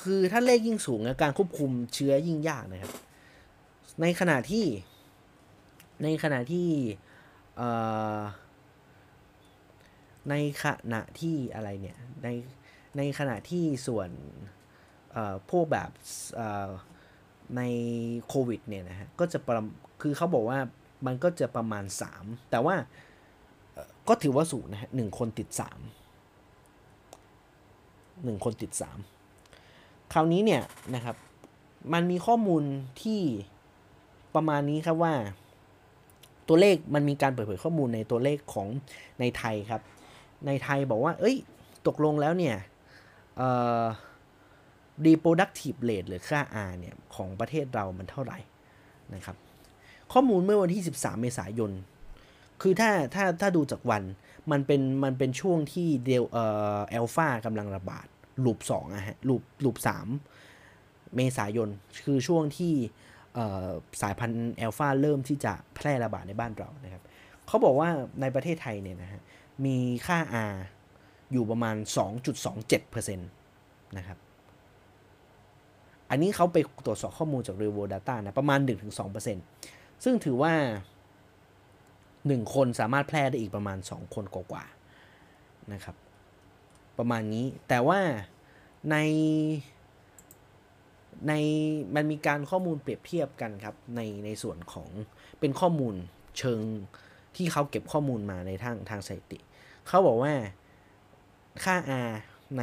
[0.00, 2.92] คือถ้าเลขยิ่งสูงการควบคุมเชื้อยิ่งยากนะครับ
[4.00, 4.66] ในขณะที่
[6.02, 6.68] ในขณะที่
[10.30, 12.28] ในขณะที่อะไรเนี่ย ใน
[12.96, 14.10] ในขณะที่ส่วน
[15.50, 15.90] พวกแบบ
[17.56, 17.62] ใน
[18.28, 19.62] โควิดเนี่ยนะฮะก็จะประ
[20.02, 20.58] คือเขาบอกว่า
[21.06, 21.84] มันก็จะประมาณ
[22.16, 22.74] 3 แต่ว่า
[24.08, 25.60] ก็ถือว่าสูงนะฮะหนึ่งคนติด 3
[28.32, 28.70] 1 คนติด
[29.42, 30.62] 3 คราวนี้เนี่ย
[30.94, 31.16] นะครับ
[31.92, 32.62] มันมีข้อมูล
[33.02, 33.20] ที่
[34.34, 35.14] ประมาณนี้ครับว่า
[36.48, 38.68] ตัวเลขมันมีการเปิดเผยข้อมูลในตัวเลขของ
[39.20, 39.82] ในไทยครับ
[40.46, 41.36] ในไทยบอกว่า เอ้ย
[41.86, 42.56] ตกลงแล้วเนี่ย
[43.36, 43.48] เอ่
[43.80, 43.82] อ
[45.06, 48.38] reproductive rate หรือค่า R เนี่ย ของประเทศเรามันเท่าไหร่
[49.14, 49.36] นะครับ
[50.12, 51.70] ข้อมูลเมื่อวันที่ 13 เมษายน
[52.62, 54.02] คือถ้าถ้าถ้าดูจากวัน
[54.50, 56.44] มันเป็นมันเป็นช่วงที่เดลเอ่
[56.76, 58.06] อแอลฟากำลังระบาด
[58.44, 60.06] ลูปสองอะฮะลูปลูปสาม
[61.16, 61.68] เมษายน
[62.04, 62.74] คือช่วงที่
[64.02, 67.02] สายพันธุ์แอลฟาเริ่มที่จะแพร่ระบาดในบ้านเรานะครับ
[67.46, 67.88] เขาบอกว่า
[68.20, 69.20] ในประเทศไทยเนี่ยนะฮะ
[69.64, 69.76] มี
[70.06, 70.18] ค่า
[70.50, 70.54] R
[71.32, 71.76] อยู่ประมาณ
[72.26, 74.18] 2.27%นะครับ
[76.10, 76.56] อันนี้เขาไป
[76.86, 78.60] ตรวจสอบข้อมูลจาก Real World Data นะประมาณ
[79.32, 80.52] 1-2%ซึ่งถือว่า
[81.50, 85.96] 1 คนสามารถแพร่ได้อีกประมาณ 2 คนกว่าๆนะครับ
[86.98, 88.00] ประมาณนี้แต่ว่า
[88.90, 88.96] ใน
[91.28, 91.32] ใน
[91.94, 94.88] มันมีการข้อมูลเปรียบเทียบกันครับในในส่วนของ
[95.40, 95.94] เป็นข้อมูล
[96.38, 96.60] เชิง
[97.36, 99.38] ที่เขาเก็บข้อมูลมาในทางทางสถิติ
[99.88, 100.32] เขาบอกว่า
[101.64, 102.10] ค่า R
[102.58, 102.62] ใน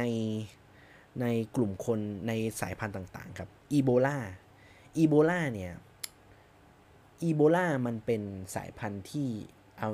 [1.22, 1.98] ในกลุ่มคน
[2.28, 4.18] ในสายพันธุ์ต่างๆ ครับอีโบลา
[4.96, 5.72] อีโบลาเนี่ย
[7.22, 8.22] อีโบลามันเป็น
[8.54, 9.28] สายพันธุ์ที่
[9.78, 9.90] เอา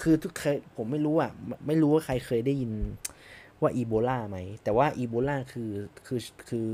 [0.00, 1.32] คือทุกเคยผมไม่รู้อะ
[1.66, 2.72] ไม่รู้ว่าใครเคยได้ยิน
[3.60, 5.70] ว่าอีโบลาไหม แต่ว่าอีโบลาคือ
[6.06, 6.68] คือคือ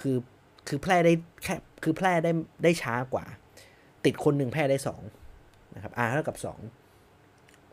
[0.00, 0.16] คือ
[0.68, 1.12] คือแพร่ได้
[1.44, 2.32] แค่คือแพร่ได้
[2.64, 3.24] ได้ช้ากว่า
[4.04, 5.02] ติดคนหนึ่งแพร่ได้สอง
[5.74, 6.60] นะครับ R เท่ากับสอง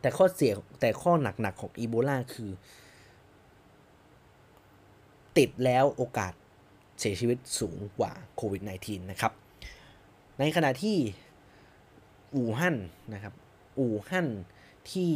[0.01, 1.11] แต่ข้อเสียแต่ข้อ
[1.41, 2.51] หนักๆของอีโบลาคือ
[5.37, 6.33] ติดแล้วโอกาส
[6.99, 9.33] เสียชีวิตสูงกว่าโควิด -19 นะครับ
[10.39, 10.97] ในขณะที่
[12.35, 12.75] อู่ฮั่น
[13.13, 13.33] นะครับ
[13.79, 14.27] อู่ฮั่น
[14.91, 15.09] ที่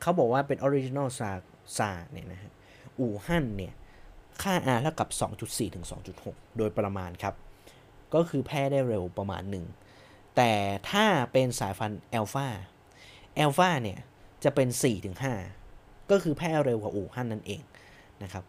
[0.00, 2.52] เขาบอกว่าเป็น original SARS เนี่ยนะฮะ
[2.98, 3.74] อู่ฮั่นเนี่ย
[4.42, 5.08] ค่า R เท่ากับ
[5.42, 5.86] 2.4 ถึง
[6.20, 7.34] 2.6 โดยประมาณครับ
[8.14, 9.64] ก็คือแพร่ได้เร็วประมาณหนึ่ง
[10.36, 10.52] แต่
[10.90, 12.46] ถ้าเป็นสายพันธุ์แอลฟา
[13.34, 13.98] แอลฟาเนี่ย
[14.44, 15.16] จะเป็น 4 ถึง
[15.62, 17.62] 5 ก็คือแพร่เร็วกว่าอู่ฮั่นนั่นเอง
[18.22, 18.44] นะครับ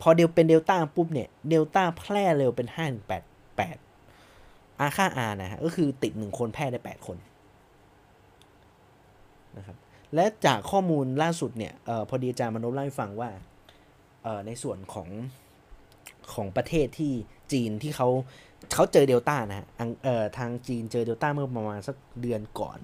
[0.00, 7.16] พอเดลเป็นเดลต้าปุ๊บเนี่ย เดลต้าแพร่เร็วเป็น5ถึง8 8 R ค่า R นะฮะก็คือติด1คนแพร่ได้8คน
[9.56, 9.76] นะครับ
[10.14, 13.30] และจากข้อมูลล่าสุดเนี่ยออพอดีอาจารย์มโนเล่าให้ฟังว่า
[14.46, 15.08] ในส่วนของ
[16.32, 17.12] ของประเทศที่
[17.52, 18.08] จีนที่เขา
[18.74, 19.66] เขาเจอเดลต้านะฮะ
[20.38, 22.78] ทางจีนเจอเดลต้าเมื่อประมาณสักเดือนก่อน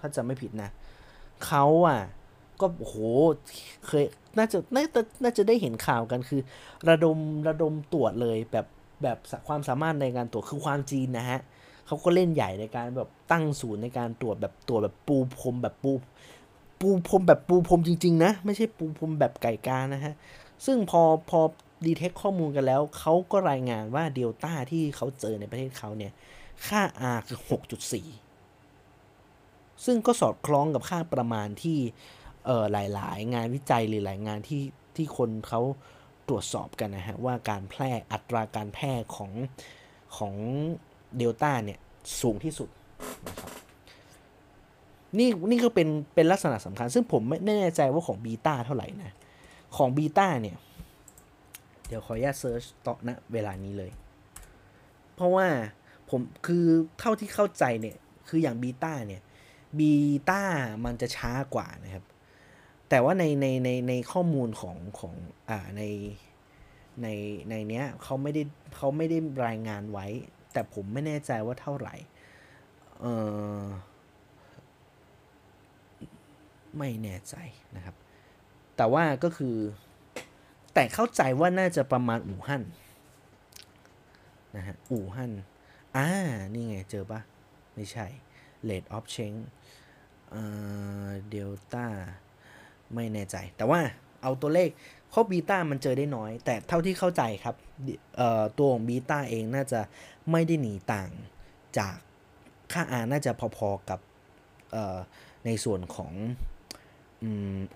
[0.00, 0.70] ถ้าจะไม่ผิดนะ
[1.46, 2.00] เขาอะ
[2.60, 2.96] ก็โห
[3.86, 4.04] เคย
[4.38, 6.40] น่าจะน่าจะน่าจะได้เห็นข่าวกันคือ
[6.88, 8.66] ระดมระดมตรวจเลยแบบ
[9.02, 11.40] แบบความสามารถในการตรวจคือความจีนนะฮะ
[11.86, 15.92] เขาก็เล่นใหญ่ในการแบบตั้งศูนย์ในการตรวจแบบตรวจแบบปูพรมแบบปู
[16.80, 20.14] ปูพรมแบบปูพรมจริง ๆ นะ ไม่ใช่ปูพรมแบบไก่กานะฮะ
[20.66, 21.40] ซึ่งพอพอ
[21.84, 26.12] ดีเทคข้อมูลกันแล้วเขาก็รายงานว่าเดลต้าที่เขาเจอในประเทศเขาเนี่ย
[26.66, 26.80] ค่า
[27.14, 27.38] R คือ
[28.66, 31.78] 6.4 ซึ่งก็สอดคล้องกับค่าประมาณที่
[32.46, 34.62] เออหลาย ๆ งานวิจัยหรือหลายงานที่
[34.96, 35.60] ที่คนเขา
[36.28, 39.32] ตรวจสอบกันนะฮะ ว่าการแพร่อัตราการแพร่ของ
[40.16, 40.34] ของ
[41.16, 41.78] เดลต้าเนี่ย
[42.20, 42.68] สูงที่สุด
[43.26, 43.52] นะครับ
[45.18, 49.12] นี่นี่ก็เป็นเป็นลักษณะสำคัญ ซึ่งผมไม่แน่ใจว่าของบีต้าเท่าไหร่นะ
[49.76, 50.56] ของบีต้าเนี่ย
[51.86, 53.90] เดี๋ยวขออนุญาต search ต่อณเวลานี้เลย
[55.14, 55.46] เพราะว่า
[56.10, 56.64] ผมคือ
[56.98, 57.96] เท่าที่เข้าใจเนี่ย
[58.28, 59.22] คืออย่างบีต้าเนี่ย
[59.78, 59.92] บี
[60.30, 60.42] ต้า
[60.84, 62.04] มันจะช้ากว่านะครับ
[62.88, 65.14] แต่ว่าในในในในข้อมูลของของ
[65.48, 65.82] อ่าใน
[67.02, 67.06] ใน
[67.50, 68.42] ในเนี้ยเขาไม่ได้
[68.76, 70.06] เขาไม่ได้รายงานไว้
[70.52, 71.94] แต่ผมไม่แน่ใจว่าเท่าไหร่
[73.00, 73.06] เอ
[73.62, 73.64] อ
[76.78, 77.34] ไม่แน่ใจ
[77.76, 77.96] นะครับ
[78.76, 79.56] แต่ว่าก็คือ
[80.74, 82.62] แต่เข้าใจว่าน่าจะประมาณอู่ฮั่น
[84.56, 85.32] นะฮะอู่ฮั่น
[85.96, 86.06] อ่า
[86.54, 87.20] นี่ไงเจอปะ
[87.74, 88.06] ไม่ใช่
[88.68, 89.42] rate of change
[91.30, 91.86] เดลต้า
[92.94, 93.80] ไม่แน่ใจ แต่ว่า
[94.22, 94.68] เอาตัวเลข
[95.12, 97.56] ข้อบีต้ามันเจอได้น้อย แต่เท่าที่เข้าใจครับ
[98.58, 99.80] ตัวของบีต้าเองน่าจะ
[100.30, 101.10] ไม่ได้หนีต่าง
[101.78, 101.96] จาก
[102.72, 104.00] ค่า R น่าจะพอๆกับ
[105.46, 106.12] ในส่วนของ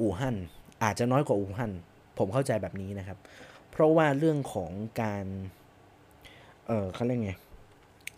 [0.00, 0.36] อู่ฮั่น
[0.82, 1.72] อาจจะน้อยกว่าอู่ฮั่น
[2.18, 3.18] ผมเข้าใจแบบนี้นะครับ
[3.70, 4.70] เพราะว่าเรื่องของ
[5.02, 5.24] การ
[6.66, 7.32] เออเขาเรียกไง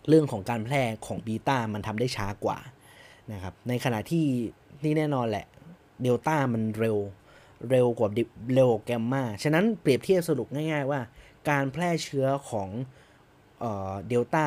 [0.09, 2.59] เรื่องของการแพร่ของบีต้ามันทำได้ช้ากว่า
[3.32, 4.24] นะครับในขณะที่
[4.84, 5.47] นี่แน่นอนแหละ
[6.03, 6.99] เดลต้ามันเร็ว
[7.70, 8.11] เร็วกว่า
[8.55, 11.01] เร็วแกมมาฉะนั้นเปรียบเทียบสรุปง่ายๆว่า
[11.51, 12.68] การแพร่เชื้อของ
[14.09, 14.45] เดลต้า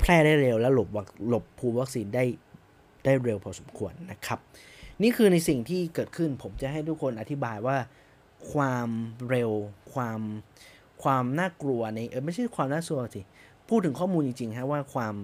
[0.00, 0.88] แพร่ได้เร็วและหลบ
[1.28, 2.24] หลบภูวัคซีนได้
[3.04, 4.38] ได้เร็วพอสมควรนะครับ
[5.02, 7.76] นี่คือในสิ่งที่เกิดขึ้นผมจะให้ทุกคนอธิบายว่า
[8.52, 8.88] ความ
[9.28, 9.50] เร็ว
[9.92, 10.20] ความ
[11.02, 13.22] ความน่ากลัวในเออไม่ใช่ความน่ากลัวสิ
[13.68, 15.14] พูดถึงข้อมูลจริงๆฮะว่าความ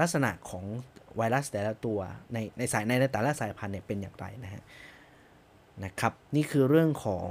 [0.00, 0.64] ลักษณะของ
[1.16, 1.98] ไวรัสแต่ละตัว
[2.32, 4.62] ในในสายในแต่ละสายพันธุ์เนี่ยเป็นอย่างไรนะฮะ
[5.84, 7.30] นะครับ นี่คือเรื่องของ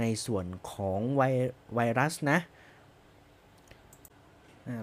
[0.00, 1.22] ในส่วนของไว
[1.74, 2.38] ไวรัสนะ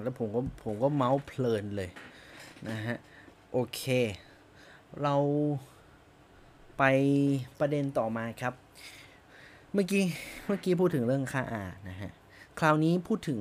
[0.01, 1.89] แล้วผมก็ผมก็เมาส์เพลินเลย
[2.69, 2.97] นะฮะ
[3.51, 3.81] โอเค
[5.01, 5.15] เรา
[6.77, 6.83] ไป
[7.59, 8.53] ประเด็นต่อมาครับ
[9.73, 10.03] เมื่อกี้
[10.45, 12.11] เมื่อกี้พูดถึงเรื่องค่าอานะฮะ
[12.59, 13.39] คราวนี้พูดถึง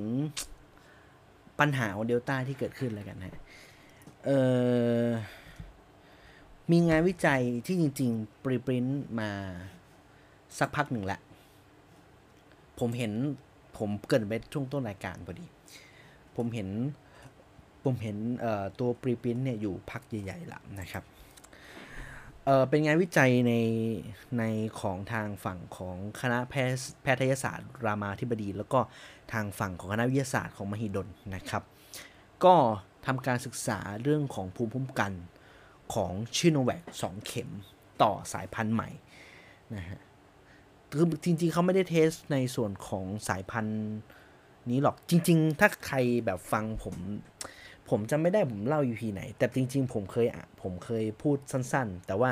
[1.59, 3.42] ปัญหาของเดลต้าที่เกิดขึ้นแล้วกันนะ
[6.71, 8.85] มีงานวิจัยที่จริง ๆ ปริปริ้น
[9.19, 9.29] มา
[10.59, 11.19] สักพักหนึ่งละ
[12.79, 13.11] ผมเห็น
[13.77, 15.45] ผมเกิดไปช่วงต้นรายการพอดี
[16.35, 16.69] ผมเห็น
[17.83, 18.17] ผมเห็น
[18.79, 21.03] ตัวปริปริ้นเนี่ยอยู่พักใหญ่ๆละนะครับ
[22.45, 23.53] เเป็นงานวิจัยใน
[24.37, 24.43] ใน
[24.79, 26.69] ของทางฝั่งของคณะแพท
[27.01, 28.79] แพทยศาสตร์ รามาธิบดี แล้วก็
[29.33, 31.63] ทางฝั่งของคณะวิทยาศาสตร์ของมหิดลนะครับ
[32.43, 32.55] ก็
[33.05, 35.13] ทำการศึกษาเรื่องของภูมิคุ้มกัน
[35.93, 37.49] ของชิโนแวคสองเข็ม
[38.01, 38.89] ต่อสายพันธุ์ใหม่
[39.75, 39.99] นะฮะ
[40.91, 43.81] คือจริงๆเขาไม่ได้เทสในส่วนของสายพันธุ์
[44.69, 46.95] นี้หรอกจริง ๆ ถ้าใครแบบฟังผม
[47.89, 50.27] ผมจำไม่ได้ผมเล่า EP ไหน แต่จริง ๆ ผมเคย
[50.61, 52.31] ผมเคยพูดสั้น ๆ แต่ว่า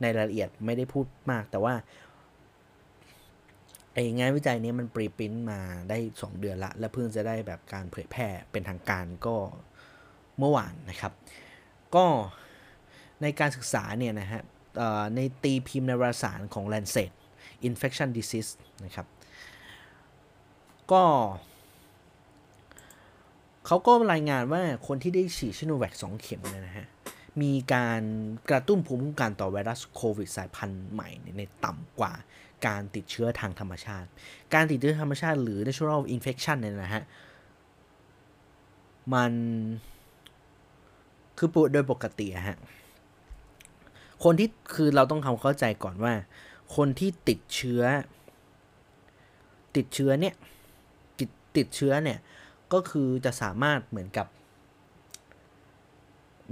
[0.00, 1.74] ในรายละเอียดไม่ได้พูดมาก แต่ว่า
[3.94, 5.60] ไองานวิจัยนี้มันปรีพิ้นมา
[5.90, 9.36] ได้ 2 เดือนละ และเพิ่งจะได้แบบการเผยแพร่เป็นทางการก็
[10.38, 11.12] เมื่อวานนะครับ
[11.94, 12.04] ก็
[13.22, 14.42] ในการศึกษาเนี่ยนะฮะ
[15.16, 17.10] ในตีพิมพ์ในวารสารของ Lancet
[17.68, 18.52] Infection Disease
[18.84, 19.06] นะครับ
[20.92, 21.02] ก็
[23.66, 26.86] เขาก็รายงานว่าคนที่ได้ฉีดชิโนแวค2เข็มเนี่ยนะฮะ
[27.42, 28.02] มีการ
[28.50, 31.08] กระตุ้นภูมิคุ้มกันต่อไวรัสโควิดสายพันธุ์ใหม่
[31.38, 32.12] ในต่ำกว่า
[32.66, 34.08] การติดเชื้อทางธรรมชาติ
[34.54, 37.02] การติดเชื้อธรรมชาติหรือ natural infection เนี่ยนะฮะ
[39.14, 39.32] มัน
[41.38, 42.58] คือปโดยปกติอะฮะ
[44.24, 46.12] คนที่คือเราต้องทำเข้าใจก่อนว่า
[46.76, 47.82] คนที่ติดเชื้อ
[49.76, 50.34] ติดเชื้อเนี่ย
[51.18, 52.18] ติดติดเชื้อเนี่ย
[52.72, 54.26] ก็คือจะสามารถเหมือนกับ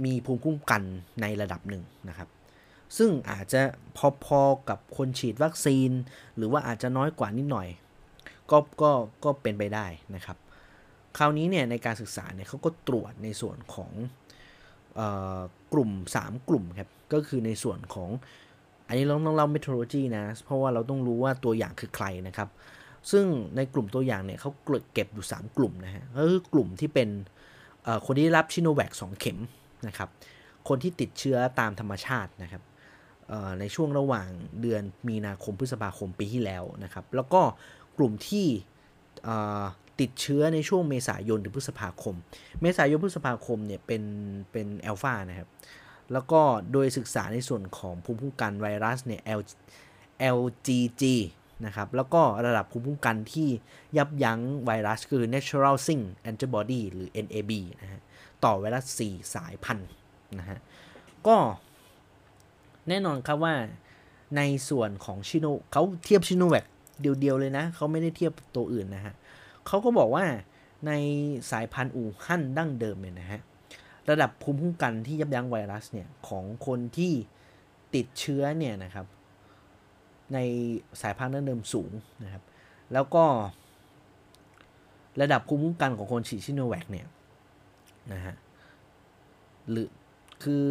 [0.05, 0.83] มีภูมิคุ้มกัน
[1.21, 2.29] ในระดับหนึ่งนะครับ
[2.97, 3.61] ซึ่งอาจจะ
[4.25, 5.89] พอๆกับคนฉีดวัคซีน
[6.35, 7.67] หรือว่าอาจจะน้อยกว่านิดหน่อย
[8.51, 8.91] ก็ก็
[9.23, 10.37] ก็เป็นไปได้นะครับ
[11.17, 13.91] คราวนี้เนี่ยในการศึกษาเนี่ยเขาก็ตรวจในส่วนของ
[15.73, 18.09] กลุ่ม 3 กลุ่มครับ ก็คือในส่วนของ
[18.87, 22.49] อันนี้เราต้องเล่า methodology นะ เพราะว่าเราต้องรู้ว่าตัวอย่างคือใครนะครับ
[23.11, 23.25] ซึ่ง
[23.55, 24.51] ในกลุ่มตัวอย่างเนี่ยเขา
[24.93, 27.09] เก็บอยู่ 3 กลุ่มนะฮะ ก็คือกลุ่มที่เป็น
[28.05, 29.39] คนที่รับชิโนแวค2เข็ม
[29.87, 30.09] นะครับ
[30.67, 32.63] คนที่ติดเชื้อตามธรรมชาตินะครับ
[33.59, 34.27] ในช่วงระหว่าง
[34.61, 37.41] เดือนมีนาคมพฤษภาคมปีที่แล้วนะครับ แล้วก็
[37.97, 38.47] กลุ่มที่
[39.99, 42.15] ติดเชื้อในช่วงเมษายนถึงพฤษภาคม
[42.61, 44.03] เมษายนพฤษภาคมเนี่ยเป็น
[44.51, 45.49] เป็นอัลฟานะครับ
[46.13, 46.41] แล้วก็
[46.71, 49.41] โดยศึกษาในส่วนของภูมิคุ้มกันไวรัสเนี่ย L
[50.37, 51.03] LGG
[51.65, 53.49] นะครับ แล้วก็ระดับภูมิคุ้มกันที่
[53.97, 58.01] ยับยั้งไวรัสคือ natural sink antibody หรือ NAB นะฮะ
[58.43, 59.89] ต่อไวรัส 4 สายพันธุ์
[60.39, 60.59] นะฮะ
[61.27, 61.37] ก็
[62.89, 63.55] แน่นอนครับว่า
[64.37, 66.65] ในส่วนของชิโนเขาเทียบชิโนแวค
[67.01, 69.13] เดียวๆเลยนะ เขาไม่ได้เทียบตัวอื่นนะฮะ
[69.67, 70.25] เขาก็บอกว่า
[70.87, 70.91] ใน
[71.51, 73.41] สายพันธุ์อู่ฮั่นดั้งเดิมเนี่ยนะฮะ
[74.09, 77.13] ระดับภูมิคุ้มกันที่ยับยั้งไวรัสเนี่ยของคนที่
[77.95, 79.05] ติดเชื้อเนี่ยนะครับ
[80.33, 80.37] ใน
[81.01, 81.91] สายพันธุ์ดั้งเดิมสูง
[82.23, 82.43] นะครับ
[82.93, 83.25] แล้วก็
[85.21, 87.07] ระดับภูมิคุ้มกันของคนฉีดชิโนแวคเนี่ย
[88.13, 88.35] นะฮะ
[89.69, 89.89] หรือ
[90.43, 90.65] คือ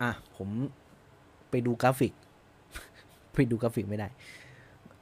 [0.00, 0.48] อะ ผม
[1.50, 2.12] ไปดูกราฟิก
[3.34, 4.08] ไปดูกราฟิกไม่ได้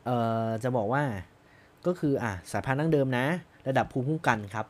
[0.05, 1.03] เอ่อ จะบอกว่า
[1.87, 3.27] ก็คืออะสายพันธุ์ดั้งเดิมนะ
[3.69, 4.67] ระดับภูมิคุ้มกันครับ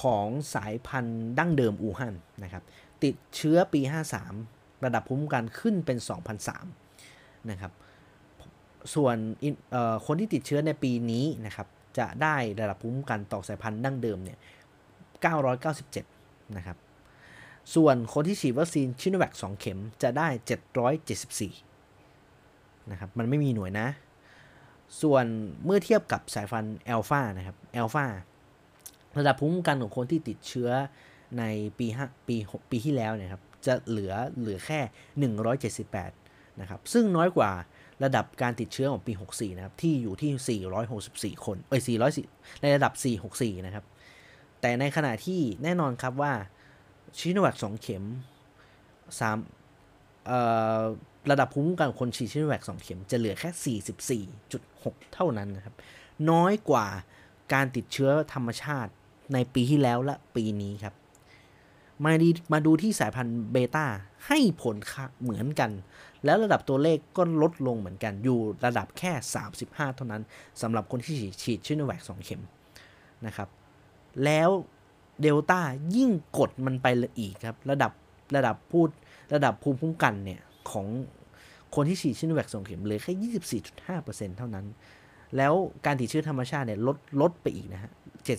[0.00, 2.62] ของสายพันธุ์ดั้งเดิมอู่ฮั่นนะครับ
[3.04, 3.80] ติดเชื้อปี
[4.32, 5.98] 53 ระดับภูมิคุ้มกันขึ้นเป็น
[6.74, 7.72] 2003นะครับ
[8.94, 9.16] ส่วน
[10.06, 11.66] คนที่ติดเชื้อในปีนี้นะครับ
[11.98, 14.38] จะได้ระดับภูมิคุ้มกันต่อสายพันธุ์ดั้งเดิมเนี่ย
[15.66, 16.76] 997 นะครับ
[17.74, 20.28] ส่วนคนที่ฉีดวัคซีนชิโนแวค2เข็มจะได้
[21.94, 23.88] 774 นะครับ มันไม่มีหน่วยนะ
[25.02, 25.26] ส่วน
[25.64, 28.06] เมื่อเทียบกับสายพันธุ์อัลฟานะครับอัลฟา
[29.18, 30.70] ระดับภูมิคุ้มกันของคนที่ติดเชื้อ
[31.38, 31.44] ใน
[31.78, 32.36] ปี5ปี
[32.70, 34.80] ปีที่แล้วเนี่ยครับจะเหลือเหลือแค่
[35.90, 37.50] 178 นะครับ ซึ่งน้อยกว่า
[38.04, 41.82] ระดับการติดเชื้อของปี 64 นะครับ ที่อยู่ที่ 464 คน เอ้ย
[42.22, 42.92] 400 ในระดับ
[43.30, 43.84] 464 นะครับ
[44.60, 46.32] แต่ในขณะที่แน่นอนครับว่า
[47.18, 48.04] ชิโนแวค2เข็ม
[49.30, 50.40] 3เอ่
[50.80, 50.82] อ
[51.30, 53.78] ระดับภูมิคุ้มกันคนฉีดชิโนแวค2เข็มจะเหลือแค่
[54.62, 55.74] 44.6 เท่านั้นนะครับ
[56.30, 56.86] น้อยกว่า
[57.52, 58.92] การติดเชื้อธรรมชาติ
[59.32, 60.94] ในปีที่แล้วและปีนี้ครับ
[62.04, 63.86] มาดีมาดูที่สายพันธุ์เบต้า
[64.26, 64.76] ให้ผล
[65.22, 65.70] เหมือนกัน
[66.24, 69.12] แล้วระดับตัวเลขก็ลดลงเหมือนกัน อยู่ระดับแค่
[69.54, 70.22] 35 เท่านั้น
[70.62, 72.42] สำหรับคนที่ฉีดชิโนแวค2เข็ม
[73.26, 73.48] นะครับ
[74.24, 74.50] แล้ว
[75.20, 75.60] เดลต้า
[75.96, 76.86] ยิ่งกดมันไป
[77.18, 77.92] อีกครับ ระดับ
[78.36, 78.88] ระดับพูด
[79.34, 80.86] ระดับภูมิคุ้มกันเนี่ย ของ
[81.74, 84.66] คนที่ฉีดชิโนแวคสองเข็มเหลือแค่24.5%เท่านั้น
[85.36, 85.52] แล้ว
[85.86, 87.90] การติดเชื้อธรรมชาติเนี่ยลดลดไปอีกนะฮะ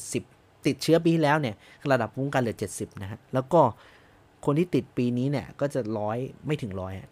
[0.07, 1.55] 70ติดเชื้อปีที่แล้วเนี่ย
[1.91, 3.61] ระดับภูมิคุ้มกันเหลือ70นะฮะแล้วก็
[4.45, 7.03] คนที่ติดปีนี้เนี่ยก็จะร้อยไม่ถึงร้อย94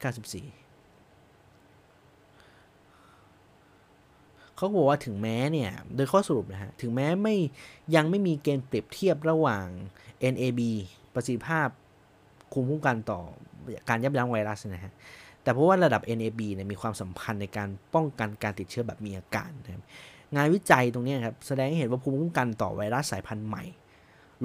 [4.55, 7.35] เขาบอกว่าถึงแม้เนี่ย โดยข้อสรุปนะฮะ ถึงแม้ไม่
[7.95, 9.65] ยังไม่มีเกณฑ์เปรียบเทียบระหว่าง
[10.33, 10.61] NAB
[11.13, 11.67] ประสิทธิภาพ
[12.53, 13.19] คุมคุ้มกันต่อ
[13.89, 14.93] การยับยั้งไวรัสนะฮะ
[15.43, 19.83] แต่เพราะว่าระดับ NAB เนี่ยมีความสัมพันธ์ในการป้องกันการติดเชื้อแบบมีอาการนะครับ
[20.35, 23.63] งานวิจัยตรงนี้ครับแสดงให้เห็นว่าภูมิคุ้มกันต่อไวรัสสายพันธุ์ใหม่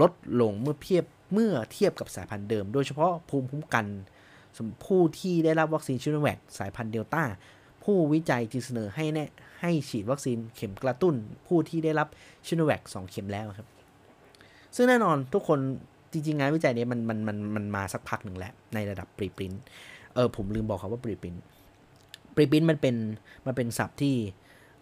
[0.01, 3.87] ลดลงเมื่อเทียบเมื่อเทียบกับสายพันธุ์เดิม โดยเฉพาะภูมิคุ้มกัน
[4.85, 7.23] ผู้ที่ได้รับวัคซีนชิโนแวคสายพันธุ์เดลต้า
[7.85, 9.25] ผู้วิจัยจึงเสนอให้แน่
[9.61, 11.15] ให้ฉีดวัคซีนเข็มกระตุ้น
[11.47, 12.09] ผู้ที่ได้รับ
[12.47, 13.69] ชิโนแวคสองเข็มแล้วครับ
[14.77, 15.61] ซึ่งแน่นอนทุกคน
[16.13, 19.53] จริงๆงานวิจัยนี้มันมันมันมันมาสักพักหนึ่งแล้ว ในระดับปรีปริน
[20.15, 21.35] เออผมลืมบอกครับว่าปรีปริน
[22.35, 22.97] ปรีปรินมันเป็น
[23.47, 24.15] มันเป็นศัพท์ที่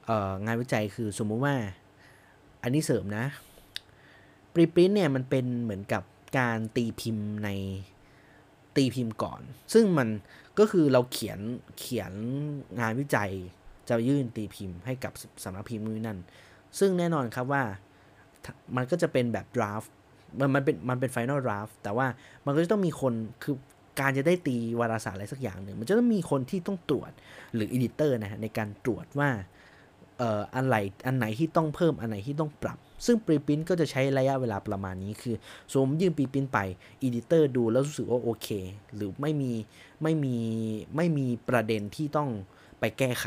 [0.06, 1.54] เอ่องานวิจัยคือสมมุติว่า
[2.62, 3.24] อันนี้เสริมนะ
[4.54, 6.02] ปรีปรินเนี่ยมันเป็นเหมือนกับ
[6.38, 7.48] การตีพิมพ์ใน
[8.76, 9.40] ตีพิมพ์ก่อน
[9.72, 10.08] ซึ่งมัน
[10.58, 11.38] ก็คือเราเขียน
[11.78, 12.12] เขียน
[12.80, 13.30] งานวิจัย
[13.88, 15.12] จะยื่นตีพิมพ์ให้กับ
[15.42, 16.18] สำนักพิมพ์นู่นนั่น
[16.78, 17.62] ซึ่งแน่นอนครับว่า
[18.76, 19.82] มันก็จะเป็นแบบ draft
[20.40, 22.06] มันมันเป็นมันเป็น final draft แต่ว่า
[22.46, 23.56] มันก็จะต้องมีคนคือ
[24.00, 27.12] การจะได้ตีวารสารอะไรสักอย่างหนึ่ง มันจะต้องมีคนที่ต้องตรวจ
[27.54, 29.30] หรือ editor นะฮะในการตรวจว่า
[30.18, 30.76] เอ่ออันไหน
[31.06, 35.34] อันไหนที่ต้องเพิ่มอันไหนที่ต้องปรับ ซึ่ง preprint ก็จะใช้ระยะเวลาประมาณนี้คือ
[35.70, 36.58] สมมติยื่น preprint ไป
[37.02, 38.48] editor ดูแล้วรู้สึกว่าโอเค
[38.94, 39.52] หรือไม่มี
[40.02, 40.36] ไม่มี
[40.96, 42.28] ไม่มีประเด็นที่ต้อง
[42.80, 43.26] ไปแก้ไข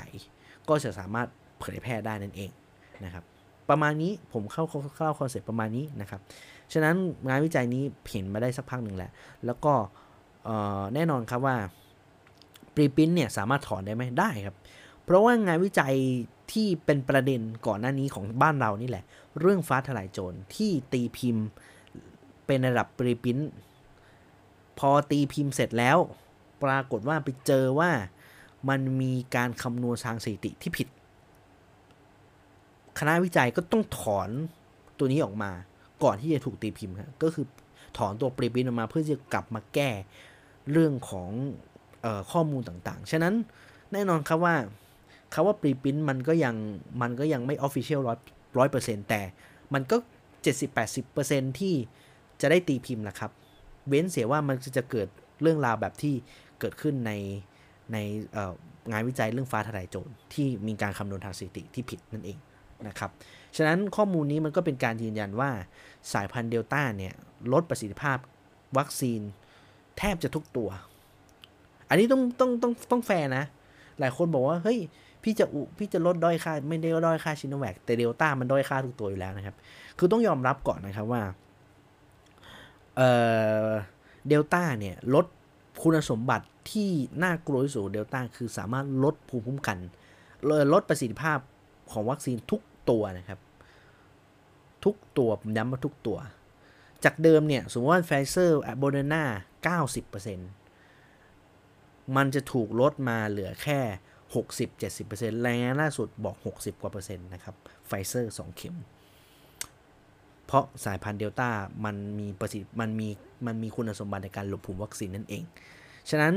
[0.69, 1.27] ก็จะสามารถ
[1.60, 2.52] เผยแพร่ได้นั่นเอง
[3.06, 3.23] นะครับ
[3.69, 4.64] ประมาณนี้ผมเข้า
[4.98, 6.22] เข้า concept ประมาณนี้นะครับ
[6.74, 6.96] ฉะนั้น
[7.30, 9.12] งานวิจัยนี้เห็นมาได้สักพักหนึ่งแล้ว
[9.46, 9.74] แล้วก็
[10.94, 11.56] แน่นอนครับว่า
[12.76, 14.56] preprint เนี่ยสามารถถอนได้ไหมได้ครับ
[15.04, 15.96] เพราะว่างานวิจัย
[16.52, 19.04] ที่เป็นประเด็นก่อนหน้านี้ของบ้านเรานี่แหละ
[19.40, 21.46] เรื่องฟ้าทลายโจรที่ตีพิมพ์
[22.46, 23.38] เป็นระดับปรีพิน
[24.80, 25.98] พอตีพิมพ์เสร็จแล้ว
[26.64, 27.91] ปรากฏว่าไปเจอว่า
[28.70, 30.88] มันมีการคำนวณทางสถิติที่ผิด
[33.00, 34.30] คณะวิจัยก็ต้องถอน
[34.98, 35.52] ตัวนี้ออกมา
[36.04, 37.46] ก่อนที่จะถูกตีพิมพ์ครับก็คือ
[37.98, 39.90] ถอนตัวปรีพินออกมาเพื่อจะกลับมาแก้
[40.72, 41.30] เรื่องของ
[42.06, 43.34] ออข้อมูลต่างๆ ฉะนั้น
[43.94, 44.56] แน่นอนครับว่า
[45.34, 46.56] คำว่า preprint มันก็ยัง
[47.02, 48.18] มันก็ยังไม่ official ร้อย
[48.58, 49.22] ร้อยเปอร์เซ็นต์แต่
[49.74, 49.96] มันก็
[50.44, 51.76] เจ็ดสิบแปดสิบเปอร์เซ็นต์ที่
[52.42, 53.32] จะได้ตีพิมพ์ละครับ
[53.88, 55.08] เว้นเสียว่ามันจะเกิด
[55.42, 56.14] เรื่องราวแบบที่
[56.60, 57.12] เกิดขึ้นใน
[57.94, 57.98] ใน
[58.92, 62.38] งานวิจัยเรื่องฟ้าทะลายโจรที่มีการคำนวณทางสถิติที่ผิดนั่นเอง
[62.88, 63.12] นะครับ
[63.58, 65.50] ฉะนั้นข้อมูลนี้มันก็เป็นการยืนยันว่า
[66.14, 67.14] สายพันธุ์เดลต้าเนี่ย
[67.54, 68.18] ลดประสิทธิภาพ
[68.78, 69.22] วัคซีน
[69.98, 70.70] แทบจะทุกตัว
[71.90, 73.44] อันนี้ต้องต้องต้องต้องแฟร์นะ
[74.00, 74.80] หลายคนบอกว่าเฮ้ย
[75.24, 79.56] พี่จะอุพี่จะลดด้อยค่าไม่ได้ด้อยค่าชินแวคแต่เดลต้ามันด้อยค่าทุกตัวอยู่แล้วนะครับ
[79.98, 81.22] คือต้องยอมรับก่อนนะครับว่า
[82.98, 83.10] เอ่
[83.66, 83.70] อ
[84.28, 85.26] เดลต้าเนี่ยลด
[85.82, 86.90] คุณสมบัติที่
[87.24, 89.78] น่ากลัวที่สุดเดลต้าคือสามารถลดภูมิคุ้มกัน
[90.74, 91.40] ลดประสิทธิภาพ
[91.92, 93.40] ของวัคซีนทุกตัวนะครับ
[94.85, 96.18] ทุกตัวผมย้ำว่าทุกตัว
[97.03, 99.23] จากเดิมเนี่ย สมมติว่าไฟเซอร์โมเดอร์นา
[100.10, 103.80] 90%มันจะถูกลดมาเหลือแค่
[104.60, 107.56] 60-70%รายงานล่าสุดบอก 60 กว่าเปอร์เซ็นต์นะครับ
[107.88, 108.76] ไฟเซอร์ 2 เข็ม
[110.45, 111.49] เพราะสายพันธุ์เดลต้า
[111.85, 113.07] มันมีประสิทธิ์มันมี
[113.45, 115.43] มันมีคุณสมบัติในการหลบภูมิวัคซีนนั่นเอง
[116.10, 116.34] ฉะนั้น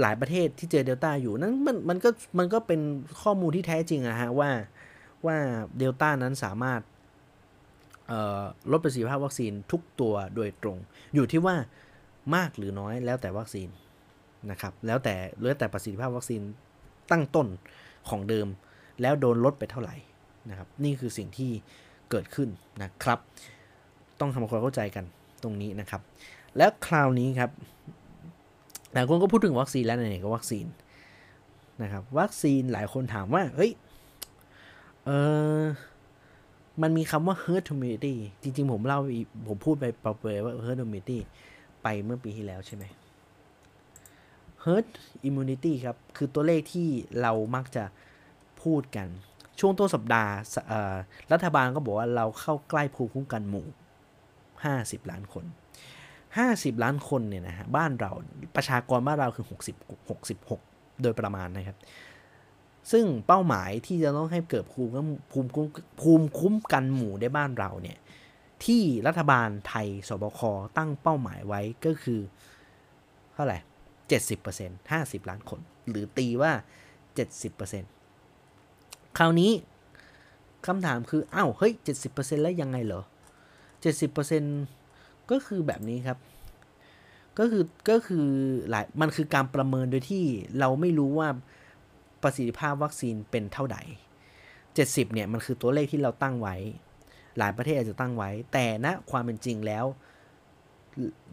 [0.00, 2.80] หลายประเทศที่เจอเดลต้าอยู่นั้นมันมันก็มันก็เป็น
[3.22, 4.50] ข้อมูลที่แท้จริงอะฮะว่า
[5.26, 5.36] ว่า
[5.78, 6.80] เดลต้านั้นสามารถ
[8.72, 10.78] ลดประสิทธิภาพวัคซีนทุกตัวโดยตรง
[11.14, 11.56] อยู่ที่ว่า
[12.34, 13.68] มากหรือน้อยแล้วแต่วัคซีน
[14.50, 16.42] นะครับแล้วแต่เลือแต่ประสิทธิภาพวัคซีน
[17.10, 17.46] ตั้งต้น
[18.08, 18.48] ของเดิม
[19.02, 19.94] แล้วโดนลดไปเท่าไหร่
[20.50, 21.50] นะครับนี่คือสิ่งที่
[22.10, 22.48] เกิดขึ้น
[22.82, 23.18] นะครับ
[24.20, 25.04] ต้องทำความเข้าใจกัน
[25.42, 26.00] ตรงนี้นะครับ
[26.56, 27.50] แล้วคราวนี้ครับ
[28.94, 30.66] หลายคนก็พูดถึงวัคซีนแล้วไหนก็วัคซีน
[31.82, 33.72] นะครับวัคซีนหลายคนถามว่าเฮ้ย
[35.04, 35.10] เอ
[35.60, 35.62] อ
[36.82, 39.00] มันมีคำว่า herd immunity จริง ๆ ผมเล่า
[39.48, 41.18] ผมพูดไปเปล่าๆว่า herd immunity
[41.82, 42.84] ไปเมื่อปีที่แล้วใช่ไหม
[44.64, 44.86] herd
[45.28, 46.88] immunity ครับ คือตัวเลขที่
[47.20, 47.84] เรามักจะ
[48.62, 49.08] พูดกัน
[49.60, 50.32] ช่วงต้นสัปดาห์
[51.32, 53.66] รัฐบาลก็บอกว่าเราเข้าใกล้ภูมิคุ้มกันหมู่
[54.58, 55.44] 50 ล้านคน
[56.14, 58.10] 50 ล้านคนเนี่ยนะฮะ บ้านเรา
[58.56, 61.76] ประชากรบ้านเราคือ 60 66 โดยประมาณนะครับ
[62.92, 64.92] ซึ่งเป้าหมายที่จะต้องให้เกิดภูมิ
[65.30, 65.48] ภูมิ
[66.00, 67.98] ภูมิคุ้มกันหมู่ได้บ้านเราเนี่ย
[68.64, 70.40] ที่รัฐบาลไทยสบค
[70.76, 72.20] ตั้งเป้าหมายไว้ก็คือ
[73.34, 73.58] เท่าไหร่
[74.08, 75.60] เจ็ดสิบเปอร์เซ็นต์ห้าสิบล้านคน
[75.90, 76.52] หรือตีว่า
[77.14, 77.90] เจ็ดสิบเปอร์เซ็นต์
[79.18, 79.52] คราวนี้
[80.66, 83.02] คำถามคืออ้าวเฮ้ยเจ็ดสิบเปอร์เซ็นต์แล้วยังไงเหรอ
[83.82, 84.58] เจ็ดสิบเปอร์เซ็นต์
[85.30, 86.18] ก็คือแบบนี้ครับ
[87.38, 88.26] ก็คือก็คือ
[88.70, 90.24] หลายมันคือการประเมินโดยที่
[90.58, 91.28] เราไม่รู้ว่า
[92.22, 93.78] ประสิทธิภาพวัคซีนเป็นเท่าใด
[94.48, 96.56] 70 เนี่ยมันคือตัวเลขที่เราตั้งไว้
[97.38, 99.84] หลายประเทศอาจจะตั้งไว้ แต่ณนะความเป็นจริงแล้ว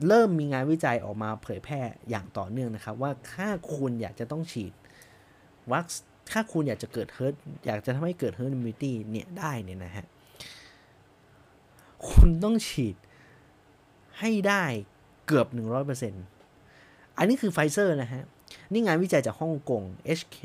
[0.07, 4.73] เริ่มมีงานวิจัยออกมาเผยแพร่อย่างต่อเนื่องนะครับ ว่าถ้าคุณอยากจะต้องฉีด
[5.71, 5.85] วัค
[6.31, 7.33] ถ้าคุณอยากจะเกิดเฮิร์ต
[7.65, 10.05] อยากจะทำให้เกิด herd immunity เนี่ยได้เนี่ยนะฮะ
[12.09, 12.95] คุณต้องฉีด
[14.19, 14.63] ให้ได้
[15.27, 16.03] เกือบ 100%เอ
[17.17, 18.23] อันนี้คือไฟเซอร์นะฮะ
[18.71, 19.81] นี่งานวิจัยจากฮ่องกง
[20.19, 20.35] HK,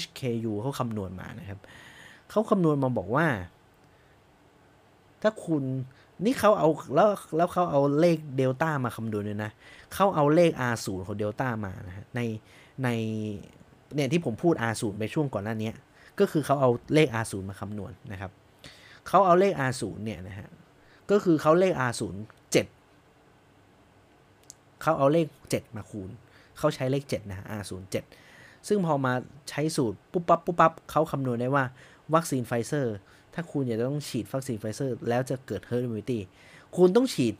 [0.00, 1.58] HKU เขาคำนวณมานะครับ
[2.30, 3.26] เขาคำนวณมาบอกว่า
[5.22, 5.62] ถ้าคุณ
[6.24, 9.50] นี่เขาเอาแล้วแล้วเขาเอาเลขเดลต้ามาคำนวณเลยนะ
[9.94, 12.20] เขาเอาเลข R0 ของเดลต้ามานะฮะใน
[12.82, 12.88] ใน
[13.94, 15.70] เนี่ยที่ผมพูด R0 ไปช่วงก่อนหน้านี้
[16.18, 18.30] ก็คือเขาเอาเลข R0 มาคำนวณนะครับ
[19.08, 20.48] เขาเอาเลข R0 เนี่ยนะฮะ
[21.10, 22.14] ก็คือเขาเลข R0
[22.52, 22.66] 7
[24.82, 26.10] เขาเอาเลข 7 มาคูณ
[26.58, 27.72] เขาใช้เลข 7 นะ R0
[28.22, 29.12] 7 ซึ่งพอมา
[29.48, 31.64] ใช้สูตรปุ๊บปั๊บปุ๊บปั๊บเขาคำนวณได้ว่า
[32.14, 32.96] วัคซีนไฟเซอร์
[33.34, 36.18] ถ้าคุณอยากจะต้องฉีดวัคซีนไฟเซอร์ แล้วจะเกิด herd immunity
[36.76, 37.34] คุณต้องฉีด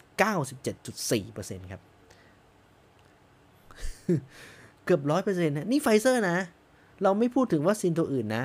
[0.83, 1.81] 97.4%ครับ
[4.85, 6.37] เกือบร้อยเปอร์เซ็นต์นะ นี่ไฟเซอร์นะ
[7.03, 8.45] เราไม่พูดถึงวัคซีนตัวอื่นนะ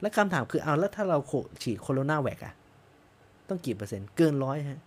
[0.00, 1.18] และคำถามคือเอาแล้วถ้าเรา
[1.62, 2.54] ฉีด CoronaVac อะ
[3.48, 4.80] ต้องกี่เปอร์เซ็นต์ เกินร้อยฮะ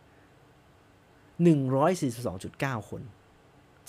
[1.43, 3.01] หนึ่งร้อยสี่สิบสองจุดเก้าคน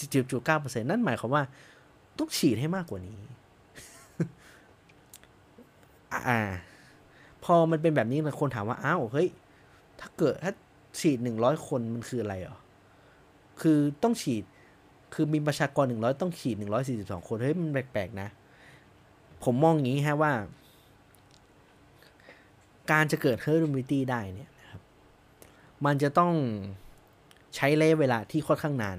[0.00, 1.42] สิบจุดเก้าเปอร์เซ็นต์นั่นหมายความว่า
[2.18, 3.18] ต้องฉีดให้มากกว่านี้
[6.28, 6.40] อ่า
[7.44, 9.28] พอมันเป็นแบบนี้คนถามว่า อ้าว เฮ้ย
[10.00, 10.52] ถ้าเกิดถ้า
[11.00, 12.56] ฉีดหนึ่งร้อยคนมันคืออะไรอะ
[13.60, 14.44] คือต้องฉีด
[15.14, 18.28] คือมีประชากรหนึ่งร้อยต้องฉีดหนึ่งร้อยสี่สิบสองคน เฮ้ย มันแปลกๆนะ
[19.44, 20.32] ผมมองอย่างนี้ฮะว่า
[22.90, 24.82] การจะเกิด herd immunity ได้เนี่ยนะครับ
[25.84, 26.32] มันจะต้อง
[27.56, 28.98] ใช้ระยะเวลาที่ค่อนข้างนาน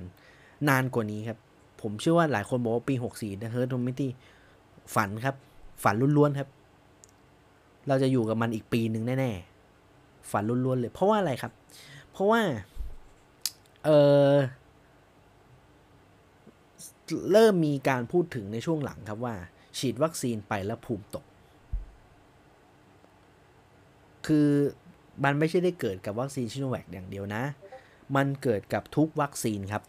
[0.69, 1.37] นานกว่านี้ครับ
[1.81, 4.09] ผมเชื่อว่าหลายคนบอกว่าปี 64นะ herd immunity
[4.95, 5.35] ฝันครับ
[5.83, 6.49] ฝันล้วนๆครับ
[7.87, 11.51] เราจะอยู่กับมันอีกปีหนึ่งแน่ๆ ฝันล้วนๆเลย เพราะว่าอะไรครับ
[12.11, 12.41] เพราะว่า
[13.85, 13.89] เอ
[14.31, 14.33] อ
[17.31, 19.35] เริ่มมีการพูดถึงในช่วงหลังครับว่า
[19.77, 21.25] ฉีดวัคซีนไปแล้วภูมิตก
[24.27, 24.49] คือ
[25.23, 27.43] มันไม่ใช่ได้เกิดกับวัคซีนชิโนแวคอย่างเดียวนะ
[28.15, 29.83] มันเกิดกับทุกวัคซีนครับ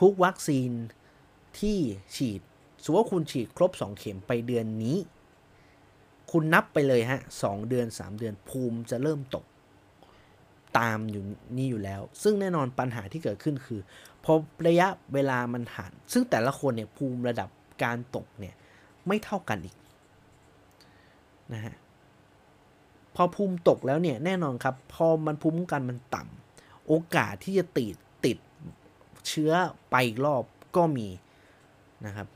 [0.00, 0.70] ทุกวัคซีน
[1.58, 1.78] ที่
[2.16, 2.40] ฉีด
[2.82, 4.96] สมมติว่าคุณฉีดครบ 2 เข็มไปเดือนนี้
[6.30, 9.44] คุณนับไปเลยฮะสเดือน 3 เดือนภูมิจะเริ่มตก
[10.78, 11.22] ตามอยู่
[11.56, 13.80] นี่อยู่แล้ว ซึ่งแน่นอนปัญหาที่เกิดขึ้นคือ
[14.24, 14.32] พอ
[14.66, 17.48] ระยะเวลามันผ่าน ซึ่งแต่ละคนเนี่ยภูมิระดับ
[17.82, 18.54] การตกเนี่ย
[19.06, 19.76] ไม่เท่ากันอีก
[21.52, 21.74] นะฮะ
[23.14, 27.96] พอภูมิตกแล้วเนี่ยแน่นอนครับ พอมันภูมิกันมันต่ำโอกาสที่จะติด
[29.28, 29.52] เชื้อ
[29.90, 30.42] ไปอีกรอบ
[30.76, 31.08] ก็มี
[32.06, 32.26] นะครับ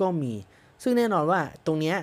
[0.00, 0.32] ก็มี
[0.82, 1.96] ซึ่งแน่นอนว่าตรงเนี้ย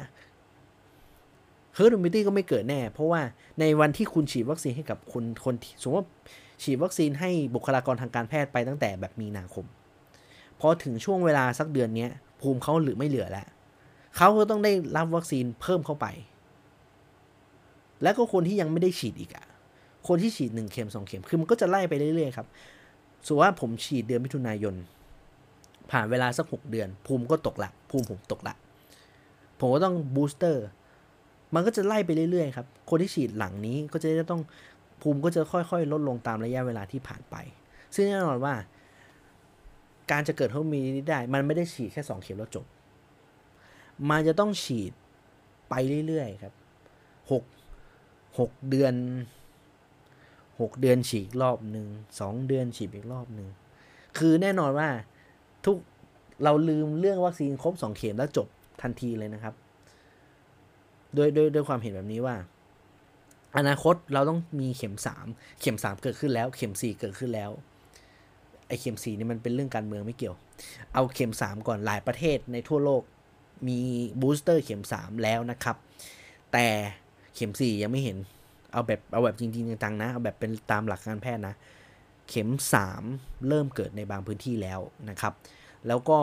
[1.77, 3.21] herd immunity ก็ไม่เกิดแน่ เพราะว่า
[3.59, 6.07] ในวันที่คุณฉีดวัคซีนให้กับคนคนสมมติว่า
[6.63, 9.65] ฉีดวัคซีนให้บุคลากรทางการแพทย์ไปตั้งแต่แบบมีนาคม
[10.59, 12.07] พอถึงช่วงเวลาสักเดือนนี้
[12.41, 13.47] ภูมิเขาหรือไม่เหลือแล้ว
[14.17, 16.07] เขาก็ต้องได้รับวัคซีนเพิ่มเข้าไป
[18.03, 19.45] แล้วก็คนที่ยังไม่ได้ฉีดอีกอะ
[20.07, 22.47] คนที่ฉีดหนึ่งเข็มสองเข็ม คือมันก็จะไล่ไปเรื่อยๆครับ
[23.25, 24.75] สมมติว่าผมฉีดเดือนมิถุนายน
[25.91, 28.55] ผ่านเวลาสักหกเดือน ภูมิก็ตกละ ภูมิผมตกละ
[29.59, 30.65] ผมก็ต้อง booster
[31.53, 34.41] มันก็จะไล่ไปเรื่อยๆครับ คนที่ฉีดหลังนี้ก็จะต้อง
[35.01, 37.35] ภูมิก็จะค่อยๆ ลดลงตามระยะเวลาที่ผ่านไป
[37.95, 38.53] ซึ่งแน่นอนว่า
[40.11, 42.65] การจะเกิดโฮมีได้ มันไม่ได้ฉีดแค่สองเข็มแล้วจบ
[44.09, 44.91] มันจะต้องฉีด
[45.69, 45.73] ไป
[46.07, 46.53] เรื่อยๆ ครับ
[47.31, 47.43] หก
[48.39, 48.93] หกเดือน
[50.59, 51.87] หกเดือนฉีดรอบหนึ่ง
[52.19, 53.47] สองเดือนฉีดอีกรอบหนึ่ง
[54.17, 54.89] คือแน่นอนว่า
[55.65, 55.77] ทุก
[56.43, 58.47] เราลืมเรื่องวัคซีนครบสองเข็มแล้วจบ
[58.81, 59.53] ทันทีเลยนะครับ
[61.15, 62.35] โดยโดยโดยความเห็นแบบนี้ว่า
[63.57, 65.25] อนาคตเราต้องมีเข็มสาม
[65.61, 67.51] เข็มสามเกิดขึ้นแล้ว เข็มสี่เกิดขึ้นแล้ว
[68.67, 70.35] ไอเข็มสี่นี่มันเป็นเรื่องการเมืองไม่เกี่ยว
[70.93, 73.03] เอาเข็มสามก่อนหลายประเทศในทั่วโลก
[73.67, 73.79] มี
[74.21, 75.75] บูสเตอร์เข็มสามแล้วนะครับ
[76.53, 76.67] แต่
[77.35, 78.17] เข็มสี่ยังไม่เห็น
[78.75, 81.55] เอาแบบเอาแบบจริงๆจังๆนะเอาแบบเป็นตามหลักการแพทย์นะ
[82.29, 83.03] เข็มสาม
[83.47, 84.79] เริ่มเกิดในบางพื้นที่แล้ว
[85.09, 85.33] นะครับ
[85.87, 86.19] แล้วก็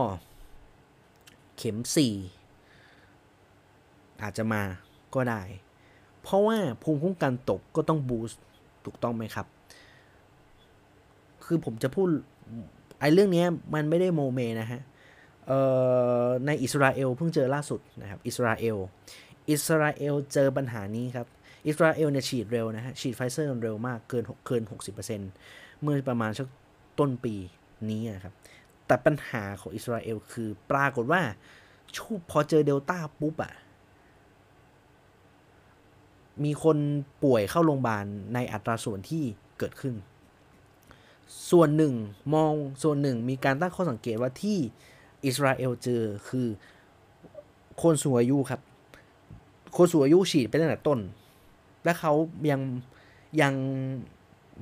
[1.57, 2.15] เข็มสี่
[4.23, 4.63] อาจจะมา
[5.15, 5.43] ก็ได้
[6.23, 8.41] เพราะว่าภูมิคุ้มกันตกก็ต้องบูสต์
[8.85, 9.47] ถูกต้องไหมครับ
[11.45, 12.09] คือผมจะพูด
[13.01, 14.81] ไอ้เรื่องนี้มันไม่ได้โมเมนะฮะ
[16.47, 18.77] ในอิสราเอลเพิ่งเจอล่าสุดนะครับ อิสราเอล
[19.51, 21.27] อิสราเอลเจอปัญหานี้ครับ
[21.67, 24.63] อิสราเอลเนี่ยฉีดเร็วนะฮะ ฉีดไฟเซอร์เร็วมากเกินเกิน
[25.23, 26.47] 60%เมื่อประมาณสัก
[26.99, 27.35] ต้นปี
[27.91, 28.35] นี้นะครับ
[28.87, 31.23] แต่ปัญหาของอิสราเอลคือปรากฏว่า
[31.97, 33.55] ชูพอเจอเดลต้าปุ๊บอะ
[36.45, 36.77] มีคน
[37.23, 39.25] ป่วยเข้าโรงพยาบาลในอัตราส่วนที่
[39.59, 39.95] เกิดขึ้น
[41.51, 41.95] ส่วนหนึ่ง
[42.35, 42.53] มอง
[42.83, 44.59] ส่วนหนึ่งมีการตั้งข้อสังเกตว่าที่
[45.25, 46.47] อิสราเอลเจอคือ
[47.83, 48.61] คนสูงอายุครับ
[49.77, 50.99] คนสูงอายุฉีดไปตั้งแต่ต้น
[51.85, 52.13] และเขา
[52.51, 52.61] ยัง
[53.41, 53.55] ยัง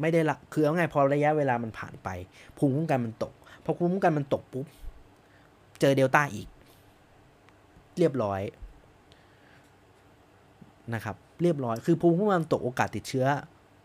[0.00, 2.08] ไม่ได้ละคือเอาไงพอระยะเวลามันผ่านไป
[2.58, 3.32] ภูมิคุ้มกันมันตก
[3.64, 4.66] พอภูมิคุ้มกันมันตกปุ๊บ
[5.80, 6.48] เจอเดลต้าอีก
[7.98, 8.40] เรียบร้อย
[10.94, 13.26] นะครับ เรียบร้อย คือภูมิคุ้มกันตกโอกาสติดเชื้อ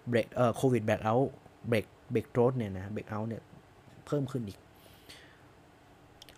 [0.08, 1.16] เบรกเอ่อโควิดแบกเอา
[1.68, 3.44] เบรกเบรกโรดเนี่ยนะเบรกเอาเนี่ย
[4.06, 4.60] เพิ่มขึ้นอีก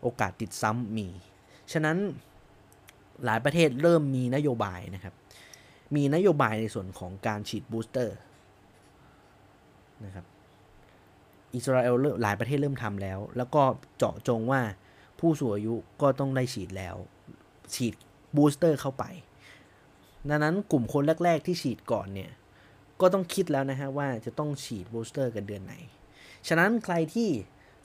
[0.02, 1.08] โอกาสติดซ้ำมี
[1.72, 1.98] ฉะนั้น
[3.26, 5.14] หลายประเทศเริ่มมีนโยบายนะครับ
[5.96, 8.18] มีนโยบายในส่วนของการฉีดบูสเตอร์
[10.06, 10.26] นะครับ
[11.56, 13.64] อิสราเอลหลายประเทศเริ่มทำแล้ว แล้วก็
[13.98, 14.62] เจาะจงว่า
[15.20, 16.96] ผู้สูงอายุก็ต้องได้ฉีดแล้ว
[17.74, 17.94] ฉีด
[18.36, 19.04] booster เข้าไป
[20.30, 22.32] ดังนั้นกลุ่มคนแรก ๆ ที่ฉีดก่อนเนี่ย
[23.02, 25.74] ก็ต้องคิดแล้วนะฮะว่าจะต้องฉีด booster กันเดือนไหน
[26.48, 27.30] ฉะนั้นใครที่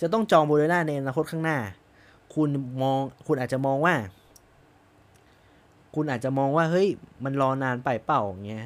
[0.00, 1.58] จะต้องจองโมเดอร์นาในอนาคตข้างหน้า
[2.34, 2.50] คุณ
[2.82, 3.94] มองคุณอาจจะมองว่า
[5.94, 6.88] คุณอาจจะมองว่าเฮ้ย
[7.24, 8.62] มันรอนานไปเปล่าอย่างเงี้ย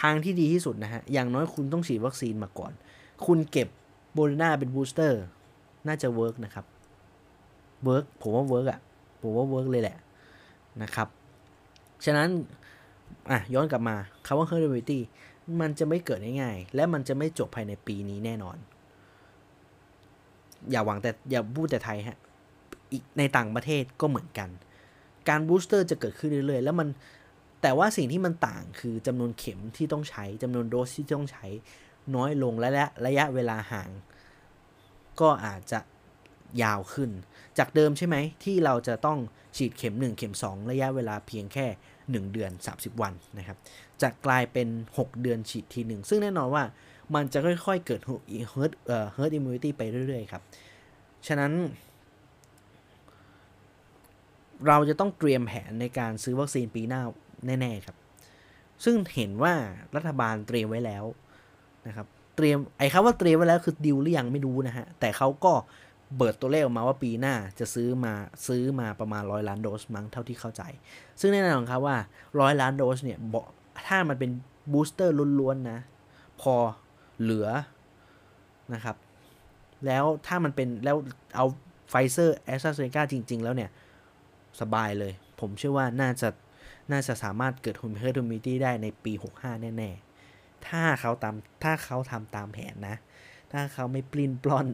[0.00, 2.72] ทางที่ดีที่สุดนะฮะ อย่างน้อยคุณต้องฉีดวัคซีนมาก่อน
[3.26, 3.68] คุณเก็บ
[4.14, 5.22] โมเดอร์นาเป็น booster
[5.86, 6.66] น่าจะ work นะครับ
[7.84, 8.80] work ผมว่า work อะ
[9.20, 9.96] ผมว่า work เลยแหละ
[10.82, 11.08] นะครับ
[12.04, 12.28] ฉะนั้น
[13.30, 13.96] อะ ย้อนกลับมา
[14.26, 14.98] คำว่า herd immunity
[15.60, 18.56] มันจะไม่เกิดง่ายๆ และมันจะไม่จบภายในปีนี้แน่นอน
[20.70, 22.18] อย่าหวังแต่อย่าพูดแต่ไทยฮะ
[23.18, 24.48] ในต่างประเทศก็เหมือนกัน
[25.28, 26.88] การ booster จะเกิดขึ้นเรื่อยๆ แล้วมัน
[27.62, 31.46] แต่ว่าสิ่งที่มันต่างคือจำนวนเข็มที่ต้องใช้จำนวนโดสที่ต้องใช้
[32.14, 32.68] น้อยลงและ
[33.06, 33.90] ระยะเวลาห่าง
[35.20, 35.80] ก็อาจจะ
[36.62, 37.10] ยาวขึ้น
[37.58, 39.18] จากเดิมใช่ไหมที่เราจะต้อง
[39.56, 41.66] ฉีดเข็ม 1 เข็ม 2 ระยะเวลาเพียงแค่
[42.00, 43.58] 1 เดือน 30 วันนะครับ
[44.02, 46.64] จะกลายเป็น 6 เดือนฉีดทีหนึ่งซึ่งแน่นอนว่า
[47.14, 48.00] มันจะค่อยๆเกิด
[48.52, 50.42] herd เอ่อ herd immunity ไปเรื่อยๆครับ
[51.26, 51.52] ฉะนั้น
[54.68, 57.02] เราจะต้องเตรียมแผนในการซื้อวัคซีนปีหน้า
[57.46, 57.96] แน่ ๆ ครับ
[58.84, 59.54] ซึ่งเห็นว่า
[59.96, 61.04] รัฐบาลเตรียมไว้แล้ว
[61.86, 62.06] นะครับ
[62.36, 65.52] เตรียมไอ้คำว่าเตรียมไว้แล้วคือดิวหรือยังไม่รู้นะฮะ แต่เขาก็
[66.16, 68.12] เปิดตัวเลขออกมาว่าปีหน้าจะซื้อมา
[68.46, 70.62] ซื้อมาประมาณร้อยล้านโดสมั้งเท่าที่เข้าใจ
[71.20, 71.96] ซึ่งแน่นอนครับว่า
[72.40, 73.34] ร้อยล้านโดสเนี่ย
[73.88, 74.30] ถ้ามันเป็น
[74.72, 75.80] booster ล้วนๆนะ
[76.40, 76.54] พอ
[77.20, 77.48] เหลือ
[78.74, 78.96] นะครับ
[79.86, 80.96] แล้วถ้ามันเป็นแล้ว
[81.36, 81.46] เอา
[81.90, 83.70] ไฟเซอร์แอสตราเซเนกาจริง ๆ แล้วเนี่ย
[84.60, 86.28] สบายเลย ผมเชื่อว่าน่าจะ
[86.92, 89.90] น่าจะสามารถเกิด herd immunity ได้ในปี 65 แน่
[90.28, 91.34] ๆ ถ้าเขาตาม
[91.64, 92.96] ถ้าเขาทำตามแผนนะ
[93.52, 94.68] ถ้าเขาไม่ปลิ้นปล้อน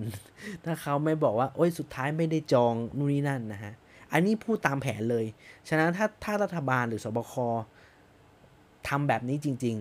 [0.65, 3.73] ถ้าเขาไม่บอกว่า โอ้ยสุดท้ายไม่ได้จองนู่นนี่นั่นนะฮะ
[4.13, 5.25] อันนี้พูดตามแผนเลย
[5.69, 7.35] ฉะนั้นถ้าถ้ารัฐบาลหรือสบค
[8.89, 9.77] ทำแบบนี้จริง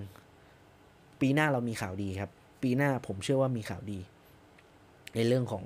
[0.58, 2.32] ๆ ปีหน้าเรามีข่าวดีครับ
[2.64, 4.00] ปีหน้าผมเชื่อว่ามีข่าวดี
[5.16, 5.64] ในเรื่องของ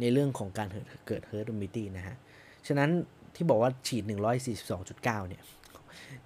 [0.00, 0.68] ในเรื่องของการ
[1.06, 2.16] เกิด herd immunity นะฮะ
[2.66, 2.90] ฉะนั้น
[3.34, 4.02] ที่บอกว่าฉีด
[4.50, 5.42] 142.9 เนี่ย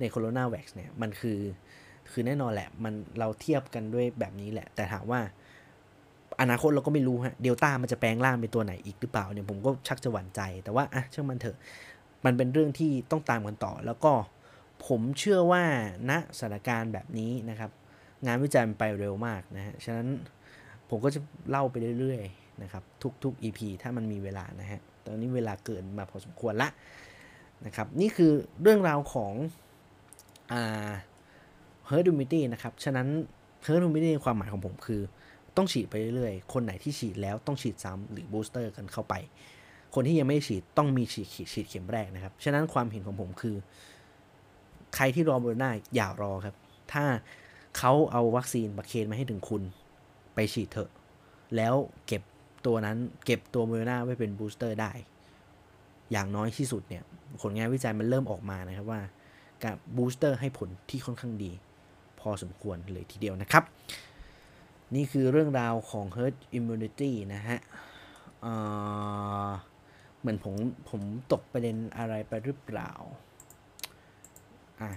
[0.01, 1.39] ในโคโรนาแว็กซ์เนี่ย มันคือ
[2.10, 5.20] คือแน่นอนแหละ มันเราเทียบกันด้วยแบบนี้แหละ แต่ถามว่า
[6.40, 11.56] อนาคตเราก็ไม่รู้ฮะ เดลต้ามันจะแปลงร่างเป็นตัวไหนอีกหรือเปล่าเนี่ย ผมก็ชักจะหวั่นใจ แต่ว่า อะช่างมันเถอะ
[12.24, 14.12] มันเป็นเรื่องที่ต้องตามกันต่อ แล้วก็
[14.86, 15.64] ผมเชื่อว่า
[16.10, 17.70] ณสถานการณ์แบบนี้นะครับ
[18.26, 20.09] งานวิจัยมันไปเร็วมากนะฮะ ฉะนั้น
[20.90, 21.20] ผมก็จะ
[21.51, 22.82] เล่าไปเรื่อยๆนะครับ
[23.24, 24.80] ทุกๆ EP ถ้ามันมีเวลานะฮะ
[25.10, 26.68] ตอนนี้เวลาเกินมาพอสมควรละ
[27.66, 28.32] นะครับ นี่คือ
[28.62, 29.32] เรื่องราวของ
[30.52, 30.90] อ่า
[31.89, 33.09] herd immunity นะครับ ฉะนั้น
[33.66, 35.01] herd immunity ความหมายของผมคือ
[35.56, 39.14] ต้องฉีดไปเรื่อยๆ คนไหนที่ฉีดแล้วต้องฉีดซ้ำหรือ booster กันเข้าไป
[39.94, 43.56] คนที่ยังไม่ฉีดต้องมีฉีดฉีดเข็มแรกนะครับ ฉะนั้นความเห็นของผมคือ
[44.94, 46.56] ใครที่รอโมเดอร์นาอย่ารอครับ
[46.93, 47.05] ถ้า
[47.78, 49.62] เขาเอาวัคซีนบัคเคนมาให้ถึงคุณ
[50.35, 50.90] ไปฉีดเถอะ
[51.56, 51.74] แล้ว
[52.06, 52.22] เก็บ
[52.69, 54.93] ตัวนั้นเก็บตัวโมเดอร์นาไว้เป็น booster ได้
[56.11, 57.03] อย่างน้อยที่สุดเนี่ย
[57.40, 59.01] ผลงานวิจัยมันเริ่มออกมานะครับว่า
[59.62, 61.53] การ booster ให้ผลที่ค่อนข้างดี
[62.20, 63.65] พอสมควรเลยทีเดียวนะครับ
[64.95, 67.59] นี่คือเรื่องราวของ herd immunity นะฮะ
[68.43, 70.55] เเหมือนผม
[70.89, 71.01] ผม
[71.32, 72.90] ตกประเด็นอะไรไปหรือเปล่า
[74.81, 74.90] อะ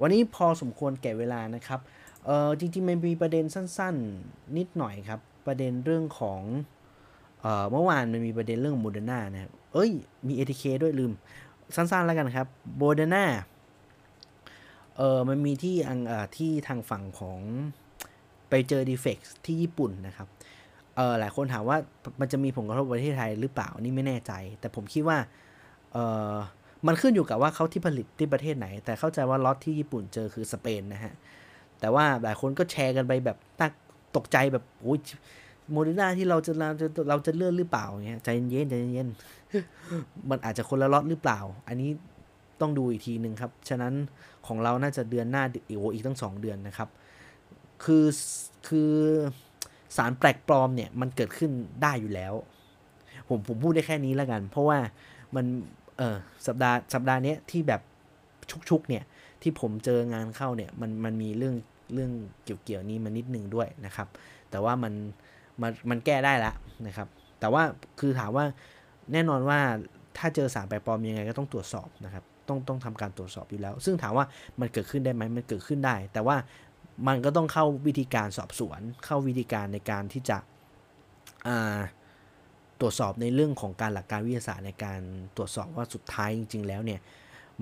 [0.00, 1.80] วันนี้พอสมควรแก่เวลานะครับ
[2.24, 6.40] เออจริงๆมันมีประเด็นสั้นๆ นิดหน่อยครับ ประเด็นเรื่องของ
[7.72, 9.90] เมื่อวานมันมีประเด็นเรื่องโมเดอร์นานะครับ เอ้ย
[10.26, 11.12] มี ATK ด้วยลืม
[11.76, 12.46] สั้นๆแล้วกันครับ
[12.78, 13.24] โมเดอร์นา
[14.96, 16.00] เออมันมีที่อัง
[16.36, 17.40] ที่ทางฝั่งของ
[18.50, 20.28] ไปเจอ defect ที่ญี่ปุ่นนะครับ
[20.96, 21.76] เออหลายคนถามว่า
[22.20, 25.18] มันจะมีผลกระทบประเทศไทยหรือเปล่า นี่ไม่แน่ใจ แต่ผมคิดว่า
[25.92, 25.98] เอ
[26.32, 26.34] อ
[26.86, 31.12] มันขึ้นอยู่กับว่าเขาที่ผลิตที่ประเทศไหน แต่เข้าใจว่าล็อตที่ญี่ปุ่นเจอคือสเปนนะฮะ
[31.80, 33.72] แต่ว่าหลายคนก็แชร์กันไปแบบตัก
[34.16, 34.98] ตกใจแบบโอ้ย
[35.70, 39.08] โมเดอร์นาที่เราจะเราจะเราจะเลื่อนหรือเปล่าเงี้ยใจเย็นใจเย็น
[40.30, 41.90] มันอาจจะคนละล็อตหรือเปล่า อันนี้
[42.60, 43.94] ต้องดูอีกทีหนึ่งครับ ฉะนั้น
[44.46, 45.64] ของเราน่าจะเดือนหน้าอีก
[45.94, 46.88] อีกตั้งสองเดือนนะครับ
[47.84, 48.06] คือ
[48.68, 48.92] คือ
[49.96, 51.50] สารแปลกปลอมเนี่ยมันเกิดขึ้น
[51.82, 52.34] ได้อยู่แล้ว
[53.28, 54.78] ผมผมพูดได้แค่นี้แล้วกัน เพราะว่า
[55.34, 55.44] มัน
[55.98, 56.16] เออ
[56.46, 57.80] สัปดาห์สัปดาห์นี้ที่แบบ
[58.70, 59.04] ชุกๆเนี่ย
[59.42, 61.54] ที่ผมเจองานเข้าเนี่ยมันมันมีเรื่อง
[61.94, 62.10] เรื่อง
[62.42, 64.08] เกี่ยวๆนี้มานิดนึงด้วยนะครับ
[64.50, 64.92] แต่ว่ามัน
[65.62, 66.52] มันมันแก้ได้และ
[66.86, 67.08] นะครับ
[67.40, 67.62] แต่ว่า
[68.00, 68.44] คือถามว่า
[69.12, 69.58] แน่นอนว่า
[70.18, 74.26] ถ้าเจอสารแปลกปลอมยังไงก็ต้องตรวจสอบนะครับ ต้องต้องทำการตรวจสอบอยู่แล้ว ซึ่งถามว่า
[74.60, 76.36] มันเกิดขึ้นได้ไหมมันเกิดขึ้นได้ แต่ว่า
[77.08, 80.38] มันก็ต้องเข้าวิธีการสอบสวน เข้าวิธีการในการที่จะ
[82.80, 85.00] ตรวจสอบในเรื่องของการหลักการวิทยาศาสตร์ในการ
[85.36, 87.00] ตรวจสอบว่าสุดท้ายจริง ๆ แล้วเนี่ย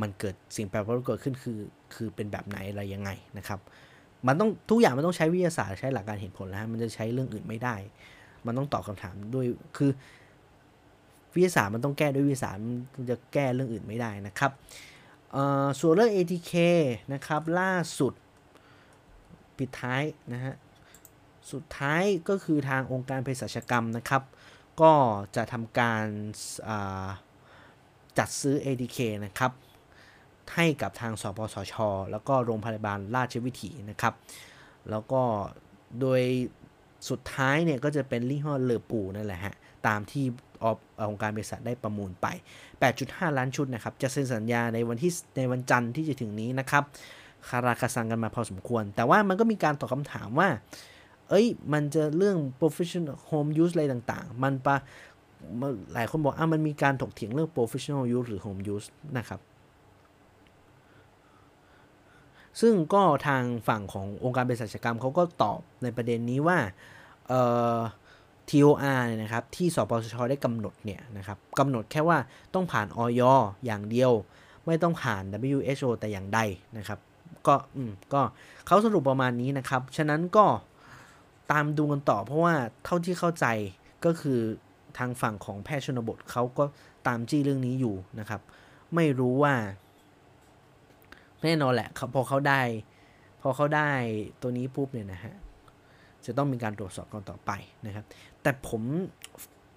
[0.01, 1.59] มันเกิดสิ่งแปลกปลอมเกิดขึ้นคือ
[1.95, 3.61] คือเป็นแบบไหนอะไรยังไงนะครับ
[4.27, 7.77] มันต้องทุกอย่างมันต้องใช้วิทยาศาสตร์ใช้หลักการเห็นผลแล้ว มันจะใช้เรื่องอื่นไม่ได้
[8.47, 9.47] มันต้องตอบคาถามด้วย
[9.77, 9.91] คือ
[11.35, 12.61] วิทยาศาสตร์มันต้องแก้ด้วยวิทยาศาสตร์
[12.97, 14.53] มันจะแก้เรื่องอื่นไม่ได้นะครับ
[15.81, 16.53] ส่วนเรื่อง ATK
[17.13, 18.13] นะครับล่าสุด
[19.59, 20.55] ปิดท้ายนะฮะ
[21.53, 24.23] สุดท้ายก็คือทางองค์การเภสัชกรรมนะครับ
[24.81, 24.93] ก็
[25.37, 26.05] จะทำการ
[28.19, 29.53] จัดซื้อ ATK นะครับ
[30.55, 31.75] ให้กับทางสปสช
[32.11, 34.15] แล้วก็โรงพยาบาลราชวิถีนะครับ
[34.91, 35.23] แล้วก็
[36.01, 36.23] โดย
[37.11, 39.55] สุดท้ายเนี่ยก็จะเป็นลี่ห้อเลอปูนั่นแหละฮะ
[39.87, 40.25] ตามที่
[41.11, 42.27] องค์การบริษัทได้ประมูลไป
[42.83, 46.85] 8.5 ล้านชุดนะครับ จะเซ็นสัญญาในวันที่ในวันจันทร์ที่จะถึงนี้นะครับ
[47.49, 50.49] คาราคาซังกันมาพอสมควร แต่ว่ามันก็มีการตอบคำถามว่า
[51.29, 54.77] เอ้ย มันจะเรื่อง professional home use อะไรต่างๆ มันปะ
[55.95, 58.87] หลายคนบอกอะมันมีการถกเถียงเรื่อง professional use หรือ home use
[59.19, 59.41] นะครับ
[62.61, 66.59] ซึ่งก็ทางฝั่งขององค์การเภสัชกรรมเขาก็ตอบในประเด็นนี้ว่า
[68.51, 72.19] TOR เนี่ยนะครับที่สปสชได้กำหนดเนี่ยนะครับกำหนดแค่ว่า
[72.55, 73.23] ต้องผ่านออย
[73.67, 74.13] อย่างเดียว
[74.67, 76.41] ไม่ต้องผ่าน WHO แต่อย่างใด
[76.79, 76.99] นะครับ
[77.47, 78.23] ก็อืมก็
[78.67, 80.47] เขาสรุปประมาณนี้นะครับ ฉะนั้นก็
[81.53, 82.55] ตามดูกันต่อ เพราะว่า
[82.85, 83.47] เท่าที่เข้าใจ
[84.05, 84.39] ก็คือ
[84.99, 86.65] ทางฝั่งของแพทย์ชนบทเขาก็
[87.07, 88.41] ตามจี้เรื่องนี้อยู่นะครับ
[88.95, 89.55] ไม่รู้ว่า
[91.43, 92.61] แน่นอนแหละพอเขาได้
[93.43, 93.91] พอเขาได้
[94.43, 95.35] ตัวนี้ปุ๊บเนี่ยนะฮะ
[96.27, 97.51] จะต้องมีการตรวจสอบกันต่อไป
[97.87, 98.05] นะครับ
[98.43, 98.83] แต่ผม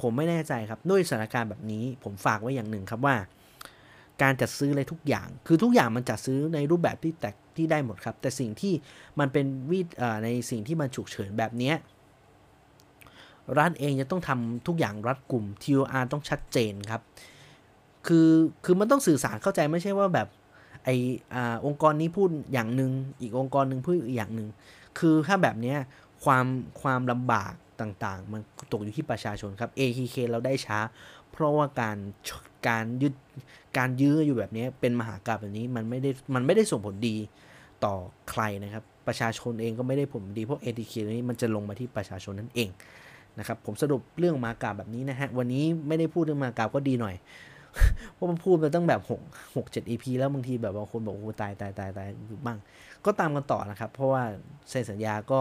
[0.02, 3.16] ผมไม่แน่ใจครับด้วยสถานการณ์แบบนี้ ผมฝากไว้อย่างหนึ่งครับว่า
[4.22, 8.74] การจัดซื้ออะไรทุกอย่าง คือทุกอย่างมันจัดซื้อในรูปแบบที่แตกที่ได้หมดครับ แต่สิ่งที่
[9.20, 9.80] มันเป็นวิ
[10.24, 11.74] ในสิ่งที่มันฉุกเฉินแบบนี้
[13.58, 17.02] ร้านเองจะต้องทำทุกอย่างรัดกลุ่ม TOR ต้องชัดเจนครับ
[18.08, 18.30] คือ
[18.66, 20.28] คือมันต้องสื่อสารเข้าใจไม่ใช่ว่าแบบ
[20.86, 20.90] ไอ
[21.34, 22.92] อองค์กรนี้พูดอย่างหนึ่ง
[23.22, 24.50] อีกองค์กรหนึ่งพูดอีกอย่างหนึ่ง
[25.00, 25.76] คือถ้าแบบนี้
[26.24, 26.46] ความ
[26.82, 28.42] ความลำบากต่างๆ มัน
[28.72, 30.80] ตกอยู่ที่ประชาชนครับ ATK เราได้ช้า
[31.32, 31.98] เพราะว่าการ
[32.68, 33.14] การยึด
[33.78, 37.16] การยื้ออยู่แบบนี้เป็นมหากราบแบบนี้มันไม่ได้มันไม่ได้ส่งผลดี
[37.86, 37.96] ต่อ
[38.30, 42.70] ใครนะครับ ประชาชนเองก็ไม่ได้ผลดีเพราะ ATK นี้มันจะลงมาที่ประชาชนนั่นเอง
[43.40, 47.16] นะครับผมสรุปเรื่องมากราบแบบนี้นะฮะวันนี้ไม่ได้พูดเรื่องมากราบก็ดีหน่อย
[48.14, 52.58] เพราะมันพูดมาตั้งแบบ6 6 7 EP แล้วบางทีแบบบางคนบอกโอ้ตายตายตายตายอยู่บ้าง
[53.06, 54.24] ก็ตามกันต่อนะครับ เพราะว่า
[54.70, 55.40] เซ็นสัญญาก็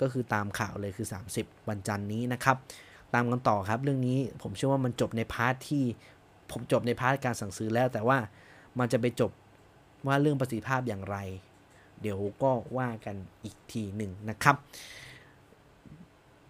[0.00, 1.06] ก็คือตามข่าวเลยคือ
[1.36, 2.56] 30 วันจันทร์นี้นะครับ
[3.14, 5.84] ตามกันต่อครับ เรื่องนี้ผมเชื่อว่ามันจบใน part ที่
[6.52, 8.18] ผมจบใน part การสั่งซื้อแล้ว แต่ว่า
[8.78, 9.30] มันจะไปจบ
[10.06, 11.16] ว่าเรื่องประสิทธิภาพอย่างไร
[12.00, 14.56] เดี๋ยวก็ว่ากันอีกทีหนึ่งนะครับ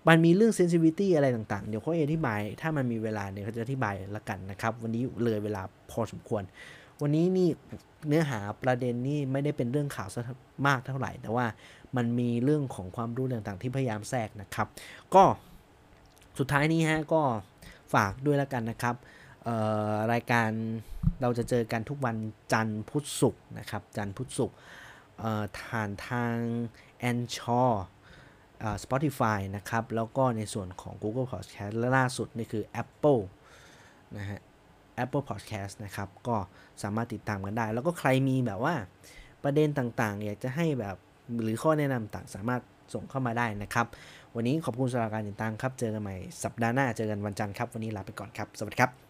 [0.08, 6.42] มันมีเรื่อง sensitivity อะไรต่างๆ เดี๋ยวเขาอธิบาย ถ้ามันมีเวลาเนี่ยเขาจะอธิบายละกันนะครับ วันนี้เลยเวลาพอสมควร
[7.02, 7.48] วันนี้นี่
[8.08, 10.20] เนื้อหาประเด็นนี่ไม่ได้เป็นเรื่องข่าวซะ
[10.66, 11.46] มากเท่าไหร่ แต่ว่า
[11.96, 14.68] มันมีเรื่องของความรู้ต่างๆ ที่พยายามแทรกนะครับ
[15.14, 15.24] ก็
[16.38, 17.22] สุดท้ายนี้ฮะก็
[17.94, 18.96] ฝากด้วยล้วกันนะครับ
[20.12, 20.50] รายการ
[21.22, 22.16] เราจะเจอกันทุกวัน
[22.52, 24.56] จันทร์พุธศุกร์นะครับ จันทร์พุธศุกร์
[25.58, 26.34] ผ่านทาง
[26.98, 27.62] แอนชอ
[28.84, 33.22] Spotify นะครับ แล้วก็ในส่วนของ Google Podcast และล่าสุดนี่คือ Apple
[34.18, 34.40] นะฮะ
[35.04, 36.36] Apple Podcast นะครับ ก็
[36.82, 38.74] สามารถติดตามกันได้ แล้วก็ใครมีแบบว่า
[39.44, 40.96] ประเด็นต่างๆ อยากจะให้แบบ
[41.42, 42.62] หรือข้อแนะนำต่างสามารถ
[42.94, 43.86] ส่งเข้ามาได้นะครับ
[44.34, 49.05] วันนี้ขอบคุณสำหรับการติดตามครับ เจอกันใหม่สัปดาห์หน้า เจอกันวันจันทร์ครับ วันนี้ลาไปก่อนครับ สวัสดีครับ